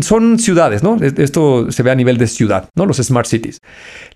son 0.00 0.38
ciudades, 0.38 0.82
¿no? 0.82 0.96
Esto 1.00 1.70
se 1.70 1.82
ve 1.82 1.90
a 1.90 1.94
nivel 1.94 2.16
de 2.16 2.26
ciudad, 2.26 2.70
¿no? 2.74 2.86
Los 2.86 2.96
smart 2.96 3.26
cities. 3.26 3.60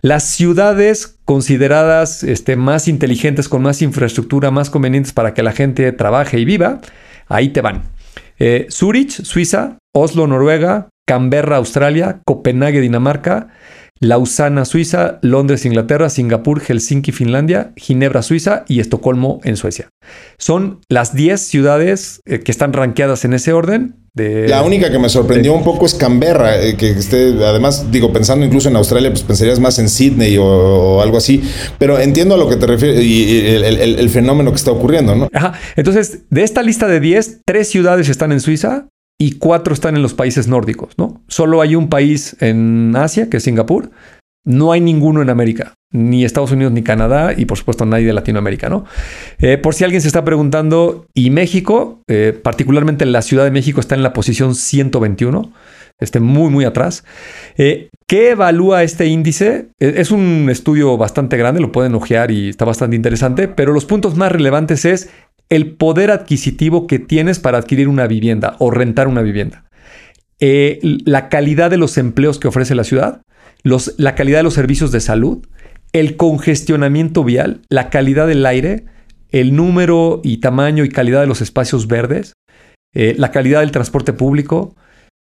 Las 0.00 0.24
ciudades 0.24 1.18
consideradas 1.26 2.24
este, 2.24 2.56
más 2.56 2.88
inteligentes, 2.88 3.48
con 3.48 3.62
más 3.62 3.82
infraestructura, 3.82 4.50
más 4.50 4.70
convenientes 4.70 5.12
para 5.12 5.34
que 5.34 5.42
la 5.42 5.52
gente 5.52 5.92
trabaje 5.92 6.40
y 6.40 6.46
viva, 6.46 6.80
ahí 7.28 7.50
te 7.50 7.60
van. 7.60 7.82
Eh, 8.38 8.66
Zurich, 8.70 9.10
Suiza, 9.22 9.76
Oslo, 9.94 10.26
Noruega, 10.26 10.88
Canberra, 11.06 11.56
Australia, 11.56 12.20
Copenhague, 12.24 12.80
Dinamarca, 12.80 13.48
Lausana, 14.02 14.64
Suiza, 14.64 15.18
Londres, 15.20 15.66
Inglaterra, 15.66 16.08
Singapur, 16.08 16.62
Helsinki, 16.62 17.12
Finlandia, 17.12 17.72
Ginebra, 17.76 18.22
Suiza 18.22 18.64
y 18.66 18.80
Estocolmo 18.80 19.40
en 19.44 19.56
Suecia. 19.56 19.90
Son 20.38 20.80
las 20.88 21.14
10 21.14 21.38
ciudades 21.38 22.22
eh, 22.24 22.40
que 22.40 22.50
están 22.50 22.72
rankeadas 22.72 23.26
en 23.26 23.34
ese 23.34 23.52
orden. 23.52 23.96
la 24.14 24.62
única 24.62 24.90
que 24.90 24.98
me 24.98 25.10
sorprendió 25.10 25.52
un 25.52 25.64
poco 25.64 25.84
es 25.84 25.94
Canberra, 25.94 26.58
eh, 26.62 26.76
que 26.78 26.90
esté, 26.90 27.44
además, 27.44 27.92
digo, 27.92 28.10
pensando 28.10 28.46
incluso 28.46 28.70
en 28.70 28.76
Australia, 28.76 29.10
pues 29.10 29.22
pensarías 29.22 29.60
más 29.60 29.78
en 29.78 29.90
Sydney 29.90 30.38
o, 30.38 31.02
algo 31.02 31.18
así, 31.18 31.42
pero 31.78 31.98
entiendo 31.98 32.36
a 32.36 32.38
lo 32.38 32.48
que 32.48 32.56
te 32.56 32.66
refieres 32.66 33.04
y, 33.04 33.46
el, 33.46 34.08
fenómeno 34.08 34.50
que 34.50 34.56
está 34.56 34.72
ocurriendo, 34.72 35.14
¿no? 35.14 35.28
Ajá. 35.34 35.52
Entonces, 35.76 36.20
de 36.30 36.42
esta 36.42 36.62
lista 36.62 36.88
de 36.88 37.00
10, 37.00 37.42
tres 37.44 37.68
ciudades 37.68 38.08
están 38.08 38.32
en 38.32 38.40
Suiza, 38.40 38.88
y 39.20 39.32
cuatro 39.32 39.74
están 39.74 39.96
en 39.96 40.02
los 40.02 40.14
países 40.14 40.48
nórdicos, 40.48 40.96
¿no? 40.96 41.22
Solo 41.28 41.60
hay 41.60 41.76
un 41.76 41.90
país 41.90 42.38
en 42.40 42.96
Asia, 42.96 43.28
que 43.28 43.36
es 43.36 43.42
Singapur. 43.42 43.90
No 44.46 44.72
hay 44.72 44.80
ninguno 44.80 45.20
en 45.20 45.28
América, 45.28 45.74
ni 45.92 46.24
Estados 46.24 46.52
Unidos 46.52 46.72
ni 46.72 46.82
Canadá, 46.82 47.34
y 47.36 47.44
por 47.44 47.58
supuesto 47.58 47.84
nadie 47.84 48.06
de 48.06 48.14
Latinoamérica, 48.14 48.70
¿no? 48.70 48.86
Eh, 49.38 49.58
por 49.58 49.74
si 49.74 49.84
alguien 49.84 50.00
se 50.00 50.08
está 50.08 50.24
preguntando, 50.24 51.04
y 51.12 51.28
México, 51.28 52.00
eh, 52.08 52.32
particularmente 52.42 53.04
la 53.04 53.20
Ciudad 53.20 53.44
de 53.44 53.50
México, 53.50 53.78
está 53.78 53.94
en 53.94 54.02
la 54.02 54.14
posición 54.14 54.54
121, 54.54 55.52
este, 55.98 56.18
muy, 56.18 56.48
muy 56.48 56.64
atrás. 56.64 57.04
Eh, 57.58 57.90
¿Qué 58.06 58.30
evalúa 58.30 58.82
este 58.82 59.04
índice? 59.04 59.68
Es 59.78 60.10
un 60.10 60.48
estudio 60.50 60.96
bastante 60.96 61.36
grande, 61.36 61.60
lo 61.60 61.72
pueden 61.72 61.94
ojear 61.94 62.30
y 62.30 62.48
está 62.48 62.64
bastante 62.64 62.96
interesante, 62.96 63.48
pero 63.48 63.74
los 63.74 63.84
puntos 63.84 64.16
más 64.16 64.32
relevantes 64.32 64.86
es 64.86 65.10
el 65.50 65.72
poder 65.72 66.12
adquisitivo 66.12 66.86
que 66.86 66.98
tienes 67.00 67.40
para 67.40 67.58
adquirir 67.58 67.88
una 67.88 68.06
vivienda 68.06 68.56
o 68.60 68.70
rentar 68.70 69.08
una 69.08 69.20
vivienda. 69.20 69.64
Eh, 70.38 70.78
la 70.82 71.28
calidad 71.28 71.70
de 71.70 71.76
los 71.76 71.98
empleos 71.98 72.38
que 72.38 72.48
ofrece 72.48 72.74
la 72.74 72.84
ciudad, 72.84 73.20
los, 73.62 73.94
la 73.98 74.14
calidad 74.14 74.38
de 74.38 74.44
los 74.44 74.54
servicios 74.54 74.92
de 74.92 75.00
salud, 75.00 75.46
el 75.92 76.16
congestionamiento 76.16 77.24
vial, 77.24 77.62
la 77.68 77.90
calidad 77.90 78.28
del 78.28 78.46
aire, 78.46 78.84
el 79.30 79.54
número 79.54 80.20
y 80.24 80.38
tamaño 80.38 80.84
y 80.84 80.88
calidad 80.88 81.20
de 81.20 81.26
los 81.26 81.42
espacios 81.42 81.88
verdes, 81.88 82.32
eh, 82.94 83.14
la 83.18 83.32
calidad 83.32 83.60
del 83.60 83.72
transporte 83.72 84.12
público, 84.12 84.76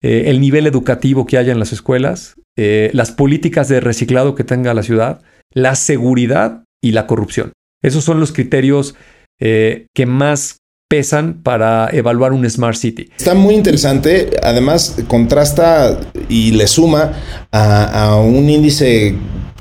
eh, 0.02 0.24
el 0.26 0.40
nivel 0.40 0.66
educativo 0.66 1.24
que 1.24 1.38
haya 1.38 1.52
en 1.52 1.60
las 1.60 1.72
escuelas, 1.72 2.34
las 2.58 3.12
políticas 3.12 3.68
de 3.68 3.80
reciclado 3.80 4.34
que 4.34 4.42
tenga 4.42 4.72
la 4.72 4.82
ciudad, 4.82 5.20
la 5.52 5.74
seguridad 5.74 6.64
y 6.82 6.92
la 6.92 7.06
corrupción. 7.06 7.52
Esos 7.82 8.02
son 8.02 8.18
los 8.18 8.32
criterios 8.32 8.94
eh, 9.40 9.86
que 9.94 10.06
más 10.06 10.58
pesan 10.88 11.42
para 11.42 11.88
evaluar 11.92 12.32
un 12.32 12.48
Smart 12.48 12.76
City. 12.76 13.10
Está 13.16 13.34
muy 13.34 13.54
interesante, 13.54 14.30
además 14.42 14.96
contrasta 15.08 16.00
y 16.28 16.52
le 16.52 16.66
suma 16.68 17.12
a, 17.50 18.16
un 18.16 18.48
índice 18.48 19.16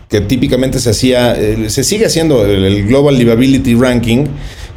que 0.08 0.22
típicamente 0.22 0.80
se 0.80 0.92
hacía, 0.92 1.36
eh, 1.36 1.70
se 1.70 1.84
sigue 1.84 2.06
haciendo 2.06 2.46
el 2.46 2.88
Global 2.88 3.18
Livability 3.18 3.74
Ranking, 3.74 4.26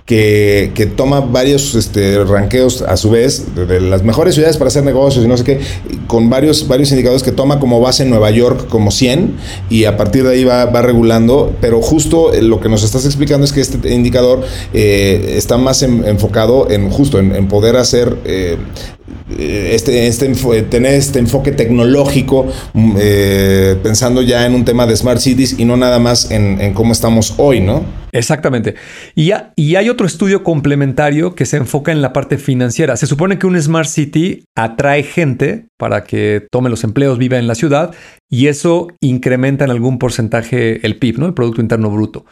que, 0.09 0.91
toma 0.97 1.21
varios 1.21 1.75
este, 1.75 2.25
ranqueos 2.25 2.81
a 2.81 2.97
su 2.97 3.11
vez 3.11 3.55
de, 3.55 3.79
las 3.79 4.03
mejores 4.03 4.35
ciudades 4.35 4.57
para 4.57 4.69
hacer 4.69 4.83
negocios 4.83 5.23
y 5.23 5.29
no 5.29 5.37
sé 5.37 5.45
qué, 5.45 5.61
con 6.07 6.31
varios, 6.31 6.67
varios 6.67 6.91
indicadores 6.93 7.23
que 7.23 7.31
toma 7.31 7.61
como 7.61 7.79
base 7.79 8.05
en 8.05 8.11
Nueva 8.11 8.31
York 8.31 8.69
como 8.69 8.91
100 8.91 9.37
y 9.69 9.85
a 9.85 9.99
partir 9.99 10.25
de 10.25 10.31
ahí 10.31 10.45
va, 10.45 10.65
regulando, 10.81 11.55
pero 11.61 11.83
justo 11.83 12.33
eh, 12.33 12.41
lo 12.41 12.59
que 12.59 12.71
nos 12.71 12.85
estás 12.85 13.05
explicando 13.05 13.45
es 13.45 13.53
que 13.53 13.61
este 13.61 13.93
indicador 13.93 14.41
eh, 14.73 15.35
está 15.37 15.59
más 15.59 15.83
enfocado 15.83 16.71
en 16.71 16.89
justo 16.89 17.19
en, 17.19 17.47
poder 17.47 17.77
hacer... 17.77 18.17
Eh, 18.25 18.57
este, 19.37 20.07
este, 20.07 20.29
tener 20.63 20.95
este 20.95 21.19
enfoque 21.19 21.53
tecnológico, 21.53 22.47
mm, 22.73 22.97
eh, 22.99 23.77
pensando 23.83 24.23
ya 24.23 24.47
en 24.47 24.55
un 24.55 24.65
tema 24.65 24.87
de 24.87 24.97
smart 24.97 25.21
cities 25.21 25.59
y 25.59 25.65
no 25.65 25.77
nada 25.77 25.99
más 25.99 26.31
en, 26.31 26.73
cómo 26.75 26.93
estamos 26.93 27.35
hoy, 27.37 27.61
¿no? 27.61 27.85
Exactamente. 28.13 28.75
Y, 29.15 29.33
y, 29.57 29.77
hay 29.77 29.91
otro 29.91 30.07
estudio 30.07 30.43
complementario 30.43 31.35
que 31.35 31.45
se 31.45 31.59
enfoca 31.59 31.93
en 31.93 32.01
la 32.01 32.13
parte 32.13 32.39
financiera. 32.39 32.97
Se 32.97 33.07
supone 33.07 33.39
que 33.39 33.47
un 33.47 33.61
smart 33.61 33.89
city 33.89 34.45
atrae 34.57 35.03
gente 35.03 35.67
para 35.77 36.05
que 36.05 36.47
tome 36.51 36.71
los 36.71 36.85
empleos, 36.85 37.19
viva 37.19 37.39
en 37.39 37.47
la 37.47 37.55
ciudad 37.55 37.95
y 38.31 38.47
eso 38.47 38.89
incrementa 39.01 39.65
en 39.65 39.71
algún 39.71 39.99
porcentaje 39.99 40.85
el 40.87 40.97
PIB, 40.97 41.19
¿no? 41.19 41.27
El 41.27 41.35
Producto 41.35 41.61
Interno 41.61 41.91
Bruto. 41.91 42.25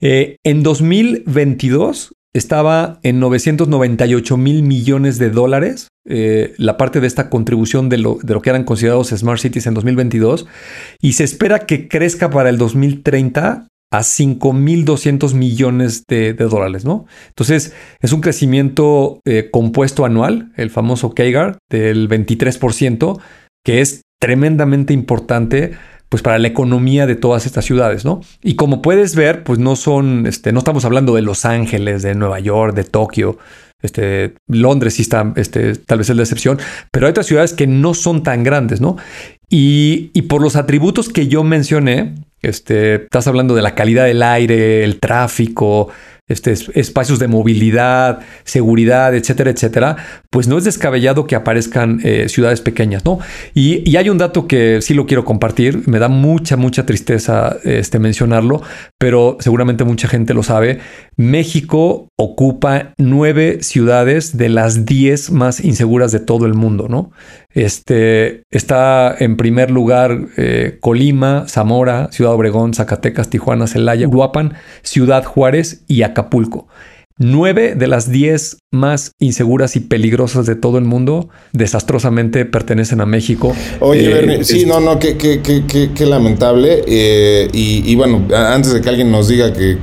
Eh, 0.00 0.36
en 0.44 0.62
2022 0.62 2.12
estaba 2.34 2.98
en 3.02 3.20
998 3.20 4.36
mil 4.36 4.62
millones 4.62 5.18
de 5.18 5.30
dólares, 5.30 5.88
eh, 6.06 6.52
la 6.58 6.76
parte 6.76 7.00
de 7.00 7.06
esta 7.06 7.30
contribución 7.30 7.88
de 7.88 7.98
lo, 7.98 8.18
de 8.22 8.34
lo, 8.34 8.42
que 8.42 8.50
eran 8.50 8.64
considerados 8.64 9.08
Smart 9.08 9.40
Cities 9.40 9.66
en 9.66 9.74
2022, 9.74 10.46
y 11.00 11.12
se 11.12 11.24
espera 11.24 11.60
que 11.60 11.88
crezca 11.88 12.30
para 12.30 12.50
el 12.50 12.58
2030 12.58 13.68
a 13.92 14.00
5.200 14.00 15.34
millones 15.34 16.02
de, 16.08 16.34
dólares, 16.34 16.84
¿no? 16.84 17.06
Entonces, 17.28 17.72
es 18.00 18.12
un 18.12 18.20
crecimiento 18.20 19.20
eh, 19.24 19.50
compuesto 19.52 20.04
anual, 20.04 20.52
el 20.56 20.70
famoso 20.70 21.14
CAGR, 21.14 21.58
del 21.70 22.08
23%, 22.08 23.20
que 23.64 23.80
es 23.80 24.02
tremendamente 24.20 24.92
importante 24.92 25.74
pues 26.08 26.22
para 26.22 26.38
la 26.38 26.48
economía 26.48 27.06
de 27.06 27.16
todas 27.16 27.46
estas 27.46 27.64
ciudades, 27.64 28.04
¿no? 28.04 28.20
Y 28.42 28.54
como 28.54 28.82
puedes 28.82 29.14
ver, 29.16 29.42
pues 29.42 29.58
no 29.58 29.76
son, 29.76 30.26
este, 30.26 30.52
no 30.52 30.58
estamos 30.58 30.84
hablando 30.84 31.14
de 31.14 31.22
Los 31.22 31.44
Ángeles, 31.44 32.02
de 32.02 32.14
Nueva 32.14 32.40
York, 32.40 32.74
de 32.74 32.84
Tokio, 32.84 33.38
este, 33.82 34.34
Londres 34.48 34.94
sí 34.94 35.02
está, 35.02 35.32
este, 35.36 35.74
tal 35.74 35.98
vez 35.98 36.08
es 36.08 36.16
la 36.16 36.22
excepción, 36.22 36.58
pero 36.90 37.06
hay 37.06 37.10
otras 37.10 37.26
ciudades 37.26 37.52
que 37.52 37.66
no 37.66 37.92
son 37.92 38.22
tan 38.22 38.42
grandes, 38.42 38.80
¿no? 38.80 38.96
Y, 39.50 40.10
y 40.14 40.22
por 40.22 40.40
los 40.40 40.56
atributos 40.56 41.10
que 41.10 41.28
yo 41.28 41.44
mencioné, 41.44 42.14
este, 42.40 42.94
estás 42.94 43.26
hablando 43.26 43.54
de 43.54 43.62
la 43.62 43.74
calidad 43.74 44.06
del 44.06 44.22
aire, 44.22 44.84
el 44.84 45.00
tráfico, 45.00 45.90
este, 46.26 46.54
espacios 46.74 47.18
de 47.18 47.28
movilidad, 47.28 48.20
seguridad, 48.44 49.14
etcétera, 49.14 49.50
etcétera, 49.50 49.96
pues 50.30 50.48
no 50.48 50.56
es 50.56 50.64
descabellado 50.64 51.26
que 51.26 51.36
aparezcan 51.36 52.00
eh, 52.02 52.28
ciudades 52.30 52.62
pequeñas, 52.62 53.04
¿no? 53.04 53.18
Y, 53.54 53.94
hay 53.94 54.08
un 54.08 54.18
dato 54.18 54.48
que 54.48 54.80
sí 54.82 54.92
lo 54.92 55.06
quiero 55.06 55.24
compartir, 55.24 55.86
me 55.86 56.00
da 56.00 56.08
mucha, 56.08 56.56
mucha 56.56 56.84
tristeza 56.84 57.56
este, 57.62 58.00
mencionarlo, 58.00 58.60
pero 58.98 59.36
seguramente 59.38 59.84
mucha 59.84 60.08
gente 60.08 60.34
lo 60.34 60.42
sabe. 60.42 60.80
México 61.16 62.08
ocupa 62.18 62.92
nueve 62.98 63.58
ciudades 63.62 64.36
de 64.36 64.48
las 64.48 64.84
diez 64.84 65.30
más 65.30 65.60
inseguras 65.60 66.10
de 66.10 66.20
todo 66.20 66.46
el 66.46 66.54
mundo, 66.54 66.88
¿no? 66.88 67.12
Este, 67.50 68.42
está 68.50 69.14
en 69.16 69.36
primer 69.36 69.70
lugar 69.70 70.18
eh, 70.36 70.78
Colima, 70.80 71.46
Zamora, 71.46 72.08
Ciudad 72.10 72.32
Obregón, 72.32 72.74
Zacatecas, 72.74 73.30
Tijuana, 73.30 73.68
Celaya, 73.68 74.08
Uruapan, 74.08 74.54
Ciudad 74.82 75.24
Juárez 75.24 75.84
y 75.86 76.02
Acapulco. 76.14 76.68
Nueve 77.16 77.76
de 77.76 77.86
las 77.86 78.10
diez 78.10 78.56
más 78.72 79.12
inseguras 79.20 79.76
y 79.76 79.80
peligrosas 79.80 80.46
de 80.46 80.56
todo 80.56 80.78
el 80.78 80.84
mundo 80.84 81.28
desastrosamente 81.52 82.44
pertenecen 82.44 83.00
a 83.00 83.06
México. 83.06 83.54
Oye, 83.78 84.40
eh, 84.40 84.44
sí, 84.44 84.66
no, 84.66 84.80
no, 84.80 84.98
qué, 84.98 85.16
qué, 85.16 85.40
qué, 85.40 85.92
qué 85.94 86.06
lamentable. 86.06 86.82
Eh, 86.88 87.48
y, 87.52 87.94
bueno, 87.94 88.26
antes 88.34 88.72
de 88.72 88.80
que 88.80 88.88
alguien 88.88 89.12
nos 89.12 89.28
diga 89.28 89.52
que, 89.52 89.78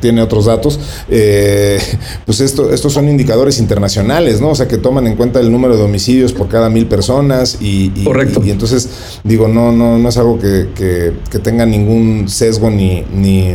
tiene 0.00 0.22
otros 0.22 0.46
datos, 0.46 0.80
eh, 1.10 1.78
pues 2.24 2.40
esto, 2.40 2.72
estos 2.72 2.94
son 2.94 3.10
indicadores 3.10 3.58
internacionales, 3.58 4.40
¿no? 4.40 4.48
O 4.48 4.54
sea, 4.54 4.66
que 4.66 4.78
toman 4.78 5.06
en 5.06 5.16
cuenta 5.16 5.40
el 5.40 5.52
número 5.52 5.76
de 5.76 5.82
homicidios 5.82 6.32
por 6.32 6.48
cada 6.48 6.70
mil 6.70 6.86
personas 6.86 7.58
y, 7.60 7.90
Correcto. 8.04 8.42
y, 8.42 8.50
entonces, 8.50 9.20
digo, 9.22 9.48
no, 9.48 9.70
no, 9.70 9.98
no 9.98 10.08
es 10.08 10.16
algo 10.16 10.38
que, 10.38 11.12
tenga 11.42 11.66
ningún 11.66 12.26
sesgo 12.26 12.70
ni, 12.70 13.04
ni 13.14 13.54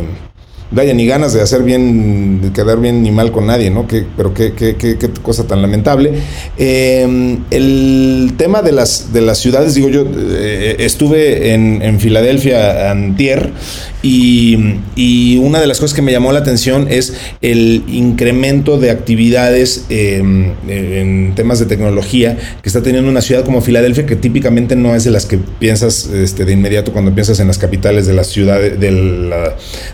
vaya, 0.72 0.94
ni 0.94 1.06
ganas 1.06 1.34
de 1.34 1.42
hacer 1.42 1.64
bien, 1.64 2.42
de 2.42 2.52
quedar 2.52 2.80
bien 2.80 3.02
ni 3.04 3.12
mal 3.12 3.32
con 3.32 3.48
nadie, 3.48 3.70
¿no? 3.70 3.88
Pero 3.88 4.34
qué, 4.34 4.54
qué, 4.54 4.76
qué, 4.76 4.98
qué, 4.98 5.10
cosa 5.22 5.46
tan 5.46 5.62
lamentable. 5.62 6.14
Em, 6.58 7.40
el 7.50 8.34
tema 8.38 8.62
de 8.62 8.72
las, 8.72 9.12
de 9.12 9.22
las 9.22 9.40
ciudades, 9.40 9.76
digo 9.76 9.90
yo, 9.90 10.06
eh, 10.16 10.78
estuve 10.80 11.54
en, 11.54 11.82
en 11.82 12.00
Filadelfia 12.00 12.92
antier 12.92 13.52
y, 14.02 15.38
una 15.40 15.60
de 15.60 15.68
las 15.68 15.80
cosas 15.80 15.96
que 15.96 16.02
me 16.02 16.12
llamó 16.12 16.32
la 16.32 16.40
atención 16.40 16.88
es 16.90 17.14
el 17.42 17.84
incremento 17.88 18.78
de 18.78 18.92
actividades 18.92 19.86
em, 19.90 20.54
en 20.68 21.34
temas 21.36 21.60
de 21.60 21.66
tecnología 21.66 22.38
que 22.62 22.70
está 22.70 22.84
teniendo 22.84 23.10
una 23.10 23.22
ciudad 23.22 23.44
como 23.44 23.62
Filadelfia, 23.62 24.06
que 24.06 24.16
típicamente 24.16 24.76
no 24.76 24.96
es 24.96 25.04
de 25.04 25.12
las 25.12 25.26
que 25.26 25.38
piensas 25.38 26.08
este, 26.08 26.46
de 26.46 26.54
inmediato 26.54 26.92
cuando 26.94 27.14
piensas 27.14 27.40
en 27.40 27.48
las 27.48 27.58
capitales 27.58 28.06
de 28.06 28.14
las 28.14 28.28
ciudades, 28.28 28.80
de, 28.80 28.92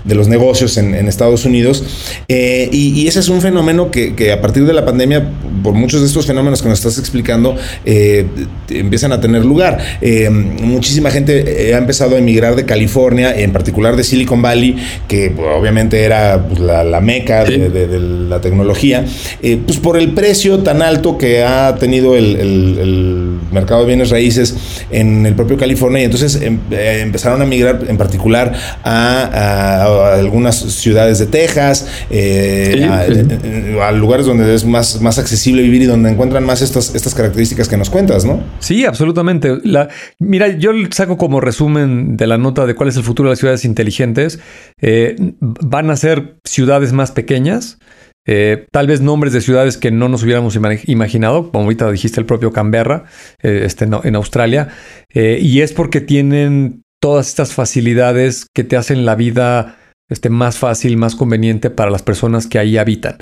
de 0.04 0.16
los 0.16 0.28
negocios 0.28 0.78
en, 0.78 0.96
Estados 1.06 1.46
Unidos. 1.46 1.84
Eh, 2.28 2.70
y, 2.72 3.08
ese 3.08 3.20
es 3.20 3.30
un 3.30 3.42
fenómeno 3.42 3.92
que, 3.92 4.32
a 4.32 4.42
partir 4.42 4.66
de 4.66 4.74
la 4.74 4.86
pandemia, 4.86 5.30
por 5.64 5.74
muchos 5.74 6.02
de 6.02 6.08
estos 6.08 6.26
fenómenos 6.26 6.62
que 6.62 6.70
nos 6.70 6.80
estás 6.80 6.98
explicando, 6.98 7.56
eh, 7.86 8.26
empiezan 8.70 9.12
a 9.12 9.22
tener 9.22 9.46
lugar. 9.46 9.80
Em, 10.02 10.56
muchísima 10.62 11.12
gente 11.12 11.74
ha 11.74 11.78
empezado 11.78 12.16
a 12.16 12.20
emigrar 12.20 12.56
de 12.56 12.66
California, 12.66 13.34
en 13.38 13.52
particular 13.52 13.95
de 13.96 14.04
Silicon 14.04 14.42
Valley, 14.42 14.76
que 15.08 15.32
pues, 15.32 15.48
obviamente 15.58 16.04
era 16.04 16.46
pues, 16.48 16.60
la, 16.60 17.02
meca 17.02 17.44
de, 17.44 18.00
la 18.30 18.42
tecnología, 18.42 19.06
eh, 19.42 19.60
pues 19.66 19.80
por 19.80 19.98
el 19.98 20.14
precio 20.14 20.60
tan 20.60 20.82
alto 20.82 21.18
que 21.18 21.44
ha 21.44 21.76
tenido 21.76 22.16
el, 22.16 23.40
mercado 23.52 23.82
de 23.82 23.88
bienes 23.88 24.10
raíces 24.10 24.84
en 24.92 25.26
el 25.26 25.34
propio 25.34 25.58
California, 25.58 26.02
y 26.02 26.06
entonces 26.06 26.42
em, 26.42 26.60
eh, 26.72 27.00
empezaron 27.02 27.42
a 27.42 27.46
migrar 27.46 27.86
en 27.88 27.98
particular 27.98 28.54
a, 28.84 30.14
algunas 30.14 30.58
ciudades 30.58 31.20
de 31.20 31.28
Texas, 31.28 31.88
eh, 32.10 32.88
a, 33.82 33.92
lugares 33.92 34.26
donde 34.26 34.54
es 34.54 34.66
más, 34.66 35.02
más 35.02 35.20
accesible 35.20 35.62
vivir 35.62 35.84
y 35.84 35.86
donde 35.86 36.10
encuentran 36.10 36.44
más 36.44 36.62
estas, 36.62 36.96
estas 36.96 37.16
características 37.16 37.70
que 37.70 37.78
nos 37.78 37.90
cuentas, 37.90 38.26
¿no? 38.26 38.44
Sí, 38.60 38.86
absolutamente. 38.86 39.58
La, 39.64 39.90
mira, 40.20 40.50
yo 40.58 40.72
saco 40.92 41.18
como 41.18 41.40
resumen 41.40 42.18
de 42.18 42.28
la 42.28 42.38
nota 42.38 42.66
de 42.66 42.76
cuál 42.76 42.90
es 42.90 42.98
el 42.98 43.04
futuro 43.04 43.30
de 43.30 43.34
las 43.34 43.40
ciudades 43.40 43.64
inteligentes 43.64 43.85
inteligentes, 43.86 44.40
eh, 44.82 45.16
van 45.40 45.90
a 45.90 45.96
ser 45.96 46.38
ciudades 46.44 46.92
más 46.94 47.12
pequeñas, 47.12 47.78
eh, 48.28 48.66
tal 48.72 48.88
vez 48.88 49.02
nombres 49.02 49.34
de 49.34 49.42
ciudades 49.42 49.78
que 49.78 49.92
no 49.92 50.10
nos 50.10 50.24
hubiéramos 50.24 50.58
imaginado, 50.86 51.52
como 51.52 51.66
ahorita 51.66 51.92
dijiste 51.92 52.20
el 52.20 52.26
propio 52.26 52.52
Canberra, 52.52 53.06
eh, 53.44 53.62
este, 53.66 53.86
en 53.86 54.16
Australia, 54.16 54.70
y 55.14 55.62
es 55.62 55.74
porque 55.74 56.02
tienen 56.02 56.84
todas 57.00 57.28
estas 57.28 57.54
facilidades 57.54 58.48
que 58.54 58.64
te 58.64 58.78
hacen 58.78 59.06
la 59.06 59.16
vida 59.16 59.78
este, 60.10 60.30
más 60.30 60.58
fácil, 60.58 60.98
más 60.98 61.16
conveniente 61.16 61.70
para 61.70 61.92
las 61.92 62.02
personas 62.02 62.48
que 62.48 62.58
ahí 62.58 62.78
habitan. 62.78 63.18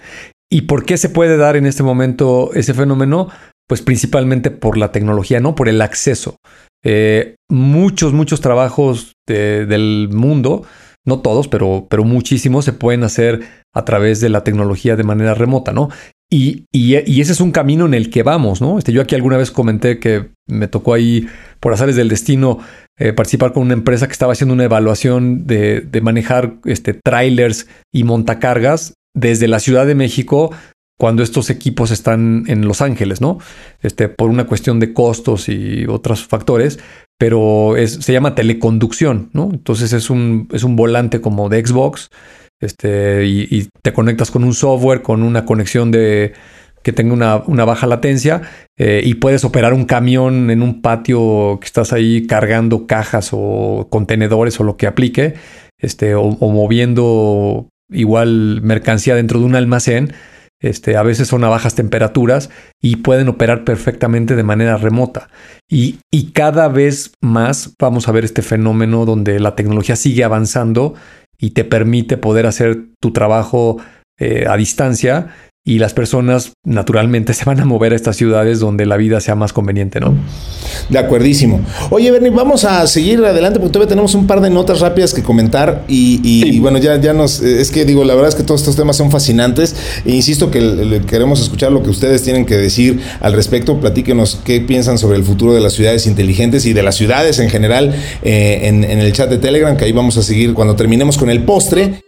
¿Y 0.50 0.62
por 0.62 0.86
qué 0.86 0.98
se 0.98 1.10
puede 1.10 1.36
dar 1.36 1.58
en 1.58 1.66
este 1.66 1.84
momento 1.84 2.52
ese 2.54 2.74
fenómeno? 2.74 3.30
Pues 3.68 3.82
principalmente 3.82 4.52
por 4.52 4.78
la 4.78 4.92
tecnología, 4.92 5.40
¿no? 5.40 5.56
Por 5.56 5.68
el 5.68 5.82
acceso. 5.82 6.38
Eh, 6.84 7.36
muchos, 7.50 8.14
muchos 8.14 8.42
trabajos 8.42 9.14
del 9.26 10.10
mundo, 10.12 10.64
no 11.06 11.20
todos, 11.20 11.48
pero, 11.48 11.88
pero 11.90 12.04
muchísimos 12.04 12.66
se 12.66 12.74
pueden 12.74 13.04
hacer 13.04 13.42
a 13.74 13.86
través 13.86 14.20
de 14.20 14.30
la 14.30 14.44
tecnología 14.44 14.96
de 14.96 15.04
manera 15.04 15.34
remota, 15.34 15.72
¿no? 15.72 15.90
Y, 16.30 16.66
ese 16.74 17.32
es 17.32 17.42
un 17.42 17.52
camino 17.52 17.86
en 17.86 17.94
el 17.94 18.10
que 18.10 18.24
vamos, 18.24 18.60
¿no? 18.60 18.80
Este, 18.80 18.92
yo 18.92 19.02
aquí 19.02 19.14
alguna 19.14 19.38
vez 19.38 19.52
comenté 19.52 20.00
que 20.00 20.32
me 20.48 20.68
tocó 20.68 20.94
ahí, 20.96 21.28
por 21.60 21.74
azares 21.74 21.96
del 21.96 22.10
destino, 22.10 22.58
eh, 22.98 23.14
participar 23.14 23.54
con 23.54 23.64
una 23.64 23.74
empresa 23.74 24.08
que 24.08 24.14
estaba 24.14 24.34
haciendo 24.34 24.54
una 24.54 24.64
evaluación 24.64 25.46
de, 25.46 25.82
de 25.82 26.02
manejar 26.02 26.56
este, 26.66 26.96
trailers 26.96 27.68
y 27.94 28.04
montacargas 28.04 28.96
desde 29.16 29.48
la 29.48 29.60
Ciudad 29.60 29.86
de 29.86 29.94
México 29.94 30.52
cuando 30.98 31.24
estos 31.24 31.50
equipos 31.50 31.92
están 31.92 32.44
en 32.48 32.68
Los 32.68 32.82
Ángeles, 32.82 33.20
¿no? 33.22 33.40
Este, 33.82 34.10
por 34.10 34.30
una 34.30 34.46
cuestión 34.46 34.80
de 34.80 34.94
costos 34.94 35.50
y 35.50 35.86
otros 35.86 36.26
factores, 36.26 36.80
pero 37.18 37.76
se 37.86 38.14
llama 38.14 38.36
teleconducción, 38.36 39.30
¿no? 39.34 39.50
Entonces 39.52 39.94
es 39.94 40.10
un, 40.10 40.48
es 40.54 40.64
un 40.64 40.76
volante 40.76 41.22
como 41.22 41.50
de 41.50 41.66
Xbox, 41.66 42.10
este, 42.60 43.26
y, 43.26 43.68
te 43.82 43.92
conectas 43.92 44.32
con 44.32 44.44
un 44.44 44.54
software, 44.54 45.02
con 45.02 45.24
una 45.24 45.46
conexión 45.46 45.92
de 45.92 46.34
que 46.82 46.94
tenga 46.94 47.44
una, 47.46 47.66
baja 47.66 47.88
latencia 47.88 48.42
eh, 48.78 49.02
y 49.04 49.16
puedes 49.16 49.44
operar 49.46 49.74
un 49.74 49.86
camión 49.86 50.50
en 50.50 50.62
un 50.62 50.82
patio 50.82 51.60
que 51.60 51.66
estás 51.66 51.94
ahí 51.94 52.28
cargando 52.28 52.88
cajas 52.88 53.30
o 53.32 53.88
contenedores 53.90 54.60
o 54.60 54.64
lo 54.64 54.78
que 54.78 54.88
aplique, 54.88 55.34
este, 55.78 56.16
o 56.16 56.30
moviendo 56.40 57.70
igual 57.90 58.62
mercancía 58.62 59.16
dentro 59.16 59.40
de 59.40 59.46
un 59.46 59.56
almacén 59.56 60.14
este, 60.64 60.96
a 60.98 61.04
veces 61.04 61.28
son 61.28 61.44
a 61.44 61.50
bajas 61.50 61.76
temperaturas 61.76 62.50
y 62.82 62.96
pueden 62.96 63.28
operar 63.28 63.66
perfectamente 63.66 64.36
de 64.36 64.44
manera 64.44 64.78
remota. 64.78 65.30
Y, 65.70 66.00
cada 66.34 66.68
vez 66.68 67.12
más 67.22 67.76
vamos 67.80 68.08
a 68.08 68.12
ver 68.12 68.24
este 68.24 68.42
fenómeno 68.42 69.06
donde 69.06 69.40
la 69.40 69.56
tecnología 69.56 69.96
sigue 69.96 70.24
avanzando 70.24 70.96
y 71.38 71.52
te 71.52 71.64
permite 71.64 72.18
poder 72.18 72.48
hacer 72.48 72.86
tu 73.00 73.12
trabajo 73.12 73.78
eh, 74.18 74.46
a 74.48 74.58
distancia 74.58 75.36
y 75.66 75.80
las 75.80 75.94
personas 75.94 76.54
naturalmente 76.66 77.34
se 77.34 77.46
van 77.46 77.62
a 77.62 77.66
mover 77.66 77.94
a 77.94 77.96
estas 77.96 78.18
ciudades 78.18 78.60
donde 78.60 78.86
la 78.86 78.98
vida 78.98 79.22
sea 79.22 79.36
más 79.36 79.54
conveniente, 79.54 80.02
¿no? 80.02 80.14
De 80.90 81.00
acuerdísimo. 81.00 81.62
Oye, 81.90 82.12
Bernie, 82.12 82.32
vamos 82.32 82.66
a 82.66 82.86
seguir 82.86 83.24
adelante 83.24 83.60
porque 83.60 83.72
todavía 83.72 83.88
tenemos 83.88 84.14
un 84.14 84.28
par 84.28 84.42
de 84.42 84.50
notas 84.50 84.82
rápidas 84.82 85.14
que 85.14 85.24
comentar 85.24 85.86
y, 85.88 86.60
bueno, 86.60 86.80
ya, 86.80 87.00
ya 87.00 87.14
nos... 87.14 87.40
Es 87.42 87.72
que 87.72 87.86
digo, 87.86 88.04
la 88.04 88.14
verdad 88.14 88.30
es 88.30 88.36
que 88.36 88.44
todos 88.44 88.60
estos 88.60 88.76
temas 88.76 88.98
son 88.98 89.10
fascinantes 89.10 89.74
e 90.04 90.12
insisto 90.12 90.52
que 90.52 91.02
queremos 91.08 91.40
escuchar 91.40 91.72
lo 91.72 91.82
que 91.82 91.90
ustedes 91.90 92.24
tienen 92.24 92.46
que 92.46 92.58
decir 92.58 93.00
al 93.22 93.32
respecto. 93.32 93.80
Platíquenos 93.80 94.40
qué 94.44 94.60
piensan 94.60 94.98
sobre 94.98 95.18
el 95.18 95.24
futuro 95.24 95.54
de 95.54 95.62
las 95.62 95.74
ciudades 95.74 96.08
inteligentes 96.08 96.66
y 96.66 96.74
de 96.74 96.84
las 96.84 96.96
ciudades 96.96 97.40
en 97.40 97.50
general 97.50 97.96
eh, 98.22 98.62
en, 98.64 98.84
en 98.84 99.00
el 99.00 99.14
chat 99.14 99.30
de 99.30 99.38
Telegram, 99.38 99.78
que 99.78 99.86
ahí 99.86 99.94
vamos 99.94 100.18
a 100.18 100.24
seguir 100.24 100.54
cuando 100.54 100.76
terminemos 100.76 101.18
con 101.18 101.30
el 101.30 101.44
postre 101.44 102.02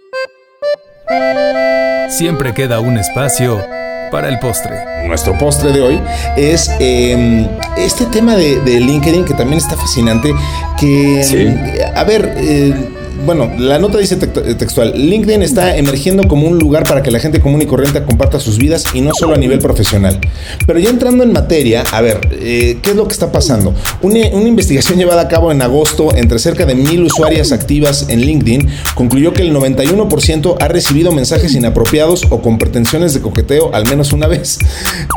siempre 2.09 2.53
queda 2.53 2.79
un 2.79 2.97
espacio 2.97 3.67
para 4.11 4.29
el 4.29 4.39
postre. 4.39 4.94
Nuestro 5.07 5.37
postre 5.37 5.71
de 5.71 5.81
hoy 5.81 6.01
es 6.35 6.69
em, 6.79 7.47
este 7.77 8.05
tema 8.05 8.35
de, 8.35 8.79
LinkedIn 8.79 9.25
que 9.25 9.33
también 9.33 9.59
está 9.59 9.75
fascinante. 9.75 10.33
Que, 10.79 11.83
a 11.95 12.03
ver, 12.03 12.33
eh, 12.37 12.73
bueno, 13.25 13.51
la 13.57 13.79
nota 13.79 13.97
dice 13.97 14.17
textual, 14.17 14.93
LinkedIn 14.95 15.41
está 15.41 15.75
emergiendo 15.77 16.27
como 16.27 16.47
un 16.47 16.59
lugar 16.59 16.83
para 16.83 17.01
que 17.01 17.09
la 17.09 17.19
gente 17.19 17.39
común 17.39 17.61
y 17.61 17.65
corriente 17.65 18.03
comparta 18.03 18.39
sus 18.39 18.59
vidas 18.59 18.83
y 18.93 19.01
no 19.01 19.11
solo 19.17 19.33
a 19.33 19.37
nivel 19.37 19.59
profesional. 19.59 20.19
Pero 20.67 20.77
ya 20.77 20.89
entrando 20.89 21.23
en 21.23 21.33
materia, 21.33 21.83
a 21.91 22.01
ver, 22.01 22.19
eh, 22.31 22.77
¿qué 22.83 22.91
es 22.91 22.95
lo 22.95 23.07
que 23.07 23.13
está 23.13 23.31
pasando? 23.31 23.73
Una, 24.01 24.19
investigación 24.19 24.99
llevada 24.99 25.21
a 25.21 25.27
cabo 25.27 25.51
en 25.51 25.61
agosto 25.61 26.15
entre 26.15 26.37
cerca 26.37 26.65
de 26.65 26.75
mil 26.75 27.03
usuarias 27.03 27.51
activas 27.51 28.05
en 28.09 28.21
LinkedIn 28.21 28.69
concluyó 28.93 29.33
que 29.33 29.41
el 29.41 29.55
91% 29.55 30.57
ha 30.59 30.67
recibido 30.67 31.11
mensajes 31.11 31.55
inapropiados 31.55 32.27
o 32.29 32.41
con 32.41 32.59
pretensiones 32.59 33.13
de 33.13 33.21
coqueteo 33.21 33.73
al 33.73 33.85
menos 33.85 34.13
una 34.13 34.27
vez. 34.27 34.59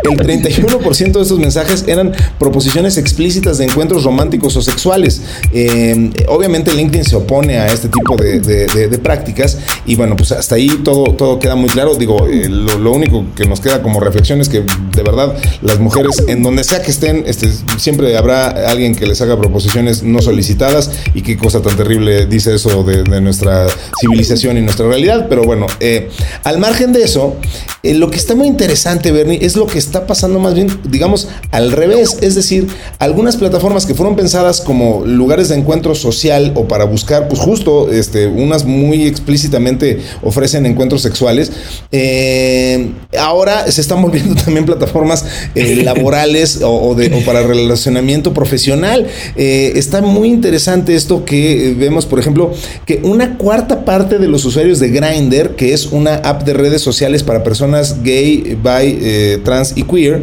El 0.03 0.19
31% 0.19 1.13
de 1.13 1.23
estos 1.23 1.39
mensajes 1.39 1.85
eran 1.87 2.13
proposiciones 2.39 2.97
explícitas 2.97 3.59
de 3.59 3.65
encuentros 3.65 4.05
románticos 4.05 4.57
o 4.57 4.63
sexuales. 4.63 5.23
Eh, 5.53 6.11
obviamente 6.29 6.73
LinkedIn 6.73 7.05
se 7.05 7.17
opone 7.17 7.59
a 7.59 7.67
este 7.67 7.89
tipo 7.89 8.17
de, 8.17 8.99
prácticas. 9.03 9.59
Y 9.87 9.97
bueno, 9.97 10.17
pues 10.17 10.33
hasta 10.33 10.57
ahí 10.57 10.69
todo, 10.85 11.15
todo 11.15 11.39
queda 11.39 11.55
muy 11.55 11.69
claro. 11.71 11.95
Digo, 11.95 12.27
eh, 12.27 12.49
lo, 12.49 12.93
único 12.93 13.25
que 13.37 13.47
nos 13.47 13.61
queda 13.61 13.83
como 13.83 14.01
reflexión 14.01 14.41
es 14.41 14.49
que 14.49 14.61
de 14.61 15.03
verdad 15.03 15.37
las 15.63 15.79
mujeres, 15.79 16.23
en 16.27 16.43
donde 16.43 16.65
sea 16.65 16.83
que 16.83 16.91
estén, 16.91 17.25
este, 17.27 17.49
siempre 17.77 18.17
habrá 18.17 18.49
alguien 18.69 18.95
que 18.95 19.07
les 19.07 19.21
haga 19.21 19.39
proposiciones 19.39 20.03
no 20.03 20.21
solicitadas. 20.21 20.91
Y 21.15 21.23
qué 21.23 21.37
cosa 21.37 21.63
tan 21.63 21.77
terrible 21.77 22.27
dice 22.27 22.55
eso 22.55 22.83
de, 22.83 22.99
nuestra 23.21 23.67
civilización 24.01 24.59
y 24.59 24.63
nuestra 24.63 24.87
realidad. 24.87 25.27
Pero 25.29 25.45
bueno, 25.45 25.67
eh, 25.81 26.11
al 26.45 26.59
margen 26.59 26.93
de 26.93 27.03
eso, 27.03 27.37
lo 27.83 28.11
que 28.11 28.17
está 28.17 28.35
muy 28.35 28.47
interesante, 28.49 29.13
Bernie, 29.13 29.39
es 29.43 29.57
lo 29.57 29.67
que 29.69 29.79
está 29.79 30.07
pasando 30.07 30.41
más 30.41 30.55
bien, 30.55 30.69
digamos, 30.85 31.29
al 31.51 31.73
revés. 31.73 32.19
Es 32.21 32.35
decir, 32.35 32.67
algunas 32.99 33.37
plataformas 33.37 33.87
que 33.87 33.95
fueron 33.95 34.17
pensadas 34.17 34.61
como 34.61 35.05
lugares 35.05 35.49
de 35.49 35.57
encuentro 35.57 35.95
social 35.95 36.53
o 36.55 36.67
para 36.67 36.85
buscar, 36.85 37.29
pues 37.29 37.41
justo 37.41 37.91
este, 37.91 38.27
unas 38.27 38.65
muy 38.65 39.07
explícitamente 39.07 40.01
ofrecen 40.23 40.67
encuentros 40.67 41.03
sexuales. 41.03 41.53
Eh, 41.93 42.91
ahora 43.19 43.71
se 43.71 43.81
están 43.81 44.03
volviendo 44.03 44.35
también 44.45 44.65
plataformas 44.65 45.25
eh, 45.55 45.77
laborales 45.85 46.61
o, 46.63 46.95
de, 46.95 47.11
para 47.25 47.43
relacionamiento 47.43 48.33
profesional. 48.33 49.07
Eh, 49.37 49.73
está 49.77 50.01
muy 50.01 50.29
interesante 50.29 50.95
esto 50.95 51.25
que 51.25 51.75
vemos, 51.77 52.07
por 52.07 52.19
ejemplo, 52.19 52.53
que 52.87 53.01
una 53.03 53.37
cuarta 53.37 53.85
parte 53.85 54.19
de 54.19 54.29
los 54.29 54.45
usuarios 54.45 54.79
de 54.79 54.91
Grindr, 54.91 55.57
que 55.57 55.73
es 55.73 55.87
una 55.87 56.17
app 56.17 56.45
de 56.45 56.53
redes 56.53 56.83
sociales 56.83 57.23
para 57.23 57.43
personas 57.43 58.03
gay, 58.03 58.57
bi, 58.63 59.43
trans 59.45 59.58
y 59.77 59.83
queer, 59.83 60.23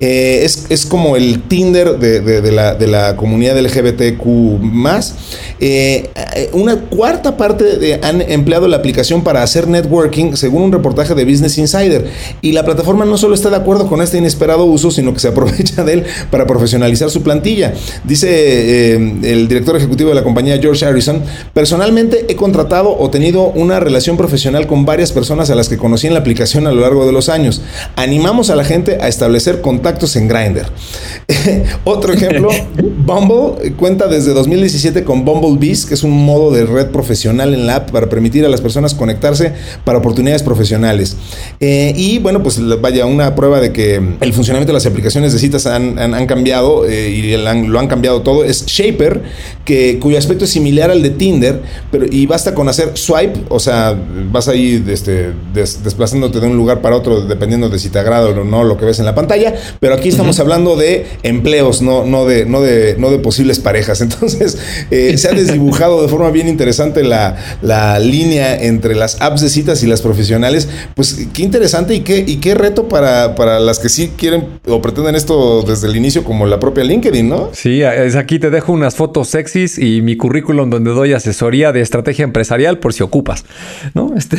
es, 0.00 0.66
es, 0.68 0.86
como 0.86 1.16
el 1.16 1.42
Tinder 1.42 1.98
de, 1.98 2.52
la, 2.52 2.74
de 2.74 2.86
la 2.86 3.16
comunidad 3.16 3.58
LGBTQ 3.58 4.26
más. 4.60 5.14
una 6.52 6.76
cuarta 6.76 7.36
parte 7.36 7.98
han 8.02 8.22
empleado 8.22 8.68
la 8.68 8.76
aplicación 8.76 9.22
para 9.22 9.42
hacer 9.42 9.68
networking, 9.68 10.34
según 10.34 10.62
un 10.62 10.72
reportaje 10.72 11.14
de 11.14 11.24
Business 11.24 11.58
Insider. 11.58 12.10
Y 12.40 12.52
la 12.52 12.64
plataforma 12.64 13.04
no 13.04 13.16
solo 13.18 13.34
está 13.34 13.50
de 13.50 13.56
acuerdo 13.56 13.86
con 13.86 14.02
este 14.02 14.18
inesperado 14.18 14.64
uso, 14.64 14.90
sino 14.90 15.12
que 15.12 15.20
se 15.20 15.28
aprovecha 15.28 15.84
de 15.84 15.92
él 15.92 16.04
para 16.30 16.46
profesionalizar 16.46 17.10
su 17.10 17.22
plantilla. 17.22 17.74
Dice 18.04 18.28
eh, 18.30 18.94
el 19.22 19.48
director 19.48 19.76
ejecutivo 19.76 20.10
de 20.10 20.14
la 20.14 20.22
compañía, 20.22 20.58
George 20.58 20.84
Harrison, 20.84 21.22
personalmente 21.52 22.26
he 22.28 22.36
contratado 22.36 22.96
o 22.98 23.10
tenido 23.10 23.46
una 23.48 23.80
relación 23.80 24.16
profesional 24.16 24.66
con 24.66 24.84
varias 24.84 25.12
personas 25.12 25.50
a 25.50 25.54
las 25.54 25.68
que 25.68 25.76
conocí 25.76 26.06
en 26.06 26.14
la 26.14 26.20
aplicación 26.20 26.66
a 26.66 26.72
lo 26.72 26.80
largo 26.80 27.06
de 27.06 27.12
los 27.12 27.28
años. 27.28 27.62
Animamos 27.96 28.50
a 28.50 28.56
la 28.56 28.64
gente 28.64 28.75
a 29.00 29.08
establecer 29.08 29.60
contactos 29.60 30.16
en 30.16 30.28
Grindr. 30.28 30.66
Otro 31.84 32.12
ejemplo, 32.12 32.50
Bumble 33.06 33.72
cuenta 33.72 34.06
desde 34.06 34.34
2017 34.34 35.04
con 35.04 35.24
Bumble 35.24 35.58
Bees, 35.58 35.86
que 35.86 35.94
es 35.94 36.02
un 36.02 36.12
modo 36.12 36.50
de 36.50 36.66
red 36.66 36.88
profesional 36.90 37.54
en 37.54 37.66
la 37.66 37.76
app 37.76 37.90
para 37.90 38.08
permitir 38.08 38.44
a 38.44 38.48
las 38.48 38.60
personas 38.60 38.94
conectarse 38.94 39.52
para 39.84 39.98
oportunidades 39.98 40.42
profesionales. 40.42 41.16
Eh, 41.60 41.92
y 41.96 42.18
bueno, 42.18 42.42
pues 42.42 42.60
vaya, 42.80 43.06
una 43.06 43.34
prueba 43.34 43.60
de 43.60 43.72
que 43.72 43.96
el 44.20 44.32
funcionamiento 44.32 44.72
de 44.72 44.74
las 44.74 44.86
aplicaciones 44.86 45.32
de 45.32 45.38
citas 45.38 45.66
han, 45.66 46.26
cambiado 46.26 46.86
eh, 46.86 47.10
y 47.10 47.36
lo 47.36 47.78
han 47.78 47.88
cambiado 47.88 48.22
todo 48.22 48.44
es 48.44 48.66
Shaper, 48.66 49.22
que, 49.64 49.98
cuyo 49.98 50.18
aspecto 50.18 50.44
es 50.44 50.50
similar 50.50 50.90
al 50.90 51.02
de 51.02 51.10
Tinder, 51.10 51.62
pero 51.90 52.06
y 52.08 52.26
basta 52.26 52.54
con 52.54 52.68
hacer 52.68 52.92
swipe, 52.94 53.40
o 53.48 53.58
sea, 53.58 53.96
vas 54.30 54.48
ahí 54.48 54.82
este, 54.88 55.32
desplazándote 55.52 56.40
de 56.40 56.46
un 56.46 56.56
lugar 56.56 56.80
para 56.80 56.96
otro 56.96 57.22
dependiendo 57.22 57.68
de 57.68 57.78
si 57.78 57.90
te 57.90 57.98
agrada 57.98 58.28
o 58.28 58.44
no 58.44 58.55
lo 58.64 58.76
que 58.76 58.84
ves 58.84 58.98
en 58.98 59.04
la 59.04 59.14
pantalla, 59.14 59.54
pero 59.80 59.94
aquí 59.94 60.08
estamos 60.08 60.38
hablando 60.40 60.76
de 60.76 61.06
empleos, 61.22 61.82
no, 61.82 62.04
no, 62.04 62.26
de, 62.26 62.46
no, 62.46 62.60
de, 62.60 62.96
no 62.98 63.10
de 63.10 63.18
posibles 63.18 63.58
parejas. 63.58 64.00
Entonces, 64.06 64.58
eh, 64.90 65.16
se 65.18 65.28
ha 65.28 65.32
desdibujado 65.32 66.02
de 66.02 66.08
forma 66.08 66.30
bien 66.30 66.48
interesante 66.48 67.02
la, 67.02 67.36
la, 67.62 67.98
línea 67.98 68.56
entre 68.62 68.94
las 68.94 69.20
apps 69.20 69.40
de 69.40 69.48
citas 69.48 69.82
y 69.82 69.86
las 69.86 70.02
profesionales. 70.02 70.68
Pues 70.94 71.26
qué 71.32 71.42
interesante 71.42 71.94
y 71.94 72.00
qué, 72.00 72.24
y 72.26 72.36
qué 72.36 72.54
reto 72.54 72.88
para, 72.88 73.34
para 73.34 73.60
las 73.60 73.78
que 73.78 73.88
sí 73.88 74.12
quieren 74.16 74.46
o 74.66 74.80
pretenden 74.82 75.14
esto 75.14 75.62
desde 75.62 75.88
el 75.88 75.96
inicio, 75.96 76.24
como 76.24 76.46
la 76.46 76.60
propia 76.60 76.84
LinkedIn, 76.84 77.28
¿no? 77.28 77.50
Sí, 77.52 77.82
es 77.82 78.16
aquí 78.16 78.38
te 78.38 78.50
dejo 78.50 78.72
unas 78.72 78.94
fotos 78.94 79.28
sexys 79.28 79.78
y 79.78 80.02
mi 80.02 80.16
currículum 80.16 80.70
donde 80.70 80.90
doy 80.90 81.12
asesoría 81.12 81.72
de 81.72 81.80
estrategia 81.80 82.24
empresarial 82.24 82.78
por 82.78 82.92
si 82.92 83.02
ocupas, 83.02 83.44
¿no? 83.94 84.14
Este, 84.16 84.38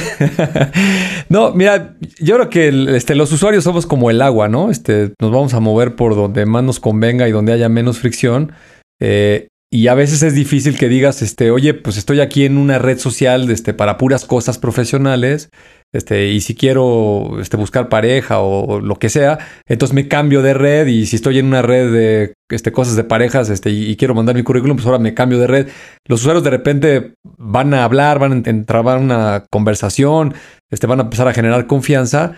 no, 1.29 1.51
mira, 1.51 1.95
yo 2.19 2.35
creo 2.35 2.49
que 2.49 2.95
este, 2.95 3.15
los 3.15 3.31
usuarios 3.31 3.63
somos 3.63 3.85
como 3.85 4.06
el 4.09 4.21
agua, 4.21 4.47
¿no? 4.47 4.71
Este, 4.71 5.13
nos 5.19 5.31
vamos 5.31 5.53
a 5.53 5.59
mover 5.59 5.95
por 5.95 6.15
donde 6.15 6.45
más 6.45 6.63
nos 6.63 6.79
convenga 6.79 7.27
y 7.27 7.31
donde 7.31 7.53
haya 7.53 7.69
menos 7.69 7.99
fricción. 7.99 8.53
Eh, 8.99 9.47
y 9.69 9.87
a 9.87 9.95
veces 9.95 10.23
es 10.23 10.33
difícil 10.33 10.77
que 10.77 10.87
digas, 10.87 11.21
este, 11.21 11.51
oye, 11.51 11.73
pues 11.73 11.97
estoy 11.97 12.21
aquí 12.21 12.45
en 12.45 12.57
una 12.57 12.79
red 12.79 12.97
social 12.99 13.49
este, 13.51 13.73
para 13.73 13.97
puras 13.97 14.23
cosas 14.23 14.57
profesionales, 14.57 15.49
este, 15.93 16.27
y 16.27 16.39
si 16.39 16.55
quiero 16.55 17.39
este, 17.41 17.57
buscar 17.57 17.89
pareja 17.89 18.39
o, 18.39 18.79
lo 18.79 18.95
que 18.95 19.09
sea, 19.09 19.39
entonces 19.67 19.93
me 19.93 20.07
cambio 20.07 20.41
de 20.41 20.53
red 20.53 20.87
y 20.87 21.05
si 21.05 21.17
estoy 21.17 21.39
en 21.39 21.47
una 21.47 21.61
red 21.61 21.91
de 21.91 22.33
este, 22.49 22.71
cosas 22.71 22.95
de 22.95 23.03
parejas 23.03 23.49
este, 23.49 23.69
y, 23.69 23.95
quiero 23.97 24.15
mandar 24.15 24.35
mi 24.35 24.43
currículum, 24.43 24.77
pues 24.77 24.85
ahora 24.85 24.99
me 24.99 25.13
cambio 25.13 25.37
de 25.37 25.47
red. 25.47 25.67
Los 26.05 26.21
usuarios 26.21 26.45
de 26.45 26.49
repente 26.49 27.13
van 27.37 27.73
a 27.73 27.83
hablar, 27.83 28.19
van 28.19 28.31
a 28.31 28.49
entrar 28.49 28.85
una 28.97 29.45
conversación, 29.49 30.33
este, 30.71 30.87
van 30.87 30.99
a 30.99 31.03
empezar 31.03 31.27
a 31.27 31.33
generar 31.33 31.67
confianza 31.67 32.37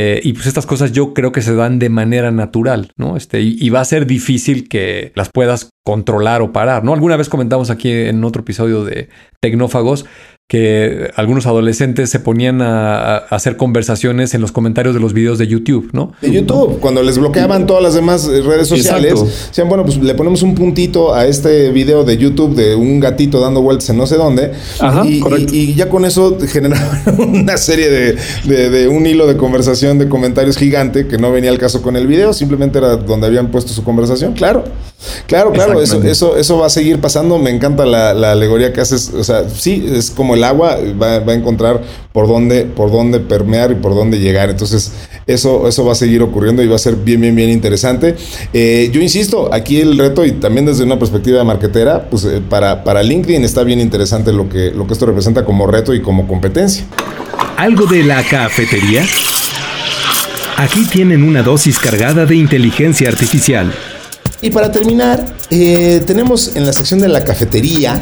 eh, 0.00 0.20
y 0.22 0.32
pues 0.32 0.46
estas 0.46 0.64
cosas 0.64 0.92
yo 0.92 1.12
creo 1.12 1.32
que 1.32 1.42
se 1.42 1.56
dan 1.56 1.80
de 1.80 1.88
manera 1.88 2.30
natural, 2.30 2.92
¿no? 2.96 3.16
Este, 3.16 3.40
y, 3.40 3.68
va 3.68 3.80
a 3.80 3.84
ser 3.84 4.06
difícil 4.06 4.68
que 4.68 5.10
las 5.16 5.28
puedas 5.28 5.70
controlar 5.84 6.40
o 6.40 6.52
parar, 6.52 6.84
¿no? 6.84 6.94
Alguna 6.94 7.16
vez 7.16 7.28
comentamos 7.28 7.68
aquí 7.68 7.90
en 7.90 8.22
otro 8.22 8.42
episodio 8.42 8.84
de 8.84 9.08
Tecnófagos 9.40 10.06
que 10.48 11.10
algunos 11.14 11.44
adolescentes 11.44 12.08
se 12.08 12.20
ponían 12.20 12.62
a, 12.62 13.16
hacer 13.18 13.58
conversaciones 13.58 14.32
en 14.32 14.40
los 14.40 14.50
comentarios 14.50 14.94
de 14.94 15.00
los 15.00 15.12
videos 15.12 15.36
de 15.36 15.46
YouTube, 15.46 15.90
¿no? 15.92 16.14
De 16.22 16.32
YouTube, 16.32 16.80
cuando 16.80 17.02
les 17.02 17.18
bloqueaban 17.18 17.66
todas 17.66 17.82
las 17.82 17.92
demás 17.92 18.26
eh, 18.26 18.40
redes 18.40 18.66
sociales, 18.66 19.12
decían, 19.48 19.68
bueno, 19.68 19.84
pues 19.84 19.98
le 19.98 20.14
ponemos 20.14 20.42
un 20.42 20.54
puntito 20.54 21.14
a 21.14 21.26
este 21.26 21.70
video 21.70 22.02
de 22.02 22.16
YouTube 22.16 22.54
de 22.54 22.74
un 22.74 22.98
gatito 22.98 23.40
dando 23.40 23.60
vueltas 23.60 23.90
en 23.90 23.98
no 23.98 24.06
sé 24.06 24.16
dónde, 24.16 24.52
y, 25.04 25.74
ya 25.74 25.90
con 25.90 26.06
eso 26.06 26.38
generaban 26.48 27.02
una 27.18 27.58
serie 27.58 27.90
de, 27.90 28.70
de, 28.70 28.88
un 28.88 29.04
hilo 29.04 29.26
de 29.26 29.36
conversación 29.36 29.98
de 29.98 30.08
comentarios 30.08 30.56
gigante 30.56 31.06
que 31.08 31.18
no 31.18 31.30
venía 31.30 31.50
al 31.50 31.58
caso 31.58 31.82
con 31.82 31.94
el 31.94 32.06
video, 32.06 32.32
simplemente 32.32 32.78
era 32.78 32.96
donde 32.96 33.26
habían 33.26 33.50
puesto 33.50 33.74
su 33.74 33.84
conversación, 33.84 34.32
claro. 34.32 34.64
Claro, 35.26 35.52
claro, 35.52 35.80
eso, 35.80 36.02
eso, 36.02 36.36
eso 36.36 36.58
va 36.58 36.66
a 36.66 36.70
seguir 36.70 37.00
pasando. 37.00 37.38
Me 37.38 37.50
encanta 37.50 37.86
la, 37.86 38.14
la 38.14 38.32
alegoría 38.32 38.72
que 38.72 38.80
haces. 38.80 39.12
O 39.14 39.22
sea, 39.22 39.48
sí, 39.48 39.86
es 39.92 40.10
como 40.10 40.34
el 40.34 40.42
agua, 40.42 40.76
va, 41.00 41.16
a 41.16 41.34
encontrar 41.34 41.82
por 42.12 42.26
dónde, 42.26 42.64
por 42.64 42.90
dónde 42.90 43.20
permear 43.20 43.70
y 43.70 43.74
por 43.76 43.94
dónde 43.94 44.18
llegar. 44.18 44.50
Entonces, 44.50 44.92
eso, 45.26 45.68
eso 45.68 45.84
va 45.84 45.92
a 45.92 45.94
seguir 45.94 46.22
ocurriendo 46.22 46.62
y 46.62 46.66
va 46.66 46.76
a 46.76 46.80
ser 46.80 46.96
bien, 46.96 47.20
bien, 47.20 47.36
bien 47.36 47.50
interesante. 47.50 48.16
Eh, 48.52 48.90
yo 48.92 49.00
insisto, 49.00 49.50
aquí 49.52 49.80
el 49.80 49.96
reto, 49.96 50.24
y 50.24 50.32
también 50.32 50.66
desde 50.66 50.82
una 50.82 50.98
perspectiva 50.98 51.44
marketera, 51.44 52.08
pues 52.10 52.24
eh, 52.24 52.42
para, 52.48 52.82
para 52.82 53.02
LinkedIn 53.02 53.44
está 53.44 53.62
bien 53.62 53.80
interesante 53.80 54.32
lo 54.32 54.48
que, 54.48 54.72
lo 54.72 54.86
que 54.86 54.94
esto 54.94 55.06
representa 55.06 55.44
como 55.44 55.66
reto 55.68 55.94
y 55.94 56.02
como 56.02 56.26
competencia. 56.26 56.84
¿Algo 57.56 57.86
de 57.86 58.02
la 58.02 58.22
cafetería? 58.24 59.04
Aquí 60.56 60.84
tienen 60.90 61.22
una 61.22 61.42
dosis 61.42 61.78
cargada 61.78 62.26
de 62.26 62.34
inteligencia 62.34 63.08
artificial. 63.08 63.72
Y 64.40 64.50
para 64.50 64.70
terminar, 64.70 65.34
eh, 65.50 66.02
tenemos 66.06 66.54
en 66.54 66.64
la 66.64 66.72
sección 66.72 67.00
de 67.00 67.08
la 67.08 67.24
cafetería 67.24 68.00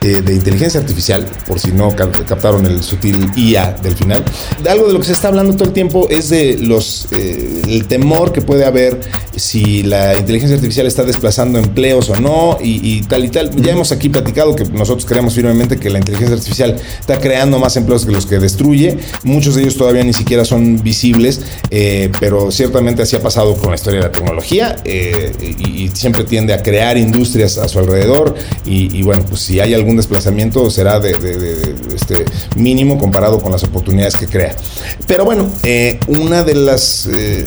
eh, 0.00 0.22
de 0.22 0.34
inteligencia 0.34 0.80
artificial, 0.80 1.26
por 1.46 1.58
si 1.58 1.72
no 1.72 1.94
captaron 1.96 2.64
el 2.64 2.82
sutil 2.82 3.30
IA 3.36 3.72
del 3.82 3.94
final. 3.94 4.24
Algo 4.68 4.86
de 4.86 4.92
lo 4.92 5.00
que 5.00 5.06
se 5.06 5.12
está 5.12 5.28
hablando 5.28 5.54
todo 5.54 5.64
el 5.64 5.74
tiempo 5.74 6.06
es 6.08 6.28
de 6.28 6.58
los 6.58 7.08
eh, 7.12 7.62
el 7.66 7.86
temor 7.86 8.32
que 8.32 8.40
puede 8.40 8.64
haber 8.64 9.00
si 9.36 9.82
la 9.82 10.16
inteligencia 10.16 10.56
artificial 10.56 10.86
está 10.86 11.04
desplazando 11.04 11.58
empleos 11.58 12.10
o 12.10 12.16
no 12.16 12.58
y, 12.60 13.02
tal 13.02 13.24
y 13.24 13.28
tal. 13.28 13.50
Ya 13.62 13.72
hemos 13.72 13.92
aquí 13.92 14.08
platicado 14.08 14.56
que 14.56 14.64
nosotros 14.64 15.06
creemos 15.06 15.34
firmemente 15.34 15.78
que 15.78 15.90
la 15.90 15.98
inteligencia 15.98 16.34
artificial 16.36 16.76
está 17.00 17.20
creando 17.20 17.58
más 17.58 17.76
empleos 17.76 18.06
que 18.06 18.12
los 18.12 18.26
que 18.26 18.38
destruye. 18.38 18.98
Muchos 19.22 19.54
de 19.54 19.62
ellos 19.62 19.76
todavía 19.76 20.04
ni 20.04 20.12
siquiera 20.12 20.44
son 20.44 20.82
visibles, 20.82 21.42
eh, 21.70 22.10
pero 22.18 22.50
ciertamente 22.50 23.02
así 23.02 23.16
ha 23.16 23.20
pasado 23.20 23.54
con 23.56 23.70
la 23.70 23.76
historia 23.76 24.00
de 24.00 24.06
la 24.06 24.12
tecnología 24.12 24.76
y, 24.84 25.86
siempre 25.96 26.24
tiende 26.24 26.52
a 26.52 26.62
crear 26.62 26.98
industrias 26.98 27.58
a 27.58 27.68
su 27.68 27.78
alrededor 27.78 28.34
y, 28.64 28.98
y 28.98 29.02
bueno, 29.02 29.24
pues 29.28 29.40
si 29.40 29.60
hay 29.60 29.72
algún 29.72 29.96
desplazamiento 29.96 30.68
será 30.70 30.98
de, 31.00 31.12
este 31.94 32.24
mínimo 32.56 32.98
comparado 32.98 33.40
con 33.40 33.52
las 33.52 33.62
oportunidades 33.64 34.16
que 34.16 34.26
crea. 34.26 34.54
Pero 35.06 35.24
bueno, 35.24 35.48
eh, 35.62 35.98
una 36.08 36.42
de 36.42 36.54
las 36.54 37.06
eh, 37.06 37.46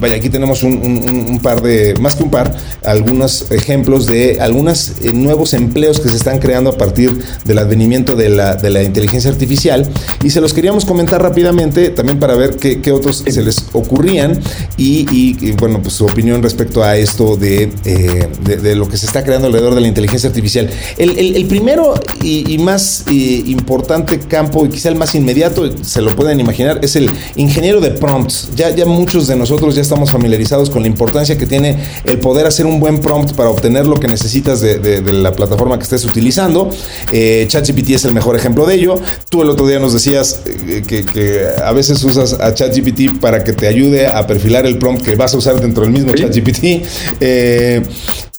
vaya, 0.00 0.16
aquí 0.16 0.30
tenemos 0.30 0.62
un, 0.62 1.38
par 1.42 1.62
de, 1.62 1.94
más 2.00 2.16
que 2.16 2.22
un 2.22 2.30
par, 2.30 2.56
algunos 2.84 3.50
ejemplos 3.50 4.06
de 4.06 4.40
algunos 4.40 4.94
eh, 5.02 5.12
nuevos 5.12 5.54
empleos 5.54 6.00
que 6.00 6.08
se 6.08 6.16
están 6.16 6.38
creando 6.38 6.70
a 6.70 6.78
partir 6.78 7.22
del 7.44 7.58
advenimiento 7.58 8.16
de 8.16 8.30
la, 8.30 8.56
de 8.56 8.70
la 8.70 8.82
inteligencia 8.82 9.30
artificial. 9.30 9.88
Y 10.24 10.30
se 10.30 10.40
los 10.40 10.52
queríamos 10.52 10.84
comentar 10.84 11.22
rápidamente 11.22 11.90
también 11.90 12.18
para 12.18 12.34
ver 12.34 12.56
qué, 12.56 12.90
otros 12.92 13.24
se 13.26 13.42
les 13.42 13.66
ocurrían 13.72 14.40
y, 14.76 15.52
bueno, 15.52 15.80
pues 15.82 15.94
su 15.94 16.06
opinión 16.06 16.42
respecto 16.42 16.82
a 16.82 16.96
esto 16.96 17.36
de, 17.36 17.70
eh, 17.84 18.28
de, 18.44 18.74
lo 18.74 18.88
que 18.88 18.96
se 18.96 19.06
está 19.06 19.22
creando 19.22 19.46
alrededor 19.46 19.74
de 19.74 19.80
la 19.80 19.88
inteligencia 19.88 20.28
artificial. 20.28 20.68
El, 20.96 21.46
primero 21.46 21.94
y, 22.22 22.58
más 22.58 23.04
eh, 23.08 23.42
importante 23.46 24.18
campo, 24.18 24.66
y 24.66 24.70
quizá 24.70 24.88
el 24.88 24.96
más 24.96 25.14
inmediato, 25.14 25.70
se 25.82 26.00
lo 26.02 26.14
pueden 26.16 26.40
imaginar, 26.40 26.80
es 26.82 26.96
el 26.96 27.10
ingeniero 27.36 27.80
de 27.80 27.90
prompts. 27.90 28.50
Ya, 28.56 28.70
ya 28.70 28.86
muchos 28.86 29.26
de 29.26 29.36
nosotros 29.36 29.74
ya 29.74 29.82
estamos 29.90 30.12
familiarizados 30.12 30.70
con 30.70 30.82
la 30.82 30.88
importancia 30.88 31.36
que 31.36 31.46
tiene 31.46 31.76
el 32.04 32.20
poder 32.20 32.46
hacer 32.46 32.64
un 32.64 32.78
buen 32.78 33.00
prompt 33.00 33.32
para 33.34 33.50
obtener 33.50 33.88
lo 33.88 33.98
que 33.98 34.06
necesitas 34.06 34.60
de, 34.60 35.02
la 35.12 35.32
plataforma 35.32 35.78
que 35.78 35.82
estés 35.82 36.04
utilizando. 36.04 36.70
Eh, 37.10 37.46
ChatGPT 37.48 37.90
es 37.90 38.04
el 38.04 38.12
mejor 38.12 38.36
ejemplo 38.36 38.66
de 38.66 38.76
ello. 38.76 39.00
Tú 39.28 39.42
el 39.42 39.50
otro 39.50 39.66
día 39.66 39.80
nos 39.80 39.92
decías 39.92 40.42
eh, 40.46 40.82
que, 40.86 41.44
a 41.64 41.72
veces 41.72 42.04
usas 42.04 42.34
a 42.34 42.54
ChatGPT 42.54 43.20
para 43.20 43.42
que 43.42 43.52
te 43.52 43.66
ayude 43.66 44.06
a 44.06 44.24
perfilar 44.28 44.64
el 44.64 44.78
prompt 44.78 45.04
que 45.04 45.16
vas 45.16 45.34
a 45.34 45.38
usar 45.38 45.60
dentro 45.60 45.82
del 45.82 45.92
mismo 45.92 46.12
ChatGPT. 46.12 46.86
Eh, 47.20 47.82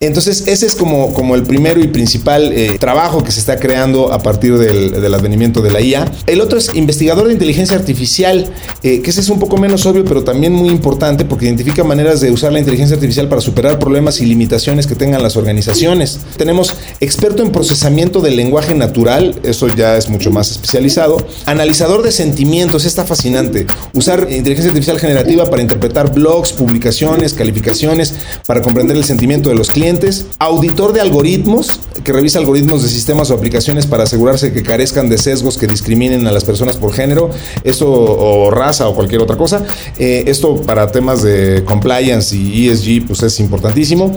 entonces, 0.02 0.48
ese 0.48 0.66
es 0.66 0.76
como, 0.76 1.14
como 1.14 1.36
el 1.36 1.44
primero 1.44 1.80
y 1.80 1.88
principal 1.88 2.52
eh, 2.54 2.78
trabajo 2.80 3.24
que 3.24 3.32
se 3.32 3.40
está 3.40 3.60
creando 3.60 4.12
a 4.12 4.18
partir 4.18 4.58
del, 4.58 5.14
advenimiento 5.14 5.62
de 5.62 5.70
la 5.70 5.80
IA. 5.80 6.12
El 6.26 6.42
otro 6.42 6.58
es 6.58 6.74
investigador 6.74 7.28
de 7.28 7.34
inteligencia 7.34 7.78
artificial, 7.78 8.52
eh, 8.82 9.04
que 9.04 9.12
ese 9.12 9.22
es 9.22 9.30
un 9.30 9.38
poco 9.38 9.58
menos 9.58 9.86
obvio, 9.86 10.04
pero 10.04 10.24
también 10.24 10.54
muy 10.54 10.70
importante 10.70 11.24
porque 11.24 11.46
identifica 11.46 11.84
maneras 11.84 12.20
de 12.20 12.32
usar 12.32 12.52
la 12.52 12.58
inteligencia 12.58 12.96
artificial 12.96 13.30
para 13.30 13.42
superar 13.42 13.78
problemas 13.78 14.22
y 14.22 14.26
limitaciones 14.26 14.88
que 14.88 14.96
tengan 14.96 15.22
las 15.22 15.38
organizaciones. 15.38 16.20
Tenemos 16.36 16.74
experto 17.00 17.44
en 17.44 17.52
procesamiento 17.52 18.22
del 18.22 18.38
lenguaje 18.38 18.74
natural, 18.74 19.40
eso 19.44 19.68
ya 19.68 19.98
es 19.98 20.10
mucho 20.10 20.32
más 20.32 20.50
especializado. 20.50 21.18
Analizador 21.46 22.02
de 22.02 22.12
sentimientos, 22.12 22.86
está 22.86 23.06
fascinante. 23.06 23.68
Usar 23.94 24.22
inteligencia 24.32 24.70
artificial 24.72 25.00
generativa 25.00 25.48
para 25.48 25.62
interpretar 25.62 26.12
blogs, 26.12 26.54
publicaciones, 26.54 27.36
calificaciones, 27.36 28.16
para 28.48 28.64
comprender 28.64 28.98
el 28.98 29.04
sentimiento 29.04 29.50
de 29.50 29.56
los 29.56 29.70
clientes 29.70 29.91
auditor 30.40 30.94
de 30.94 31.02
algoritmos, 31.02 31.80
que 32.04 32.14
revisa 32.14 32.40
algoritmos 32.40 32.84
de 32.84 32.90
sistemas 32.90 33.32
o 33.32 33.34
aplicaciones 33.34 33.86
para 33.86 34.04
asegurarse 34.04 34.54
que 34.54 34.64
carezcan 34.64 35.10
de 35.10 35.18
sesgos 35.18 35.58
que 35.58 35.68
discriminen 35.68 36.28
a 36.28 36.32
las 36.32 36.44
personas 36.44 36.78
por 36.78 36.94
género, 36.94 37.30
eso 37.64 37.90
o 37.92 38.52
raza 38.52 38.88
o 38.88 38.96
cualquier 38.96 39.22
otra 39.22 39.38
cosa. 39.38 39.64
Eh, 39.98 40.24
esto 40.28 40.62
para 40.62 40.92
temas 40.92 41.22
de 41.24 41.64
compliance 41.66 42.36
y 42.36 42.70
ESG, 42.70 43.08
pues 43.08 43.24
es 43.24 43.40
importantísimo. 43.40 44.16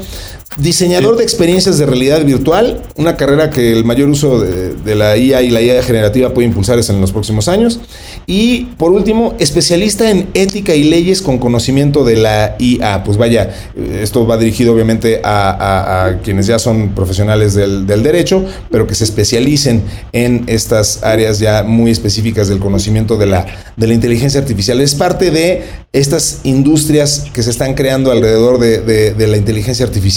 Diseñador 0.57 1.17
de 1.17 1.25
experiencias 1.25 1.79
de 1.79 1.87
realidad 1.87 2.25
virtual, 2.25 2.81
una 2.95 3.17
carrera 3.17 3.51
que 3.51 3.73
el 3.73 3.85
mayor 3.85 4.09
uso 4.09 4.39
de, 4.39 4.95
la 4.95 5.17
IA 5.17 5.43
y 5.43 5.51
la 5.51 5.61
IA 5.61 5.83
generativa 5.83 6.33
puede 6.33 6.47
impulsar 6.47 6.79
en 6.79 7.01
los 7.01 7.11
próximos 7.11 7.49
años. 7.49 7.81
Y 8.27 8.67
por 8.79 8.93
último, 8.93 9.35
especialista 9.39 10.11
en 10.11 10.29
ética 10.35 10.75
y 10.75 10.85
leyes 10.85 11.21
con 11.21 11.39
conocimiento 11.39 12.05
de 12.05 12.17
la 12.17 12.57
IA. 12.59 13.05
Pues 13.05 13.19
vaya, 13.19 13.51
esto 14.01 14.27
va 14.27 14.39
dirigido 14.39 14.73
obviamente 14.73 15.21
a, 15.23 16.19
quienes 16.23 16.47
ya 16.47 16.59
son 16.59 16.91
profesionales 16.95 17.55
del, 17.55 17.87
derecho, 17.87 18.45
pero 18.71 18.87
que 18.87 18.95
se 18.95 19.05
especialicen 19.05 19.83
en 20.13 20.45
estas 20.47 21.03
áreas 21.03 21.39
ya 21.39 21.63
muy 21.63 21.91
específicas 21.91 22.49
del 22.49 22.59
conocimiento 22.59 23.17
de 23.17 23.27
la, 23.27 23.47
de 23.77 23.87
la 23.87 23.95
inteligencia 23.95 24.41
artificial. 24.41 24.81
Es 24.81 24.95
parte 24.95 25.31
de 25.31 25.63
estas 25.93 26.41
industrias 26.45 27.27
que 27.33 27.43
se 27.43 27.51
están 27.51 27.75
creando 27.75 28.11
alrededor 28.11 28.59
de, 28.59 28.81
de 29.15 29.27
la 29.27 29.37
inteligencia 29.37 29.85
artificial, 29.87 30.15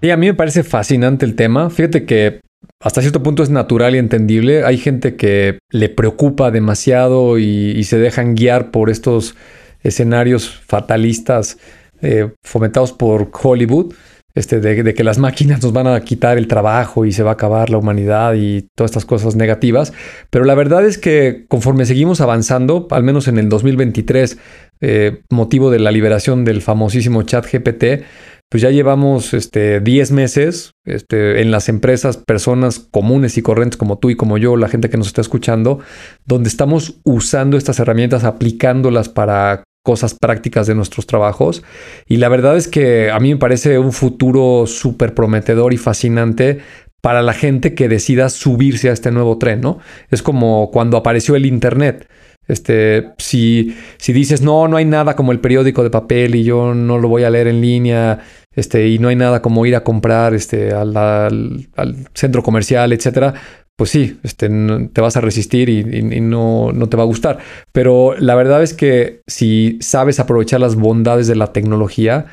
y 0.00 0.10
a 0.10 0.16
mí 0.16 0.26
me 0.26 0.34
parece 0.34 0.62
fascinante 0.62 1.24
el 1.24 1.34
tema. 1.34 1.70
Fíjate 1.70 2.04
que 2.04 2.40
hasta 2.80 3.00
cierto 3.00 3.22
punto 3.22 3.42
es 3.42 3.50
natural 3.50 3.94
y 3.94 3.98
entendible. 3.98 4.64
Hay 4.64 4.78
gente 4.78 5.16
que 5.16 5.58
le 5.70 5.88
preocupa 5.88 6.50
demasiado 6.50 7.38
y, 7.38 7.82
se 7.84 7.98
dejan 7.98 8.34
guiar 8.34 8.70
por 8.70 8.90
estos 8.90 9.36
escenarios 9.82 10.48
fatalistas 10.48 11.58
eh, 12.00 12.30
fomentados 12.42 12.92
por 12.92 13.30
Hollywood. 13.32 13.94
Este, 14.34 14.60
de, 14.60 14.94
que 14.94 15.04
las 15.04 15.18
máquinas 15.18 15.62
nos 15.62 15.74
van 15.74 15.86
a 15.86 16.00
quitar 16.00 16.38
el 16.38 16.48
trabajo 16.48 17.04
y 17.04 17.12
se 17.12 17.22
va 17.22 17.32
a 17.32 17.34
acabar 17.34 17.68
la 17.68 17.76
humanidad 17.76 18.32
y 18.34 18.66
todas 18.74 18.90
estas 18.90 19.04
cosas 19.04 19.36
negativas. 19.36 19.92
Pero 20.30 20.46
la 20.46 20.54
verdad 20.54 20.86
es 20.86 20.96
que 20.96 21.44
conforme 21.48 21.84
seguimos 21.84 22.22
avanzando, 22.22 22.88
al 22.90 23.02
menos 23.02 23.28
en 23.28 23.36
el 23.36 23.50
2023, 23.50 24.38
eh, 24.80 25.20
motivo 25.28 25.70
de 25.70 25.80
la 25.80 25.90
liberación 25.90 26.46
del 26.46 26.62
famosísimo 26.62 27.22
chat 27.24 27.44
GPT, 27.44 28.04
pues 28.52 28.60
ya 28.60 28.70
llevamos 28.70 29.32
este, 29.32 29.80
10 29.80 30.12
meses 30.12 30.74
este, 30.84 31.40
en 31.40 31.50
las 31.50 31.70
empresas, 31.70 32.18
personas 32.18 32.80
comunes 32.80 33.38
y 33.38 33.42
corrientes 33.42 33.78
como 33.78 33.96
tú 33.96 34.10
y 34.10 34.14
como 34.14 34.36
yo, 34.36 34.58
la 34.58 34.68
gente 34.68 34.90
que 34.90 34.98
nos 34.98 35.06
está 35.06 35.22
escuchando, 35.22 35.78
donde 36.26 36.50
estamos 36.50 37.00
usando 37.02 37.56
estas 37.56 37.78
herramientas, 37.80 38.24
aplicándolas 38.24 39.08
para 39.08 39.64
cosas 39.82 40.14
prácticas 40.14 40.66
de 40.66 40.74
nuestros 40.74 41.06
trabajos. 41.06 41.62
Y 42.06 42.18
la 42.18 42.28
verdad 42.28 42.58
es 42.58 42.68
que 42.68 43.10
a 43.10 43.18
mí 43.20 43.32
me 43.32 43.40
parece 43.40 43.78
un 43.78 43.90
futuro 43.90 44.66
súper 44.66 45.14
prometedor 45.14 45.72
y 45.72 45.78
fascinante 45.78 46.58
para 47.00 47.22
la 47.22 47.32
gente 47.32 47.74
que 47.74 47.88
decida 47.88 48.28
subirse 48.28 48.90
a 48.90 48.92
este 48.92 49.10
nuevo 49.10 49.38
tren, 49.38 49.62
¿no? 49.62 49.78
Es 50.10 50.22
como 50.22 50.70
cuando 50.70 50.98
apareció 50.98 51.36
el 51.36 51.46
Internet. 51.46 52.06
Este, 52.48 53.12
si, 53.18 53.76
si 53.98 54.12
dices, 54.12 54.42
no, 54.42 54.68
no 54.68 54.76
hay 54.76 54.84
nada 54.84 55.14
como 55.16 55.32
el 55.32 55.40
periódico 55.40 55.82
de 55.82 55.90
papel 55.90 56.34
y 56.34 56.44
yo 56.44 56.74
no 56.74 56.98
lo 56.98 57.08
voy 57.08 57.24
a 57.24 57.30
leer 57.30 57.46
en 57.46 57.60
línea, 57.60 58.20
este, 58.54 58.88
y 58.88 58.98
no 58.98 59.08
hay 59.08 59.16
nada 59.16 59.40
como 59.40 59.64
ir 59.64 59.76
a 59.76 59.84
comprar 59.84 60.34
este, 60.34 60.72
al, 60.72 61.68
centro 62.14 62.42
comercial, 62.42 62.92
etcétera, 62.92 63.34
pues 63.76 63.90
sí, 63.90 64.18
este, 64.22 64.48
te 64.92 65.00
vas 65.00 65.16
a 65.16 65.20
resistir 65.20 65.68
y, 65.68 66.20
no, 66.20 66.72
no, 66.72 66.88
te 66.88 66.96
va 66.96 67.04
a 67.04 67.06
gustar. 67.06 67.38
Pero 67.72 68.14
la 68.18 68.34
verdad 68.34 68.62
es 68.62 68.74
que 68.74 69.22
si 69.26 69.78
sabes 69.80 70.20
aprovechar 70.20 70.60
las 70.60 70.76
bondades 70.76 71.26
de 71.26 71.36
la 71.36 71.52
tecnología, 71.52 72.26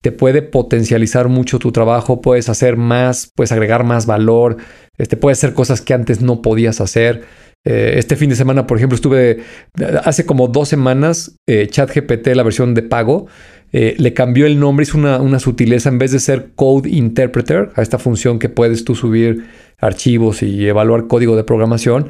te 0.00 0.12
puede 0.12 0.42
potencializar 0.42 1.28
mucho 1.28 1.58
tu 1.58 1.72
trabajo, 1.72 2.20
puedes 2.20 2.48
hacer 2.48 2.76
más, 2.76 3.30
puedes 3.34 3.52
agregar 3.52 3.84
más 3.84 4.06
valor, 4.06 4.56
este, 4.98 5.16
puedes 5.16 5.38
hacer 5.38 5.52
cosas 5.52 5.80
que 5.80 5.94
antes 5.94 6.22
no 6.22 6.42
podías 6.42 6.80
hacer. 6.80 7.24
Eh, 7.66 7.98
este 7.98 8.14
fin 8.14 8.30
de 8.30 8.36
semana, 8.36 8.64
por 8.64 8.76
ejemplo, 8.76 8.94
estuve 8.94 9.40
hace 10.04 10.24
como 10.24 10.46
dos 10.46 10.68
semanas, 10.68 11.36
eh, 11.48 11.66
ChatGPT, 11.68 12.28
la 12.28 12.44
versión 12.44 12.74
de 12.74 12.82
pago, 12.82 13.26
eh, 13.72 13.96
le 13.98 14.14
cambió 14.14 14.46
el 14.46 14.60
nombre, 14.60 14.84
hizo 14.84 14.96
una, 14.96 15.20
una, 15.20 15.40
sutileza, 15.40 15.88
en 15.88 15.98
vez 15.98 16.12
de 16.12 16.20
ser 16.20 16.50
Code 16.54 16.88
Interpreter, 16.88 17.70
a 17.74 17.82
esta 17.82 17.98
función 17.98 18.38
que 18.38 18.48
puedes 18.48 18.84
tú 18.84 18.94
subir 18.94 19.46
archivos 19.80 20.44
y 20.44 20.68
evaluar 20.68 21.08
código 21.08 21.36
de 21.36 21.42
programación, 21.42 22.08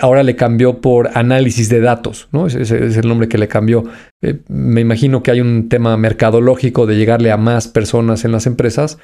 ahora 0.00 0.22
le 0.22 0.36
cambió 0.36 0.82
por 0.82 1.08
análisis 1.14 1.70
de 1.70 1.80
datos, 1.80 2.28
¿no? 2.32 2.48
Ese, 2.48 2.60
es 2.60 2.96
el 2.98 3.08
nombre 3.08 3.28
que 3.28 3.38
le 3.38 3.48
cambió. 3.48 3.84
me 4.48 4.82
imagino 4.82 5.22
que 5.22 5.30
hay 5.30 5.40
un 5.40 5.70
tema 5.70 5.96
mercadológico 5.96 6.84
de 6.84 6.96
llegarle 6.96 7.32
a 7.32 7.38
más 7.38 7.66
personas 7.66 8.26
en 8.26 8.32
las 8.32 8.46
empresas 8.46 8.98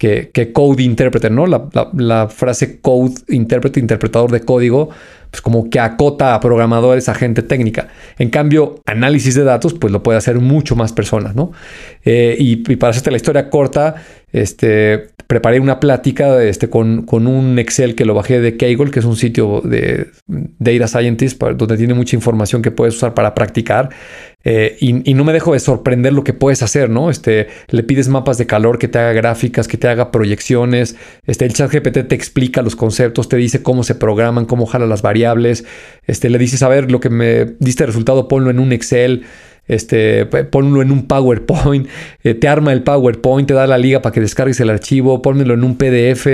que, 0.00 0.52
Code 0.52 0.82
Interpreter, 0.82 1.30
¿no? 1.30 1.46
La, 1.46 1.68
la, 1.94 2.28
frase 2.28 2.80
Code 2.80 3.14
Interpreter, 3.28 3.82
interpretador 3.82 4.30
de 4.30 4.40
código, 4.40 4.88
pues 5.30 5.40
como 5.42 5.70
que 5.70 5.78
acota 5.78 6.34
a 6.34 6.40
programadores, 6.40 7.08
a 7.08 7.14
gente 7.14 7.42
técnica. 7.42 7.88
En 8.18 8.30
cambio, 8.30 8.80
análisis 8.86 9.34
de 9.34 9.44
datos, 9.44 9.74
pues 9.74 9.92
lo 9.92 10.02
puede 10.02 10.18
hacer 10.18 10.38
mucho 10.40 10.76
más 10.76 10.92
personas, 10.92 11.34
¿no? 11.34 11.52
Eh, 12.04 12.36
y, 12.38 12.56
para 12.76 12.90
hacerte 12.90 13.10
la 13.10 13.16
historia 13.16 13.50
corta, 13.50 13.96
este, 14.32 15.10
preparé 15.26 15.60
una 15.60 15.78
plática 15.78 16.42
este, 16.42 16.68
con, 16.68 17.02
con, 17.02 17.26
un 17.26 17.58
Excel 17.58 17.94
que 17.94 18.04
lo 18.04 18.14
bajé 18.14 18.40
de 18.40 18.56
Kaggle, 18.56 18.90
que 18.90 18.98
es 18.98 19.04
un 19.04 19.16
sitio 19.16 19.60
de 19.60 20.08
Data 20.26 20.88
Scientist, 20.88 21.40
donde 21.40 21.76
tiene 21.76 21.94
mucha 21.94 22.16
información 22.16 22.62
que 22.62 22.70
puedes 22.70 22.96
usar 22.96 23.14
para 23.14 23.34
practicar. 23.34 23.90
Eh, 24.42 24.78
y, 24.80 25.14
no 25.14 25.24
me 25.24 25.34
dejo 25.34 25.52
de 25.52 25.60
sorprender 25.60 26.14
lo 26.14 26.24
que 26.24 26.32
puedes 26.32 26.62
hacer, 26.62 26.88
¿no? 26.88 27.10
Este, 27.10 27.48
le 27.68 27.82
pides 27.82 28.08
mapas 28.08 28.38
de 28.38 28.46
calor, 28.46 28.78
que 28.78 28.88
te 28.88 28.98
haga 28.98 29.12
gráficas, 29.12 29.68
que 29.68 29.76
te 29.76 29.86
haga 29.86 30.10
proyecciones. 30.10 30.96
Este, 31.26 31.44
el 31.44 31.52
chat 31.52 31.70
GPT 31.70 32.08
te 32.08 32.14
explica 32.14 32.62
los 32.62 32.74
conceptos, 32.74 33.28
te 33.28 33.36
dice 33.36 33.62
cómo 33.62 33.82
se 33.82 33.94
programan, 33.94 34.46
cómo 34.46 34.66
jala 34.66 34.86
las 34.86 35.02
variables. 35.02 35.19
Este, 36.06 36.30
le 36.30 36.38
dices, 36.38 36.62
a 36.62 36.68
ver, 36.68 36.90
lo 36.90 37.00
que 37.00 37.10
me 37.10 37.44
diste 37.58 37.86
resultado, 37.86 38.28
ponlo 38.28 38.50
en 38.50 38.58
un 38.58 38.72
Excel 38.72 39.24
este, 39.70 40.26
ponlo 40.26 40.82
en 40.82 40.90
un 40.90 41.06
PowerPoint, 41.06 41.86
eh, 42.24 42.34
te 42.34 42.48
arma 42.48 42.72
el 42.72 42.82
PowerPoint, 42.82 43.46
te 43.46 43.54
da 43.54 43.68
la 43.68 43.78
liga 43.78 44.02
para 44.02 44.12
que 44.12 44.20
descargues 44.20 44.58
el 44.58 44.68
archivo, 44.68 45.22
ponlo 45.22 45.54
en 45.54 45.62
un 45.62 45.76
PDF, 45.76 46.26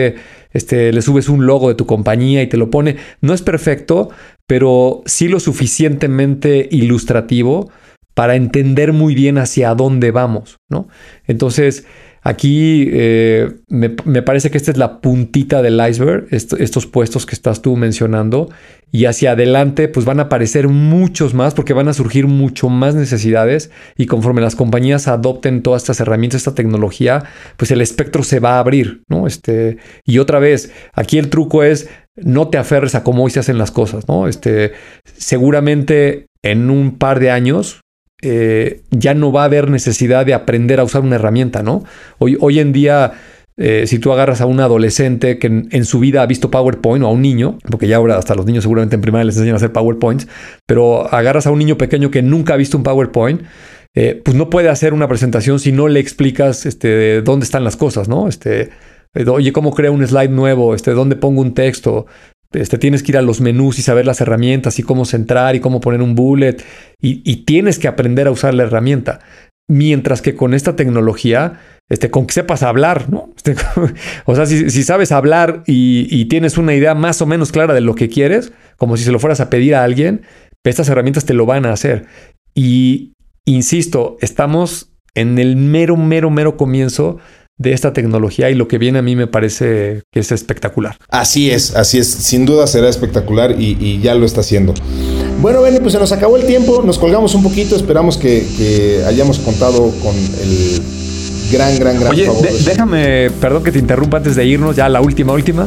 este, 0.53 0.91
le 0.91 1.03
subes 1.03 1.29
un 1.29 1.45
logo 1.45 1.69
de 1.69 1.75
tu 1.75 1.85
compañía 1.85 2.43
y 2.43 2.47
te 2.47 2.57
lo 2.57 2.71
pone. 2.71 2.97
No 3.21 3.35
es 3.35 3.43
perfecto, 3.43 4.09
pero 4.47 5.03
sí 5.05 5.29
lo 5.29 5.39
suficientemente 5.39 6.67
ilustrativo 6.71 7.71
para 8.15 8.37
entender 8.37 8.95
muy 8.95 9.15
bien 9.15 9.37
hacia 9.37 9.75
dónde 9.75 10.13
vamos, 10.13 10.57
¿no? 10.71 10.89
Entonces, 11.27 11.85
Aquí 12.27 12.89
eh, 12.93 13.53
me, 13.69 13.89
parece 14.23 14.51
que 14.51 14.57
esta 14.59 14.73
es 14.73 14.77
la 14.77 15.01
puntita 15.01 15.63
del 15.63 15.81
iceberg, 15.89 16.27
estos 16.33 16.85
puestos 16.85 17.25
que 17.25 17.37
estás 17.37 17.63
tú 17.63 17.77
mencionando, 17.77 18.49
y 18.91 19.05
hacia 19.05 19.31
adelante 19.31 19.87
pues 19.87 20.05
van 20.05 20.19
a 20.19 20.25
aparecer 20.25 20.67
muchos 20.67 21.35
más 21.35 21.55
porque 21.55 21.73
van 21.73 21.87
a 21.87 21.93
surgir 21.93 22.27
mucho 22.27 22.69
más 22.69 22.97
necesidades 22.97 23.71
y 23.97 24.07
conforme 24.07 24.41
las 24.41 24.57
compañías 24.57 25.07
adopten 25.07 25.63
todas 25.63 25.83
estas 25.83 26.01
herramientas, 26.01 26.41
esta 26.41 26.57
tecnología, 26.57 27.23
pues 27.57 27.71
el 27.71 27.81
espectro 27.81 28.25
se 28.25 28.41
va 28.41 28.57
a 28.57 28.59
abrir, 28.59 29.05
¿no? 29.09 29.29
Este, 29.29 29.77
y 30.05 30.19
otra 30.19 30.41
vez, 30.41 30.73
aquí 30.95 31.19
el 31.19 31.31
truco 31.31 31.63
es 31.63 31.89
no 32.17 32.49
te 32.49 32.59
aferres 32.59 32.97
a 32.97 33.05
cómo 33.05 33.23
hoy 33.23 33.31
se 33.31 33.39
hacen 33.39 33.57
las 33.57 33.71
cosas, 33.71 34.09
¿no? 34.09 34.27
Este, 34.27 34.73
seguramente 35.17 36.27
en 36.43 36.71
un 36.71 36.99
par 36.99 37.21
de 37.21 37.31
años 37.31 37.83
eh, 38.23 38.83
ya 38.91 39.15
no 39.15 39.33
va 39.33 39.43
a 39.43 39.45
haber 39.45 39.71
necesidad 39.71 40.25
de 40.25 40.35
aprender 40.35 40.81
a 40.81 40.85
usar 40.85 41.03
una 41.03 41.17
herramienta, 41.17 41.63
¿no? 41.63 41.85
Hoy, 42.19 42.59
en 42.59 42.73
día, 42.73 43.13
eh, 43.59 43.87
si 43.87 43.99
tú 43.99 44.13
agarras 44.13 44.41
a 44.41 44.47
un 44.47 44.61
adolescente 44.61 45.39
que 45.39 45.47
en, 45.47 45.85
su 45.85 45.99
vida 45.99 46.23
ha 46.23 46.27
visto 46.27 46.51
PowerPoint 46.51 47.05
o 47.05 47.09
a 47.09 47.11
un 47.11 47.23
niño, 47.23 47.59
porque 47.71 47.89
ya 47.89 47.97
ahora 47.97 48.17
hasta 48.17 48.35
los 48.35 48.47
niños 48.47 48.65
seguramente 48.65 48.95
en 48.95 49.03
primaria 49.03 49.25
les 49.25 49.37
enseñan 49.37 49.55
a 49.55 49.57
hacer 49.57 49.73
PowerPoints, 49.73 50.29
pero 50.67 51.13
agarras 51.13 51.47
a 51.47 51.51
un 51.51 51.59
niño 51.59 51.77
pequeño 51.77 52.11
que 52.11 52.23
nunca 52.23 52.55
ha 52.55 52.57
visto 52.57 52.77
un 52.77 52.83
PowerPoint, 52.85 53.43
eh, 53.95 54.21
pues 54.23 54.37
no 54.37 54.51
puede 54.51 54.69
hacer 54.69 54.93
una 54.93 55.09
presentación 55.09 55.59
si 55.59 55.73
no 55.73 55.89
le 55.89 56.01
explicas 56.01 56.67
este, 56.67 57.23
dónde 57.23 57.45
están 57.45 57.65
las 57.65 57.77
cosas, 57.77 58.09
¿no? 58.09 58.29
Este, 58.29 58.71
oye, 59.27 59.53
¿cómo 59.53 59.75
creo 59.75 59.93
un 59.93 60.07
slide 60.07 60.31
nuevo? 60.31 60.75
Este, 60.75 60.93
¿Dónde 60.93 61.17
pongo 61.17 61.41
un 61.41 61.55
texto? 61.55 62.07
Este, 62.57 62.79
tienes 62.79 63.03
que 63.03 63.13
ir 63.13 63.19
a 63.19 63.23
los 63.23 63.41
menús 63.41 63.79
y 63.79 63.83
saber 63.83 64.07
las 64.07 64.21
herramientas 64.21 64.79
y 64.79 64.83
cómo 64.83 65.05
centrar 65.05 65.57
y 65.57 65.61
cómo 65.61 65.81
poner 65.81 66.03
un 66.03 66.15
bullet 66.15 66.57
y, 67.01 67.37
tienes 67.45 67.79
que 67.79 67.89
aprender 67.89 68.27
a 68.27 68.31
usar 68.31 68.55
la 68.55 68.65
herramienta. 68.65 69.21
Mientras 69.69 70.23
que 70.23 70.35
con 70.35 70.55
esta 70.55 70.77
tecnología, 70.77 71.61
este, 71.89 72.11
con 72.11 72.27
que 72.27 72.35
sepas 72.35 72.63
hablar, 72.63 73.11
¿no? 73.11 73.31
Este, 73.37 73.55
o 74.25 74.35
sea, 74.35 74.47
si, 74.47 74.83
sabes 74.83 75.13
hablar 75.13 75.63
y, 75.67 76.25
tienes 76.27 76.59
una 76.59 76.75
idea 76.75 76.95
más 76.95 77.23
o 77.23 77.27
menos 77.27 77.53
clara 77.53 77.75
de 77.75 77.81
lo 77.81 77.95
que 77.95 78.09
quieres, 78.09 78.53
como 78.77 78.97
si 78.97 79.05
se 79.05 79.13
lo 79.13 79.19
fueras 79.19 79.41
a 79.41 79.51
pedir 79.51 79.75
a 79.75 79.85
alguien, 79.85 80.23
estas 80.65 80.89
herramientas 80.89 81.25
te 81.25 81.35
lo 81.35 81.47
van 81.47 81.65
a 81.65 81.73
hacer. 81.73 82.07
Y 82.55 83.13
insisto, 83.45 84.17
estamos 84.21 84.91
en 85.15 85.39
el 85.39 85.57
mero, 85.57 85.97
mero, 85.97 86.31
mero 86.31 86.57
comienzo 86.57 87.19
de 87.59 87.73
esta 87.73 87.93
tecnología 87.93 88.51
y 88.51 88.55
lo 88.55 88.69
que 88.69 88.79
viene 88.79 88.99
a 88.99 89.03
mí 89.03 89.17
me 89.17 89.27
parece 89.27 90.03
que 90.13 90.21
es 90.21 90.31
espectacular. 90.31 90.99
Así 91.09 91.51
es, 91.51 91.75
así 91.75 91.99
es, 91.99 92.07
sin 92.07 92.45
duda 92.45 92.67
será 92.67 92.89
espectacular 92.89 93.55
y, 93.59 94.01
ya 94.01 94.15
lo 94.15 94.27
está 94.27 94.41
haciendo. 94.41 94.75
Bueno, 95.41 95.63
Benny, 95.63 95.81
pues 95.81 95.93
se 95.93 95.99
nos 95.99 96.13
acabó 96.13 96.37
el 96.37 96.47
tiempo, 96.47 96.83
nos 96.85 96.99
colgamos 96.99 97.35
un 97.35 97.43
poquito, 97.43 97.77
esperamos 97.77 98.17
que, 98.19 99.03
hayamos 99.07 99.39
contado 99.39 99.91
con 100.03 100.15
el 100.15 100.83
gran, 101.51 101.79
gran, 101.79 101.99
gran 101.99 102.13
Oye, 102.13 102.29
déjame, 102.65 103.31
perdón 103.41 103.63
que 103.63 103.73
te 103.73 103.79
interrumpa 103.79 104.19
antes 104.19 104.37
de 104.37 104.45
irnos, 104.45 104.77
ya 104.77 104.89
la 104.89 105.01
última, 105.01 105.33
última. 105.33 105.67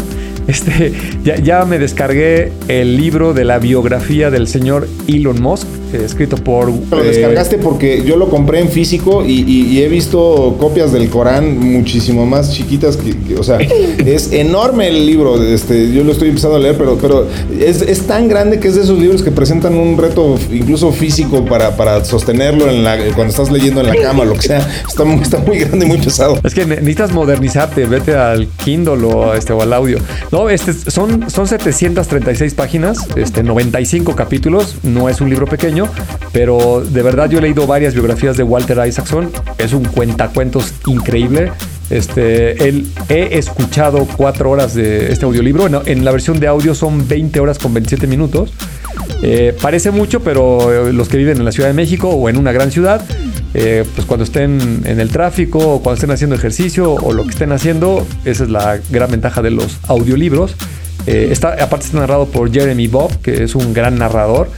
Este, 0.50 0.92
ya, 1.24 1.36
ya 1.38 1.64
me 1.66 1.78
descargué 1.78 2.52
el 2.68 2.98
libro 2.98 3.36
de 3.36 3.46
la 3.46 3.60
biografía 3.60 4.32
del 4.32 4.48
señor 4.48 4.88
Elon 5.08 5.40
Musk 5.40 5.68
escrito 5.94 6.38
por... 6.38 6.70
Lo 6.70 7.04
descargaste 7.04 7.58
porque 7.58 8.04
yo 8.06 8.16
lo 8.16 8.30
compré 8.30 8.60
en 8.60 8.70
físico 8.70 9.24
y, 9.26 9.80
he 9.80 9.88
visto 9.88 10.58
copias 10.60 10.92
del 10.92 11.10
Corán 11.10 11.58
muchísimo 11.58 12.26
más 12.26 12.52
chiquitas 12.52 12.98
que, 12.98 13.36
o 13.36 13.44
sea, 13.44 13.58
es 14.06 14.34
enorme 14.34 14.90
el 14.90 15.06
libro, 15.06 15.42
este, 15.42 15.92
yo 15.92 16.04
lo 16.04 16.12
estoy 16.12 16.30
empezando 16.30 16.58
a 16.58 16.60
leer, 16.60 16.76
pero, 16.78 16.98
pero 16.98 17.28
es, 17.60 18.02
tan 18.08 18.28
grande 18.28 18.60
que 18.60 18.68
es 18.68 18.76
de 18.76 18.82
esos 18.82 19.00
libros 19.00 19.22
que 19.22 19.32
presentan 19.32 19.76
un 19.76 19.98
reto 19.98 20.38
incluso 20.52 20.92
físico 20.92 21.46
para, 21.46 21.76
para 21.78 22.04
sostenerlo 22.04 22.70
en 22.70 22.84
la, 22.84 22.98
cuando 23.16 23.32
estás 23.32 23.52
leyendo 23.52 23.82
en 23.82 23.88
la 23.88 23.96
cama, 23.96 24.26
lo 24.26 24.34
que 24.34 24.42
sea, 24.42 24.68
está, 24.88 25.04
está 25.22 25.38
muy 25.40 25.60
grande 25.60 25.86
y 25.86 25.90
muy 25.90 25.98
pesado. 26.00 26.40
Es 26.44 26.54
que 26.54 26.66
necesitas 26.66 27.12
modernizarte, 27.12 27.86
vete 27.86 28.16
al 28.16 28.48
Kindle 28.64 29.06
o, 29.06 29.34
este, 29.34 29.54
o 29.54 29.62
al 29.62 29.74
audio. 29.74 30.00
No, 30.32 30.39
este, 30.48 30.74
son, 30.74 31.30
son 31.30 31.48
736 31.48 32.54
páginas, 32.54 33.08
este, 33.16 33.44
95 33.44 34.16
capítulos, 34.16 34.76
no 34.84 35.10
es 35.10 35.20
un 35.20 35.30
libro 35.30 35.48
pequeño 35.48 35.90
pero 36.32 36.82
de 36.82 37.02
verdad 37.02 37.30
yo 37.30 37.40
he 37.40 37.42
leído 37.42 37.66
varias 37.66 37.94
biografías 37.94 38.38
de 38.38 38.44
Walter 38.44 38.86
Isaacson. 38.88 39.32
Es 39.58 39.74
un 39.74 39.86
cuentacuentos 39.86 40.74
increíble. 40.86 41.52
Este, 41.90 42.70
he 43.10 43.38
escuchado 43.38 44.08
cuatro 44.18 44.52
horas 44.52 44.74
de 44.76 45.12
este 45.12 45.26
audiolibro. 45.26 45.68
En, 45.68 45.76
en 45.86 46.06
la 46.06 46.12
versión 46.12 46.40
de 46.40 46.48
audio 46.48 46.76
son 46.76 47.08
20 47.08 47.40
horas 47.40 47.58
con 47.58 47.74
27 47.74 48.08
minutos. 48.08 48.54
Eh, 49.22 49.56
parece 49.62 49.92
mucho, 49.92 50.22
pero 50.22 50.88
eh, 50.88 50.94
los 50.94 51.10
que 51.10 51.18
viven 51.18 51.38
en 51.38 51.46
la 51.46 51.52
Ciudad 51.52 51.68
de 51.68 51.74
México 51.74 52.10
o 52.10 52.30
en 52.30 52.38
una 52.38 52.52
gran 52.52 52.72
ciudad, 52.72 53.04
eh, 53.54 53.84
pues 53.96 54.08
cuando 54.08 54.24
estén 54.24 54.82
en 54.86 55.00
el 55.00 55.10
tráfico 55.10 55.60
o 55.60 55.82
cuando 55.82 55.96
estén 55.96 56.12
haciendo 56.12 56.36
ejercicio 56.36 56.94
o 56.94 57.14
lo 57.14 57.24
que 57.24 57.32
estén 57.32 57.52
haciendo, 57.52 58.08
esa 58.24 58.44
es 58.46 58.50
la 58.50 58.80
gran 58.90 59.12
ventaja 59.12 59.42
de 59.42 59.52
los 59.52 59.80
audiolibros. 59.88 60.56
está, 61.06 61.54
aparte 61.62 61.88
está 61.88 62.00
narrado 62.00 62.28
por 62.28 62.52
Jeremy 62.52 62.88
Bob, 62.88 63.20
que 63.22 63.44
es 63.44 63.56
un 63.56 63.74
gran 63.74 63.98
narrador. 63.98 64.50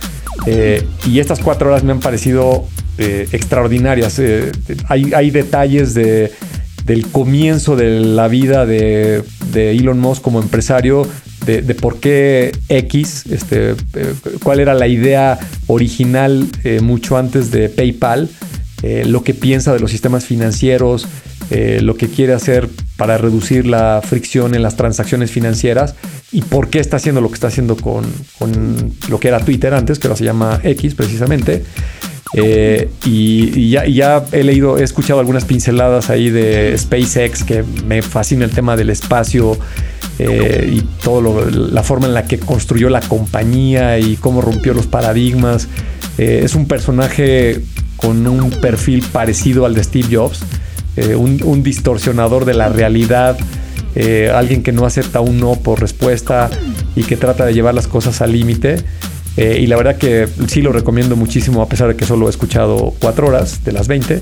Y 1.06 1.20
estas 1.20 1.40
cuatro 1.40 1.70
horas 1.70 1.84
me 1.84 1.92
han 1.92 2.00
parecido 2.00 2.66
extraordinarias. 2.98 4.22
Hay, 4.88 5.32
detalles 5.32 5.94
de, 5.94 6.32
del 6.86 7.08
comienzo 7.08 7.76
de 7.76 8.00
la 8.00 8.28
vida 8.28 8.66
de, 8.66 9.24
Elon 9.54 10.00
Musk 10.00 10.22
como 10.22 10.42
empresario, 10.42 11.08
de, 11.46 11.62
por 11.76 12.00
qué 12.00 12.52
X, 12.70 13.26
este, 13.30 13.76
cuál 14.44 14.60
era 14.60 14.74
la 14.74 14.88
idea 14.88 15.40
original 15.68 16.48
mucho 16.82 17.18
antes 17.18 17.52
de 17.52 17.70
PayPal, 17.70 18.30
lo 19.06 19.24
que 19.24 19.34
piensa 19.34 19.74
de 19.74 19.80
los 19.80 19.92
sistemas 19.92 20.26
financieros, 20.26 21.08
lo 21.50 21.96
que 21.96 22.08
quiere 22.08 22.34
hacer 22.34 22.70
para 23.02 23.18
reducir 23.18 23.66
la 23.66 24.00
fricción 24.04 24.54
en 24.54 24.62
las 24.62 24.76
transacciones 24.76 25.32
financieras 25.32 25.96
y 26.32 26.42
por 26.44 26.70
qué 26.70 26.80
está 26.80 26.98
haciendo 26.98 27.20
lo 27.20 27.30
que 27.30 27.34
está 27.34 27.48
haciendo 27.48 27.76
con, 27.76 28.06
lo 29.10 29.20
que 29.20 29.28
era 29.28 29.40
Twitter 29.40 29.74
antes, 29.74 30.00
que 30.00 30.08
ahora 30.08 30.18
se 30.18 30.24
llama 30.24 30.60
X 30.64 30.96
precisamente. 30.96 31.64
Eh, 32.34 32.90
y, 33.06 33.70
ya, 33.70 34.24
he 34.32 34.44
leído, 34.44 34.78
he 34.78 34.84
escuchado 34.84 35.20
algunas 35.20 35.46
pinceladas 35.46 36.10
ahí 36.10 36.30
de 36.30 36.78
SpaceX 36.78 37.44
que 37.44 37.64
me 37.86 38.02
fascina 38.02 38.46
el 38.46 38.52
tema 38.52 38.78
del 38.78 38.90
espacio 38.90 39.58
eh, 40.18 40.72
y 40.72 40.82
toda 41.04 41.44
la 41.52 41.84
forma 41.84 42.08
en 42.08 42.14
la 42.14 42.26
que 42.26 42.40
construyó 42.40 42.90
la 42.90 43.02
compañía 43.02 44.00
y 44.00 44.16
cómo 44.16 44.42
rompió 44.42 44.74
los 44.74 44.88
paradigmas. 44.88 45.68
Eh, 46.18 46.42
es 46.44 46.56
un 46.56 46.68
personaje 46.68 47.62
con 47.98 48.26
un 48.28 48.50
perfil 48.50 49.04
parecido 49.12 49.66
al 49.66 49.74
de 49.76 49.84
Steve 49.84 50.08
Jobs, 50.12 50.40
un, 51.18 51.42
un 51.44 51.64
distorsionador 51.64 52.46
de 52.46 52.54
la 52.54 52.68
realidad 52.68 53.38
eh, 53.94 54.32
alguien 54.34 54.64
que 54.64 54.72
no 54.72 54.86
acepta 54.86 55.20
un 55.20 55.40
no 55.40 55.56
por 55.56 55.82
respuesta 55.82 56.50
y 56.96 57.04
que 57.04 57.18
trata 57.18 57.46
de 57.46 57.54
llevar 57.54 57.74
las 57.74 57.88
cosas 57.88 58.22
al 58.22 58.32
límite. 58.32 58.78
Eh, 59.38 59.60
y 59.62 59.68
la 59.68 59.78
verdad 59.78 59.98
que 59.98 60.28
sí 60.48 60.62
lo 60.62 60.72
recomiendo 60.72 61.16
muchísimo, 61.16 61.62
a 61.62 61.70
pesar 61.70 61.88
de 61.88 61.96
que 61.96 62.06
solo 62.06 62.28
he 62.28 62.30
escuchado 62.30 62.94
cuatro 63.00 63.28
horas 63.28 63.64
de 63.64 63.72
las 63.72 63.88
20, 63.88 64.22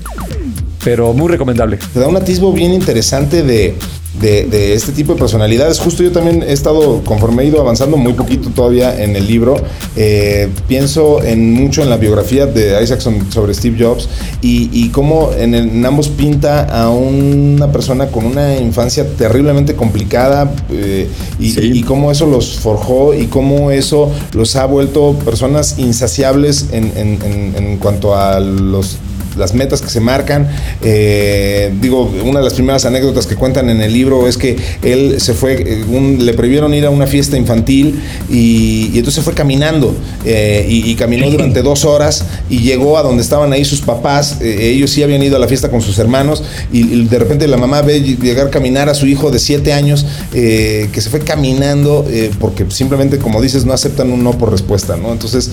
pero 0.84 1.12
muy 1.12 1.28
recomendable. 1.28 1.78
Te 1.92 2.00
da 2.00 2.08
un 2.08 2.16
atisbo 2.16 2.52
bien 2.52 2.72
interesante 2.72 3.42
de 3.42 3.74
de, 4.18 4.74
este 4.74 4.92
tipo 4.92 5.14
de 5.14 5.18
personalidades. 5.18 5.78
Justo 5.78 6.02
yo 6.02 6.12
también 6.12 6.42
he 6.42 6.52
estado, 6.52 7.02
conforme 7.04 7.42
he 7.42 7.46
ido 7.46 7.60
avanzando 7.60 7.96
muy 7.96 8.12
poquito 8.14 8.50
todavía 8.50 9.02
en 9.02 9.16
el 9.16 9.26
libro, 9.26 9.56
eh, 9.96 10.48
pienso 10.68 11.22
en 11.22 11.52
mucho 11.52 11.82
en 11.82 11.90
la 11.90 11.96
biografía 11.96 12.46
de 12.46 12.82
Isaacson 12.82 13.30
sobre 13.30 13.54
Steve 13.54 13.76
Jobs 13.78 14.08
y, 14.42 14.88
cómo 14.90 15.30
en, 15.36 15.84
ambos 15.84 16.08
pinta 16.08 16.64
a 16.64 16.90
una 16.90 17.70
persona 17.70 18.08
con 18.08 18.26
una 18.26 18.56
infancia 18.56 19.06
terriblemente 19.16 19.74
complicada 19.74 20.52
eh, 20.70 21.08
y, 21.38 21.82
cómo 21.82 22.10
eso 22.10 22.26
los 22.26 22.58
forjó 22.58 23.14
y 23.14 23.26
cómo 23.26 23.70
eso 23.70 24.10
los 24.32 24.56
ha 24.56 24.66
vuelto 24.66 25.14
personas 25.24 25.78
insaciables 25.78 26.66
en, 26.72 26.92
en 26.96 27.76
cuanto 27.78 28.14
a 28.14 28.40
los 28.40 28.98
las 29.36 29.54
metas 29.54 29.80
que 29.80 29.88
se 29.88 30.00
marcan. 30.00 30.48
Eh, 30.82 31.72
digo, 31.80 32.12
una 32.24 32.40
de 32.40 32.44
las 32.44 32.54
primeras 32.54 32.84
anécdotas 32.84 33.26
que 33.26 33.36
cuentan 33.36 33.68
en 33.70 33.80
el 33.80 33.92
libro 33.92 34.28
es 34.28 34.36
que 34.36 34.56
él 34.82 35.20
se 35.20 35.34
fue, 35.34 35.54
eh, 35.54 36.16
le 36.18 36.34
prohibieron 36.34 36.74
ir 36.74 36.86
a 36.86 36.90
una 36.90 37.06
fiesta 37.06 37.36
infantil 37.36 38.00
y, 38.28 38.86
entonces 38.86 39.14
se 39.14 39.22
fue 39.22 39.34
caminando 39.34 39.94
eh, 40.24 40.66
y, 40.68 40.94
caminó 40.94 41.30
durante 41.30 41.62
dos 41.62 41.84
horas 41.84 42.24
y 42.48 42.58
llegó 42.58 42.98
a 42.98 43.02
donde 43.02 43.22
estaban 43.22 43.52
ahí 43.52 43.64
sus 43.64 43.80
papás. 43.80 44.38
ellos 44.40 44.90
sí 44.90 45.02
habían 45.02 45.22
ido 45.22 45.36
a 45.36 45.38
la 45.38 45.48
fiesta 45.48 45.70
con 45.70 45.80
sus 45.80 45.98
hermanos 45.98 46.42
y, 46.72 47.04
de 47.04 47.18
repente 47.18 47.46
la 47.48 47.56
mamá 47.56 47.82
ve 47.82 48.00
llegar 48.00 48.48
a 48.48 48.50
caminar 48.50 48.88
a 48.88 48.94
su 48.94 49.06
hijo 49.06 49.30
de 49.30 49.38
siete 49.38 49.72
años 49.72 50.06
que 50.32 51.00
se 51.00 51.10
fue 51.10 51.20
caminando 51.20 52.06
porque 52.38 52.66
simplemente, 52.68 53.18
como 53.18 53.40
dices, 53.40 53.64
no 53.64 53.72
aceptan 53.72 54.10
un 54.10 54.22
no 54.22 54.36
por 54.36 54.50
respuesta, 54.50 54.96
¿no? 54.96 55.12
Entonces, 55.12 55.50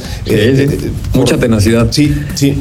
mucha 1.13 1.38
tenacidad. 1.38 1.88
Sí, 1.91 2.13
sí 2.36 2.57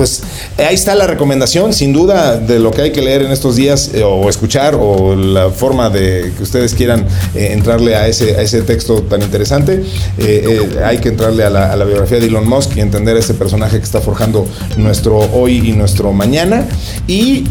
pues 0.00 0.22
ahí 0.56 0.74
está 0.74 0.94
la 0.94 1.06
recomendación, 1.06 1.74
sin 1.74 1.92
duda, 1.92 2.38
de 2.38 2.58
lo 2.58 2.70
que 2.70 2.80
hay 2.80 2.90
que 2.90 3.02
leer 3.02 3.20
en 3.20 3.32
estos 3.32 3.56
días 3.56 3.90
eh, 3.92 4.02
o 4.02 4.30
escuchar 4.30 4.74
o 4.80 5.14
la 5.14 5.50
forma 5.50 5.90
de 5.90 6.32
que 6.34 6.42
ustedes 6.42 6.72
quieran 6.72 7.06
eh, 7.34 7.50
entrarle 7.52 7.96
a 7.96 8.08
ese, 8.08 8.34
a 8.36 8.40
ese 8.40 8.62
texto 8.62 9.02
tan 9.02 9.20
interesante. 9.20 9.84
Eh, 10.16 10.70
hay 10.82 11.00
que 11.00 11.10
entrarle 11.10 11.44
a 11.44 11.50
la, 11.50 11.84
biografía 11.84 12.18
de 12.18 12.28
Elon 12.28 12.48
Musk 12.48 12.78
y 12.78 12.80
entender 12.80 13.18
ese 13.18 13.34
personaje 13.34 13.76
que 13.76 13.84
está 13.84 14.00
forjando 14.00 14.46
nuestro 14.78 15.18
hoy 15.18 15.68
y 15.68 15.72
nuestro 15.72 16.14
mañana. 16.14 16.66
Y 17.06 17.44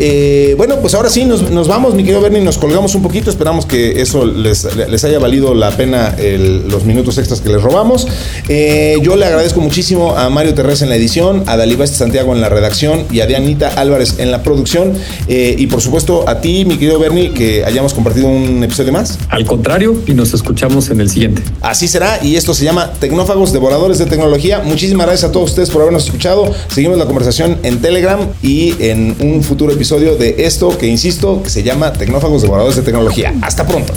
bueno, 0.56 0.78
pues 0.82 0.96
ahora 0.96 1.12
sí 1.12 1.26
nos, 1.26 1.68
vamos, 1.68 1.94
mi 1.94 2.02
querido 2.02 2.22
Bernie, 2.22 2.42
nos 2.42 2.58
colgamos 2.58 2.96
un 2.96 3.04
poquito. 3.04 3.30
Esperamos 3.30 3.68
que 3.68 4.02
eso 4.02 4.26
les, 4.26 4.76
les 4.76 5.04
haya 5.04 5.20
valido 5.20 5.54
la 5.54 5.70
pena 5.70 6.16
los 6.18 6.84
minutos 6.84 7.20
extras 7.20 7.42
que 7.42 7.50
les 7.50 7.62
robamos. 7.62 8.08
yo 8.48 9.16
le 9.16 9.26
agradezco 9.26 9.62
muchísimo 9.62 10.16
a 10.18 10.32
Mario 10.32 10.56
Terrés 10.56 10.82
en 10.82 10.90
la 10.90 10.96
edición, 10.96 11.44
a 11.46 11.56
Dalibás 11.56 11.92
Santiago 11.92 12.39
en 12.40 12.42
la 12.42 12.50
redacción 12.50 13.06
y 13.12 13.20
a 13.20 13.28
Dianita 13.28 13.70
Álvarez 13.76 14.16
en 14.20 14.32
la 14.32 14.42
producción. 14.42 14.94
Eh, 15.28 15.56
y 15.58 15.68
por 15.68 15.82
supuesto 15.82 16.28
a 16.28 16.42
ti, 16.42 16.66
mi 16.66 16.78
querido 16.78 17.00
Bernie, 17.00 17.32
que 17.32 17.66
hayamos 17.66 17.94
compartido 17.94 18.28
un 18.28 18.64
episodio 18.64 18.92
más. 18.92 19.20
Al 19.30 19.46
contrario, 19.46 20.02
y 20.08 20.14
nos 20.14 20.34
escuchamos 20.34 20.90
en 20.90 21.02
el 21.02 21.10
siguiente. 21.10 21.44
Así 21.62 21.88
será, 21.88 22.20
y 22.24 22.36
esto 22.36 22.54
se 22.54 22.66
llama 22.66 22.92
Tecnófagos 23.00 23.54
Devoradores 23.54 23.98
de 23.98 24.06
Tecnología. 24.06 24.62
Muchísimas 24.64 25.08
gracias 25.08 25.30
a 25.30 25.32
todos 25.32 25.50
ustedes 25.50 25.70
por 25.70 25.82
habernos 25.82 26.06
escuchado. 26.06 26.54
Seguimos 26.70 26.98
la 26.98 27.06
conversación 27.06 27.58
en 27.64 27.82
Telegram 27.82 28.20
y 28.42 28.76
en 28.80 29.16
un 29.20 29.44
futuro 29.44 29.72
episodio 29.74 30.16
de 30.16 30.36
esto 30.40 30.78
que, 30.78 30.88
insisto, 30.88 31.44
que 31.44 31.50
se 31.50 31.64
llama 31.64 31.94
Tecnófagos 31.94 32.42
Devoradores 32.42 32.76
de 32.78 32.84
Tecnología. 32.84 33.34
Hasta 33.42 33.68
pronto. 33.68 33.94